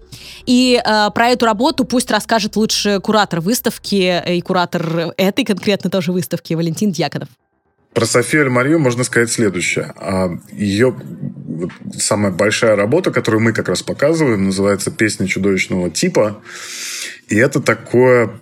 И 0.45 0.81
э, 0.83 1.09
про 1.13 1.29
эту 1.29 1.45
работу 1.45 1.85
пусть 1.85 2.11
расскажет 2.11 2.55
лучше 2.55 2.99
куратор 2.99 3.39
выставки 3.39 4.21
и 4.27 4.41
куратор 4.41 5.13
этой 5.17 5.45
конкретно 5.45 5.89
тоже 5.89 6.11
выставки 6.11 6.53
Валентин 6.53 6.91
Дьяконов. 6.91 7.29
Про 7.93 8.05
Софию 8.07 8.43
Аль-Марию 8.43 8.79
можно 8.79 9.03
сказать 9.03 9.31
следующее. 9.31 9.93
А, 9.97 10.29
Ее 10.51 10.95
самая 11.95 12.31
большая 12.31 12.75
работа, 12.75 13.11
которую 13.11 13.41
мы 13.41 13.53
как 13.53 13.69
раз 13.69 13.83
показываем, 13.83 14.45
называется 14.45 14.89
«Песня 14.89 15.27
чудовищного 15.27 15.89
типа». 15.91 16.41
И 17.27 17.35
это 17.35 17.61
такое 17.61 18.41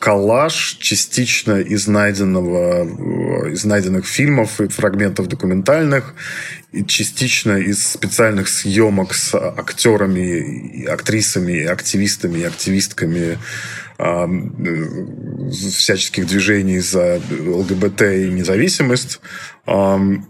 коллаж 0.00 0.78
частично 0.80 1.60
из 1.60 1.86
найденного, 1.86 2.84
э, 2.84 3.52
из 3.52 3.64
найденных 3.64 4.06
фильмов 4.06 4.58
и 4.60 4.68
фрагментов 4.68 5.28
документальных, 5.28 6.14
и 6.72 6.84
частично 6.86 7.58
из 7.58 7.86
специальных 7.86 8.48
съемок 8.48 9.12
с 9.12 9.34
актерами, 9.34 10.80
и 10.82 10.86
актрисами, 10.86 11.52
и 11.52 11.66
активистами, 11.66 12.38
и 12.38 12.44
активистками 12.44 13.38
э, 13.98 14.26
всяческих 15.52 16.26
движений 16.26 16.78
за 16.78 17.20
ЛГБТ 17.30 18.00
и 18.00 18.30
независимость. 18.30 19.20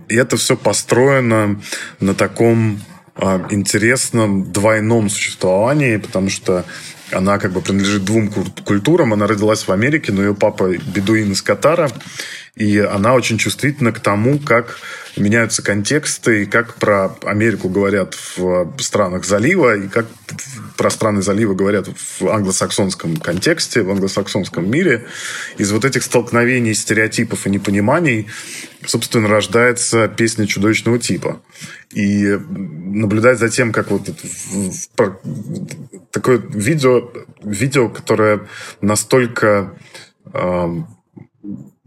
И 0.09 0.15
это 0.15 0.37
все 0.37 0.57
построено 0.57 1.63
на 2.01 2.15
таком 2.15 2.83
интересном 3.51 4.51
двойном 4.53 5.09
существовании, 5.09 5.97
потому 5.99 6.29
что 6.31 6.65
она 7.13 7.39
как 7.39 7.53
бы 7.53 7.61
принадлежит 7.61 8.05
двум 8.05 8.31
культурам. 8.65 9.13
Она 9.13 9.27
родилась 9.27 9.67
в 9.67 9.73
Америке, 9.73 10.13
но 10.13 10.23
ее 10.23 10.35
папа 10.35 10.77
бедуин 10.77 11.33
из 11.33 11.43
Катара. 11.43 11.91
И 12.57 12.79
она 12.79 13.15
очень 13.15 13.39
чувствительна 13.39 13.93
к 13.93 14.01
тому, 14.01 14.39
как 14.39 14.79
меняются 15.17 15.63
контексты, 15.63 16.43
и 16.43 16.47
как 16.47 16.75
про 16.75 17.17
Америку 17.25 17.69
говорят 17.69 18.17
в 18.37 18.75
странах 18.79 19.25
залива, 19.25 19.77
и 19.77 19.89
как 19.89 20.07
про 20.77 20.91
страны 20.91 21.23
залива 21.23 21.55
говорят 21.55 21.89
в 21.89 22.29
англосаксонском 22.29 23.17
контексте, 23.17 23.83
в 23.83 23.91
англосаксонском 23.91 24.69
мире. 24.71 25.07
Из 25.59 25.71
вот 25.73 25.85
этих 25.85 26.03
столкновений, 26.03 26.75
стереотипов 26.75 27.47
и 27.47 27.51
непониманий, 27.51 28.29
собственно, 28.87 29.29
рождается 29.29 30.09
песня 30.09 30.47
чудовищного 30.47 30.99
типа. 30.99 31.41
И 31.93 32.39
наблюдать 32.49 33.39
за 33.39 33.49
тем, 33.49 33.73
как 33.73 33.91
вот 33.91 34.09
такое 36.11 36.39
видео, 36.39 37.11
видео, 37.43 37.89
которое 37.89 38.49
настолько 38.81 39.75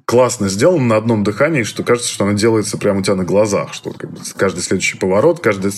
классно 0.06 0.50
сделано 0.50 0.86
на 0.86 0.98
одном 0.98 1.24
дыхании, 1.24 1.64
что 1.64 1.84
кажется, 1.84 2.12
что 2.12 2.26
оно 2.26 2.34
делается 2.34 2.78
прямо 2.78 3.00
у 3.00 3.04
тебя 3.04 3.16
на 3.16 3.24
глазах, 3.24 3.74
что 3.74 3.92
как 3.92 4.12
бы, 4.12 4.20
каждый 4.36 4.62
следующий 4.62 4.98
поворот, 4.98 5.40
каждая 5.40 5.72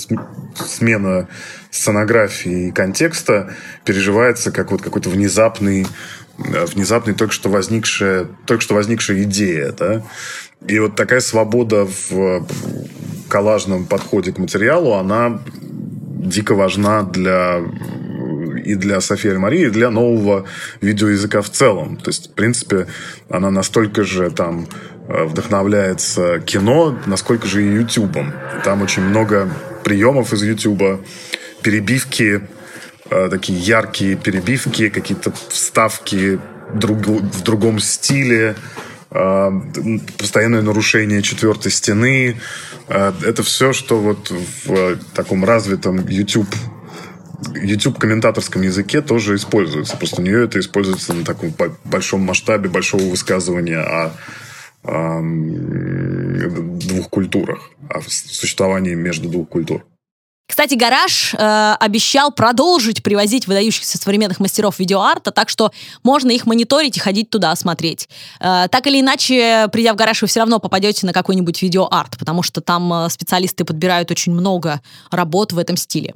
смена 0.55 1.30
сценографии 1.70 2.68
и 2.68 2.72
контекста 2.72 3.53
переживается 3.86 4.51
как 4.51 4.72
вот 4.72 4.82
какой-то 4.82 5.09
внезапный 5.09 5.86
внезапная 6.38 7.16
только 7.16 7.34
что 7.34 7.49
возникшая, 7.49 8.28
только 8.45 8.61
что 8.61 8.76
возникшая 8.76 9.24
идея, 9.24 9.72
да. 9.72 10.03
И 10.68 10.80
вот 10.80 10.95
такая 10.95 11.20
свобода 11.20 11.88
в 12.09 12.45
коллажном 13.30 13.86
подходе 13.86 14.32
к 14.32 14.38
материалу, 14.38 14.93
она 14.93 15.39
дико 16.26 16.55
важна 16.55 17.03
для 17.03 17.61
и 18.66 18.74
для 18.76 18.99
Софии 18.99 19.30
Аль-Марии, 19.30 19.68
и 19.68 19.70
для 19.70 19.91
нового 19.91 20.45
видеоязыка 20.82 21.41
в 21.41 21.49
целом. 21.49 21.97
То 21.97 22.09
есть, 22.09 22.32
в 22.32 22.34
принципе, 22.34 22.88
она 23.30 23.51
настолько 23.51 24.03
же 24.03 24.32
там 24.32 24.68
э, 25.07 25.24
вдохновляется 25.26 26.39
кино, 26.39 26.97
насколько 27.05 27.45
же 27.47 27.63
и 27.63 27.76
Ютубом. 27.76 28.34
Там 28.63 28.82
очень 28.82 29.03
много 29.03 29.49
приемов 29.84 30.34
из 30.34 30.41
Ютуба, 30.41 30.99
перебивки, 31.61 32.41
э, 33.11 33.30
такие 33.30 33.59
яркие 33.59 34.16
перебивки, 34.16 34.89
какие-то 34.89 35.32
вставки 35.49 36.39
друг, 36.74 37.05
в 37.05 37.43
другом 37.43 37.80
стиле, 37.80 38.55
постоянное 39.10 40.62
нарушение 40.62 41.22
четвертой 41.22 41.72
стены. 41.72 42.38
Это 42.88 43.43
все, 43.43 43.74
что 43.74 43.99
вот 43.99 44.32
в 44.66 44.97
таком 45.14 45.45
развитом 45.45 46.08
YouTube 46.08 46.49
YouTube 47.53 47.99
комментаторском 47.99 48.62
языке 48.62 49.01
тоже 49.01 49.36
используется. 49.36 49.97
Просто 49.97 50.22
у 50.22 50.24
нее 50.24 50.45
это 50.45 50.60
используется 50.60 51.14
на 51.14 51.24
таком 51.24 51.53
большом 51.84 52.22
масштабе 52.22 52.70
большого 52.70 53.03
высказывания 53.03 53.80
о, 53.80 54.14
о 54.84 55.22
двух 56.80 57.10
культурах, 57.10 57.72
о 57.89 58.01
существовании 58.01 58.95
между 58.95 59.30
двух 59.30 59.49
культур. 59.49 59.86
Кстати, 60.48 60.76
гараж 60.76 61.34
э, 61.34 61.76
обещал 61.80 62.32
продолжить 62.32 63.02
привозить 63.02 63.48
выдающихся 63.48 63.98
современных 63.98 64.39
мастеров 64.39 64.78
видеоарта, 64.78 65.32
так 65.32 65.50
что 65.50 65.72
можно 66.04 66.30
их 66.30 66.46
мониторить 66.46 66.98
и 66.98 67.00
ходить 67.00 67.32
туда 67.32 67.56
смотреть. 67.56 68.08
Э, 68.39 68.68
так 68.70 68.86
или 68.86 69.02
иначе, 69.02 69.68
придя 69.72 69.93
в 69.93 69.96
гараж, 69.96 70.22
вы 70.22 70.28
все 70.28 70.41
равно 70.41 70.60
попадете 70.60 71.08
на 71.08 71.14
какой-нибудь 71.14 71.62
видеоарт, 71.62 72.18
потому 72.20 72.43
что 72.43 72.62
там 72.62 72.93
э, 72.93 73.10
специалисты 73.10 73.66
подбирают 73.66 74.12
очень 74.12 74.34
много 74.34 74.82
работ 75.10 75.52
в 75.52 75.58
этом 75.58 75.78
стиле. 75.78 76.14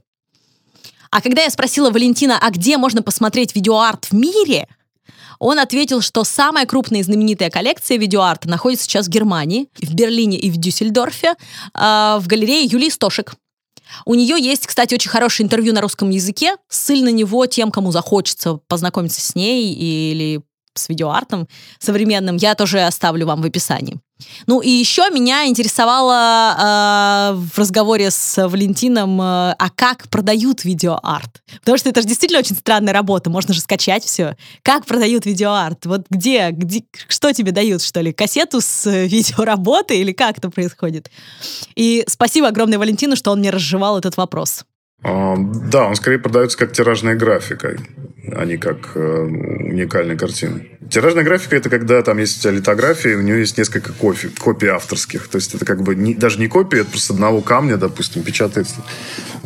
А 1.10 1.22
когда 1.22 1.42
я 1.42 1.50
спросила 1.50 1.90
Валентина, 1.90 2.38
а 2.40 2.52
где 2.52 2.78
можно 2.78 3.02
посмотреть 3.02 3.56
видеоарт 3.56 4.06
в 4.06 4.14
мире, 4.14 4.68
он 5.40 5.58
ответил, 5.58 6.02
что 6.02 6.24
самая 6.24 6.68
крупная 6.68 7.00
и 7.00 7.04
знаменитая 7.04 7.50
коллекция 7.50 7.98
видеоарта 7.98 8.48
находится 8.48 8.86
сейчас 8.86 9.08
в 9.08 9.10
Германии, 9.10 9.70
в 9.82 9.96
Берлине 9.96 10.38
и 10.38 10.52
в 10.52 10.58
Дюссельдорфе, 10.58 11.34
в 11.74 12.24
галерее 12.28 12.66
Юлии 12.66 12.90
Стошек. 12.90 13.34
У 14.06 14.16
нее 14.16 14.36
есть, 14.40 14.68
кстати, 14.68 14.94
очень 14.94 15.10
хорошее 15.10 15.46
интервью 15.46 15.74
на 15.74 15.82
русском 15.82 16.10
языке. 16.10 16.56
Ссыль 16.68 17.04
на 17.04 17.10
него 17.10 17.46
тем, 17.46 17.72
кому 17.72 17.92
захочется 17.92 18.56
познакомиться 18.68 19.22
с 19.22 19.36
ней 19.36 19.74
или 19.74 20.42
с 20.74 20.90
видеоартом 20.90 21.48
современным, 21.80 22.38
я 22.38 22.56
тоже 22.56 22.82
оставлю 22.82 23.26
вам 23.26 23.42
в 23.42 23.46
описании. 23.46 24.00
Ну 24.48 24.62
и 24.62 24.70
еще 24.70 25.10
меня 25.12 25.48
интересовало 25.48 26.56
э, 26.60 27.36
в 27.36 27.58
разговоре 27.58 28.12
с 28.12 28.48
Валентином, 28.48 29.22
э, 29.22 29.56
а 29.58 29.70
как 29.76 30.10
продают 30.10 30.66
видеоарт? 30.66 31.42
Потому 31.60 31.78
что 31.78 31.90
это 31.90 32.02
же 32.02 32.08
действительно 32.08 32.40
очень 32.40 32.56
странная 32.56 32.94
работа, 32.94 33.30
можно 33.30 33.54
же 33.54 33.62
скачать 33.62 34.04
все. 34.04 34.36
Как 34.64 34.86
продают 34.86 35.26
видеоарт? 35.26 35.86
Вот 35.86 36.06
где, 36.10 36.50
где 36.52 36.84
что 37.08 37.32
тебе 37.34 37.52
дают, 37.52 37.82
что 37.82 38.02
ли? 38.02 38.12
Кассету 38.12 38.62
с 38.62 38.86
э, 38.88 39.08
видеоработы 39.08 40.00
или 40.00 40.12
как 40.12 40.38
это 40.38 40.50
происходит? 40.50 41.10
И 41.76 42.04
спасибо 42.08 42.48
огромное 42.48 42.80
Валентину, 42.80 43.16
что 43.16 43.32
он 43.32 43.40
мне 43.40 43.50
разжевал 43.50 43.98
этот 43.98 44.18
вопрос. 44.18 44.66
А, 45.02 45.36
да, 45.38 45.86
он 45.86 45.96
скорее 45.96 46.20
продается 46.20 46.58
как 46.58 46.74
тиражная 46.74 47.16
графика, 47.16 47.78
а 48.32 48.46
не 48.46 48.58
как 48.58 48.92
э, 48.96 49.00
уникальная 49.00 50.18
картина. 50.18 50.62
Тиражная 50.90 51.24
графика 51.24 51.56
это 51.56 51.70
когда 51.70 52.02
там 52.02 52.18
есть 52.18 52.44
литография, 52.44 53.16
у 53.16 53.22
нее 53.22 53.40
есть 53.40 53.58
несколько 53.58 53.94
копий, 53.94 54.30
копий 54.30 54.68
авторских. 54.68 55.28
То 55.30 55.38
есть 55.38 55.54
это 55.54 55.64
как 55.64 55.84
бы 55.84 55.96
не, 55.96 56.16
даже 56.16 56.40
не 56.40 56.48
копия, 56.48 56.82
это 56.82 56.90
просто 56.90 57.14
одного 57.14 57.42
камня, 57.42 57.78
допустим, 57.78 58.24
печатается, 58.24 58.84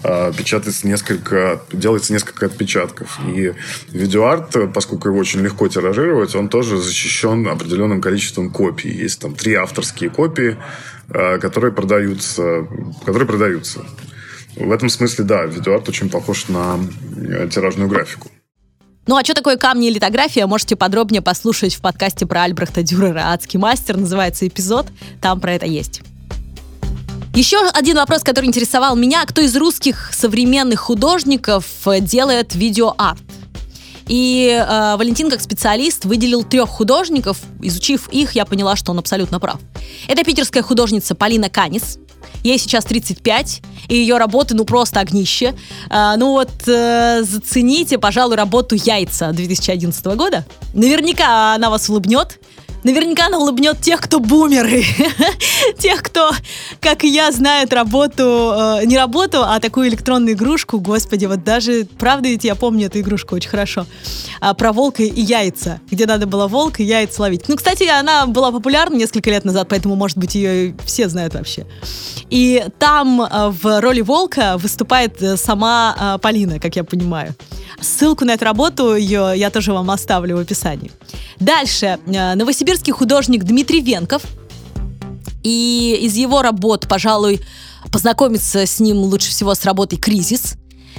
э, 0.03 0.31
печатается 0.35 0.87
несколько, 0.87 1.61
делается 1.71 2.13
несколько 2.13 2.47
отпечатков. 2.47 3.19
И 3.27 3.53
видеоарт, 3.91 4.73
поскольку 4.73 5.09
его 5.09 5.19
очень 5.19 5.41
легко 5.41 5.67
тиражировать, 5.67 6.33
он 6.33 6.49
тоже 6.49 6.77
защищен 6.77 7.47
определенным 7.47 8.01
количеством 8.01 8.49
копий. 8.49 8.89
Есть 8.89 9.19
там 9.19 9.35
три 9.35 9.53
авторские 9.53 10.09
копии, 10.09 10.57
э, 11.09 11.37
которые 11.37 11.71
продаются, 11.71 12.67
которые 13.05 13.27
продаются. 13.27 13.85
В 14.55 14.71
этом 14.71 14.89
смысле, 14.89 15.25
да, 15.25 15.45
видеоарт 15.45 15.89
очень 15.89 16.09
похож 16.09 16.47
на 16.47 16.79
э, 17.17 17.49
тиражную 17.51 17.89
графику. 17.89 18.29
Ну 19.05 19.17
а 19.17 19.23
что 19.23 19.33
такое 19.33 19.57
камни 19.57 19.89
и 19.89 19.93
литография, 19.93 20.47
можете 20.47 20.75
подробнее 20.75 21.21
послушать 21.21 21.75
в 21.75 21.81
подкасте 21.81 22.25
про 22.25 22.43
Альбрехта 22.43 22.83
Дюрера 22.83 23.33
«Адский 23.33 23.59
мастер», 23.59 23.97
называется 23.97 24.47
эпизод, 24.47 24.87
там 25.21 25.41
про 25.41 25.53
это 25.53 25.65
есть. 25.65 26.01
Еще 27.35 27.57
один 27.73 27.97
вопрос, 27.97 28.21
который 28.21 28.45
интересовал 28.45 28.95
меня, 28.95 29.25
кто 29.25 29.41
из 29.41 29.55
русских 29.57 30.11
современных 30.13 30.79
художников 30.79 31.65
делает 32.01 32.53
видеоарт? 32.53 33.23
И 34.07 34.49
э, 34.49 34.95
Валентин, 34.97 35.29
как 35.29 35.41
специалист, 35.41 36.05
выделил 36.05 36.43
трех 36.43 36.69
художников. 36.69 37.39
Изучив 37.61 38.09
их, 38.09 38.33
я 38.33 38.45
поняла, 38.45 38.75
что 38.75 38.91
он 38.91 38.99
абсолютно 38.99 39.39
прав. 39.39 39.59
Это 40.07 40.23
питерская 40.23 40.63
художница 40.63 41.15
Полина 41.15 41.49
Канис, 41.49 41.97
Ей 42.43 42.57
сейчас 42.57 42.83
35, 42.85 43.61
и 43.87 43.95
ее 43.95 44.17
работы, 44.17 44.53
ну, 44.53 44.65
просто 44.65 44.99
огнище. 44.99 45.55
А, 45.89 46.17
ну 46.17 46.31
вот, 46.31 46.51
э, 46.67 47.23
зацените, 47.23 47.97
пожалуй, 47.97 48.35
работу 48.35 48.75
«Яйца» 48.75 49.31
2011 49.31 50.05
года. 50.17 50.45
Наверняка 50.73 51.55
она 51.55 51.69
вас 51.69 51.89
улыбнет. 51.89 52.39
Наверняка 52.84 53.27
она 53.27 53.39
улыбнет 53.39 53.79
тех, 53.81 54.01
кто 54.01 54.19
бумеры. 54.19 54.84
тех, 55.79 56.03
кто, 56.03 56.31
как 56.79 57.03
и 57.03 57.07
я, 57.07 57.31
знает 57.31 57.73
работу, 57.73 58.79
э, 58.81 58.86
не 58.86 58.97
работу, 58.97 59.43
а 59.43 59.59
такую 59.59 59.88
электронную 59.89 60.36
игрушку. 60.36 60.79
Господи, 60.79 61.25
вот 61.25 61.43
даже, 61.43 61.88
правда 61.97 62.29
ведь 62.29 62.43
я 62.43 62.55
помню 62.55 62.88
эту 62.88 62.99
игрушку 62.99 63.36
очень 63.36 63.49
хорошо. 63.49 63.86
А, 64.41 64.53
про 64.53 64.73
волка 64.73 65.03
и 65.03 65.21
яйца, 65.21 65.79
где 65.89 66.05
надо 66.05 66.27
было 66.27 66.47
волка 66.47 66.84
и 66.84 66.86
яйца 66.86 67.21
ловить. 67.21 67.47
Ну, 67.47 67.55
кстати, 67.55 67.84
она 67.84 68.25
была 68.25 68.51
популярна 68.51 68.95
несколько 68.95 69.29
лет 69.29 69.45
назад, 69.45 69.67
поэтому, 69.69 69.95
может 69.95 70.17
быть, 70.17 70.36
ее 70.36 70.75
все 70.86 71.07
знают 71.07 71.34
вообще. 71.34 71.65
И 72.29 72.65
там 72.79 73.21
э, 73.21 73.49
в 73.49 73.81
роли 73.81 74.01
волка 74.01 74.57
выступает 74.57 75.21
э, 75.21 75.38
сама 75.38 75.95
э, 76.15 76.19
Полина, 76.19 76.59
как 76.59 76.75
я 76.75 76.84
понимаю. 76.84 77.36
Ссылку 77.79 78.25
на 78.25 78.31
эту 78.31 78.45
работу 78.45 78.95
ее 78.95 79.34
я 79.36 79.49
тоже 79.49 79.73
вам 79.73 79.91
оставлю 79.91 80.38
в 80.38 80.39
описании. 80.39 80.91
Дальше. 81.39 81.99
Новосибирский 82.74 82.93
художник 82.93 83.43
Дмитрий 83.43 83.82
Венков. 83.82 84.24
И 85.43 85.95
из 86.01 86.15
его 86.15 86.41
работ, 86.41 86.88
пожалуй, 86.89 87.39
познакомиться 87.91 88.65
с 88.65 88.80
ним 88.80 88.97
лучше 88.97 89.30
всего 89.30 89.53
с 89.53 89.63
работой 89.63 89.99
«Кризис». 89.99 90.55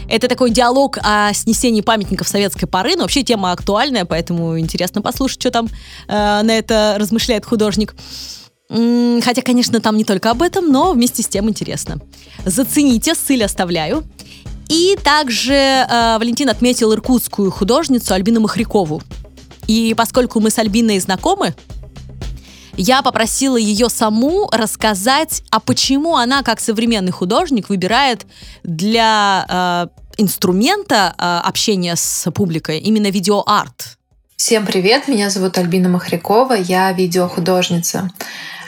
Это 0.08 0.28
такой 0.28 0.50
диалог 0.50 0.98
о 1.02 1.32
снесении 1.32 1.80
памятников 1.80 2.28
советской 2.28 2.66
поры, 2.66 2.94
но 2.94 3.02
вообще 3.02 3.24
тема 3.24 3.50
актуальная, 3.50 4.04
поэтому 4.04 4.56
интересно 4.56 5.02
послушать, 5.02 5.40
что 5.40 5.50
там 5.50 5.66
э, 5.66 6.42
на 6.42 6.50
это 6.52 6.94
размышляет 6.96 7.44
художник. 7.44 7.96
Хотя, 8.68 9.42
конечно, 9.42 9.80
там 9.80 9.96
не 9.96 10.04
только 10.04 10.30
об 10.30 10.42
этом, 10.42 10.70
но 10.70 10.92
вместе 10.92 11.24
с 11.24 11.26
тем 11.26 11.48
интересно. 11.48 11.98
Зацените, 12.44 13.16
ссыль 13.16 13.42
оставляю. 13.42 14.04
И 14.68 14.96
также 15.02 15.54
э, 15.54 16.18
Валентин 16.18 16.50
отметил 16.50 16.92
иркутскую 16.92 17.50
художницу 17.50 18.14
Альбину 18.14 18.40
Махрякову. 18.40 19.02
И 19.66 19.94
поскольку 19.96 20.40
мы 20.40 20.50
с 20.50 20.58
Альбиной 20.58 20.98
знакомы, 20.98 21.54
я 22.76 23.02
попросила 23.02 23.56
ее 23.56 23.88
саму 23.88 24.48
рассказать, 24.52 25.42
а 25.50 25.60
почему 25.60 26.16
она, 26.16 26.42
как 26.42 26.60
современный 26.60 27.12
художник, 27.12 27.68
выбирает 27.68 28.26
для 28.64 29.46
э, 29.48 30.20
инструмента 30.20 31.14
э, 31.16 31.46
общения 31.46 31.94
с 31.94 32.30
публикой 32.32 32.78
именно 32.80 33.10
видеоарт. 33.10 33.96
Всем 34.36 34.66
привет, 34.66 35.06
меня 35.06 35.30
зовут 35.30 35.56
Альбина 35.56 35.88
Махрякова, 35.88 36.54
я 36.54 36.92
видеохудожница. 36.92 38.10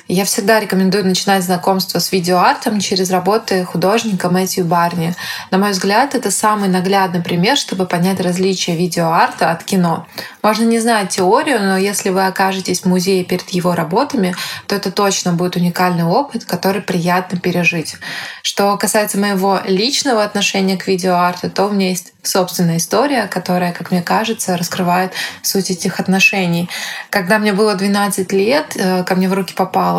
Я 0.09 0.25
всегда 0.25 0.61
рекомендую 0.61 1.05
начинать 1.05 1.43
знакомство 1.43 1.99
с 1.99 2.13
видеоартом 2.13 2.79
через 2.79 3.11
работы 3.11 3.65
художника 3.65 4.31
Мэтью 4.31 4.65
Барни. 4.65 5.17
На 5.51 5.59
мой 5.59 5.73
взгляд, 5.73 6.15
это 6.15 6.31
самый 6.31 6.69
наглядный 6.69 7.23
пример, 7.23 7.57
чтобы 7.57 7.87
понять 7.87 8.21
различия 8.21 8.77
видеоарта 8.77 9.51
от 9.51 9.65
кино. 9.65 10.07
Можно 10.43 10.63
не 10.63 10.79
знать 10.79 11.09
теорию, 11.09 11.59
но 11.61 11.77
если 11.77 12.11
вы 12.11 12.25
окажетесь 12.25 12.83
в 12.83 12.85
музее 12.85 13.25
перед 13.25 13.49
его 13.51 13.75
работами, 13.75 14.37
то 14.69 14.77
это 14.77 14.93
точно 14.93 15.33
будет 15.33 15.57
уникальный 15.57 16.05
опыт, 16.05 16.45
который 16.45 16.83
приятно 16.83 17.41
пережить. 17.41 17.97
Что 18.43 18.77
касается 18.77 19.19
моего 19.19 19.61
личного 19.67 20.23
отношения 20.23 20.77
к 20.77 20.87
видеоарту, 20.87 21.51
то 21.51 21.67
у 21.67 21.71
меня 21.71 21.89
есть 21.89 22.13
собственная 22.23 22.77
история, 22.77 23.27
которая, 23.27 23.73
как 23.73 23.91
мне 23.91 24.03
кажется, 24.03 24.57
раскрывает 24.57 25.13
суть 25.43 25.71
этих 25.71 25.99
отношений. 25.99 26.69
Когда 27.11 27.39
мне 27.39 27.53
было 27.53 27.75
12 27.75 28.33
лет, 28.33 28.77
э, 28.77 29.03
ко 29.05 29.15
мне 29.17 29.29
в 29.29 29.33
руки 29.33 29.55
попала 29.55 29.96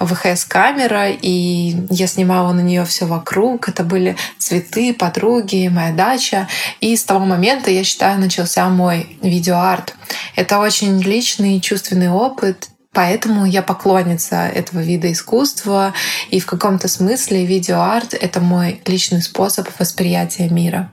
ВХС-камера, 0.00 1.10
и 1.10 1.76
я 1.90 2.06
снимала 2.06 2.52
на 2.52 2.60
нее 2.60 2.84
все 2.84 3.06
вокруг. 3.06 3.68
Это 3.68 3.84
были 3.84 4.16
цветы, 4.38 4.94
подруги, 4.94 5.68
моя 5.68 5.92
дача. 5.92 6.48
И 6.80 6.96
с 6.96 7.04
того 7.04 7.24
момента, 7.24 7.70
я 7.70 7.84
считаю, 7.84 8.18
начался 8.18 8.68
мой 8.68 9.18
видеоарт. 9.22 9.94
Это 10.36 10.58
очень 10.58 11.00
личный 11.00 11.56
и 11.56 11.60
чувственный 11.60 12.10
опыт, 12.10 12.68
Поэтому 12.92 13.46
я 13.46 13.62
поклонница 13.62 14.48
этого 14.48 14.80
вида 14.80 15.12
искусства, 15.12 15.94
и 16.30 16.40
в 16.40 16.46
каком-то 16.46 16.88
смысле 16.88 17.44
видеоарт— 17.44 18.14
это 18.20 18.40
мой 18.40 18.80
личный 18.86 19.22
способ 19.22 19.68
восприятия 19.78 20.48
мира. 20.48 20.90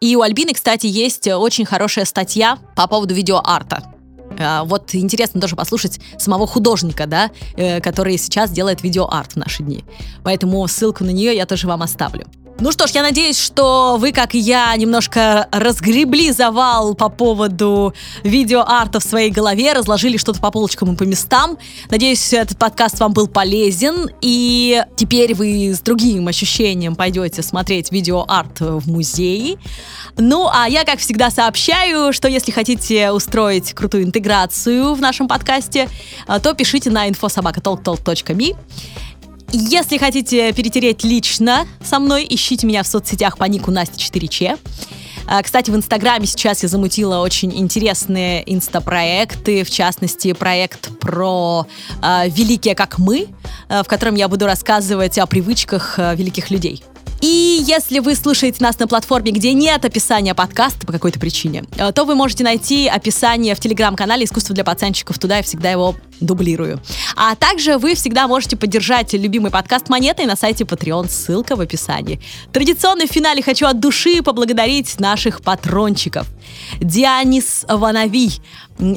И 0.00 0.14
у 0.14 0.20
Альбины, 0.20 0.52
кстати, 0.52 0.86
есть 0.86 1.26
очень 1.26 1.64
хорошая 1.64 2.04
статья 2.04 2.58
по 2.76 2.86
поводу 2.86 3.14
видеоарта. 3.14 3.82
А, 4.38 4.64
вот 4.64 4.94
интересно 4.94 5.40
тоже 5.40 5.56
послушать 5.56 6.00
самого 6.18 6.46
художника, 6.46 7.06
да, 7.06 7.30
э, 7.56 7.80
который 7.80 8.16
сейчас 8.18 8.50
делает 8.50 8.82
видеоарт 8.82 9.32
в 9.32 9.36
наши 9.36 9.62
дни. 9.62 9.84
Поэтому 10.22 10.66
ссылку 10.68 11.04
на 11.04 11.10
нее 11.10 11.34
я 11.34 11.46
тоже 11.46 11.66
вам 11.66 11.82
оставлю. 11.82 12.26
Ну 12.60 12.72
что 12.72 12.88
ж, 12.88 12.90
я 12.90 13.02
надеюсь, 13.02 13.38
что 13.38 13.98
вы, 14.00 14.10
как 14.10 14.34
и 14.34 14.38
я, 14.38 14.74
немножко 14.74 15.46
разгребли 15.52 16.32
завал 16.32 16.94
по 16.94 17.08
поводу 17.08 17.94
видеоарта 18.24 18.98
в 18.98 19.04
своей 19.04 19.30
голове, 19.30 19.72
разложили 19.74 20.16
что-то 20.16 20.40
по 20.40 20.50
полочкам 20.50 20.92
и 20.92 20.96
по 20.96 21.04
местам. 21.04 21.56
Надеюсь, 21.88 22.32
этот 22.32 22.58
подкаст 22.58 22.98
вам 22.98 23.12
был 23.12 23.28
полезен, 23.28 24.10
и 24.20 24.82
теперь 24.96 25.36
вы 25.36 25.72
с 25.72 25.80
другим 25.80 26.26
ощущением 26.26 26.96
пойдете 26.96 27.42
смотреть 27.42 27.92
видеоарт 27.92 28.58
в 28.58 28.90
музее. 28.90 29.56
Ну, 30.16 30.48
а 30.52 30.68
я, 30.68 30.84
как 30.84 30.98
всегда, 30.98 31.30
сообщаю, 31.30 32.12
что 32.12 32.26
если 32.26 32.50
хотите 32.50 33.12
устроить 33.12 33.72
крутую 33.72 34.02
интеграцию 34.02 34.94
в 34.94 35.00
нашем 35.00 35.28
подкасте, 35.28 35.88
то 36.42 36.54
пишите 36.54 36.90
на 36.90 37.08
infosobakatalktalk.me. 37.08 38.56
Если 39.50 39.96
хотите 39.96 40.52
перетереть 40.52 41.04
лично 41.04 41.66
со 41.82 41.98
мной, 41.98 42.26
ищите 42.28 42.66
меня 42.66 42.82
в 42.82 42.86
соцсетях 42.86 43.38
по 43.38 43.44
нику 43.44 43.70
Настя 43.70 43.96
4Ч. 43.96 44.58
А, 45.26 45.42
кстати, 45.42 45.70
в 45.70 45.76
Инстаграме 45.76 46.26
сейчас 46.26 46.62
я 46.62 46.68
замутила 46.68 47.18
очень 47.20 47.54
интересные 47.58 48.42
инстапроекты, 48.52 49.64
в 49.64 49.70
частности, 49.70 50.32
проект 50.32 50.98
про 51.00 51.66
э, 52.02 52.28
«Великие, 52.28 52.74
как 52.74 52.98
мы», 52.98 53.28
э, 53.68 53.82
в 53.82 53.86
котором 53.86 54.14
я 54.14 54.28
буду 54.28 54.46
рассказывать 54.46 55.18
о 55.18 55.26
привычках 55.26 55.98
э, 55.98 56.14
великих 56.14 56.50
людей. 56.50 56.82
И 57.20 57.64
если 57.66 57.98
вы 57.98 58.14
слушаете 58.14 58.62
нас 58.62 58.78
на 58.78 58.86
платформе, 58.86 59.32
где 59.32 59.52
нет 59.52 59.84
описания 59.84 60.34
подкаста 60.34 60.86
по 60.86 60.92
какой-то 60.92 61.18
причине, 61.18 61.64
э, 61.76 61.92
то 61.92 62.04
вы 62.04 62.14
можете 62.14 62.44
найти 62.44 62.86
описание 62.86 63.54
в 63.54 63.60
телеграм-канале 63.60 64.24
«Искусство 64.24 64.54
для 64.54 64.64
пацанчиков». 64.64 65.18
Туда 65.18 65.38
я 65.38 65.42
всегда 65.42 65.70
его 65.70 65.96
дублирую. 66.20 66.80
А 67.16 67.34
также 67.34 67.78
вы 67.78 67.94
всегда 67.94 68.28
можете 68.28 68.56
поддержать 68.56 69.12
любимый 69.12 69.50
подкаст 69.50 69.88
монетой 69.88 70.26
на 70.26 70.36
сайте 70.36 70.64
Patreon, 70.64 71.08
ссылка 71.08 71.56
в 71.56 71.60
описании. 71.60 72.20
Традиционно 72.52 73.06
в 73.06 73.10
финале 73.10 73.42
хочу 73.42 73.66
от 73.66 73.80
души 73.80 74.22
поблагодарить 74.22 74.98
наших 75.00 75.42
патрончиков. 75.42 76.26
Дианис 76.80 77.64
Ванави, 77.68 78.30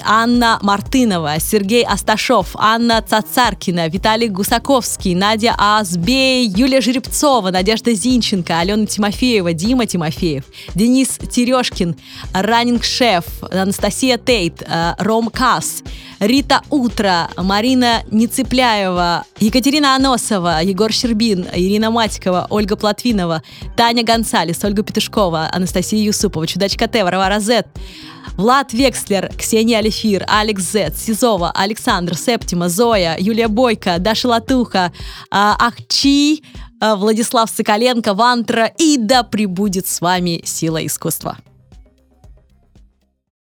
Анна 0.04 0.60
Мартынова, 0.62 1.40
Сергей 1.40 1.84
Асташов, 1.84 2.50
Анна 2.56 3.02
Цацаркина, 3.02 3.88
Виталий 3.88 4.28
Гусаковский, 4.28 5.16
Надя 5.16 5.56
Азбей, 5.58 6.46
Юлия 6.46 6.82
Жеребцова, 6.82 7.52
Надежда 7.52 7.94
Зинченко, 7.94 8.60
Алена 8.60 8.86
Тимофеева, 8.86 9.54
Дима 9.54 9.86
Тимофеев, 9.86 10.44
Денис 10.76 11.18
Терешкин, 11.18 11.96
Running 12.34 12.84
Chef, 12.84 13.26
Анастасия 13.52 14.18
Тейт, 14.18 14.62
э, 14.62 14.94
Ром 15.00 15.30
Касс, 15.30 15.84
Рита 16.20 16.62
Утро, 16.70 17.30
Марина 17.36 18.04
Нецепляева, 18.12 19.26
Екатерина 19.40 19.96
Аносова, 19.96 20.62
Егор 20.62 20.92
Щербин, 20.92 21.48
Ирина 21.54 21.90
Матикова, 21.90 22.46
Ольга 22.52 22.76
Платвинова, 22.76 23.42
Таня 23.76 24.04
Гонсалес, 24.04 24.64
Ольга 24.64 24.84
Петушкова, 24.84 25.50
Анастасия 25.52 26.04
Юсупова, 26.04 26.46
Чудачка 26.46 26.88
Т, 26.88 27.04
Варвара 27.04 27.40
Зет, 27.62 27.68
Влад 28.38 28.74
Векслер, 28.74 29.30
Ксения 29.38 29.80
Алифир, 29.80 30.26
Алекс 30.28 30.64
Зет, 30.72 30.98
Сизова, 30.98 31.52
Александр, 31.52 32.16
Септима, 32.16 32.70
Зоя, 32.70 33.16
Юлия 33.20 33.48
Бойко, 33.48 34.00
Даша 34.00 34.28
Латуха, 34.28 34.92
а, 35.30 35.56
Ахчи, 35.60 36.44
а, 36.80 36.96
Владислав 36.96 37.50
Соколенко, 37.50 38.14
Вантра 38.14 38.72
и 38.78 38.98
да 38.98 39.24
пребудет 39.24 39.88
с 39.88 40.02
вами 40.02 40.42
сила 40.46 40.86
искусства. 40.86 41.38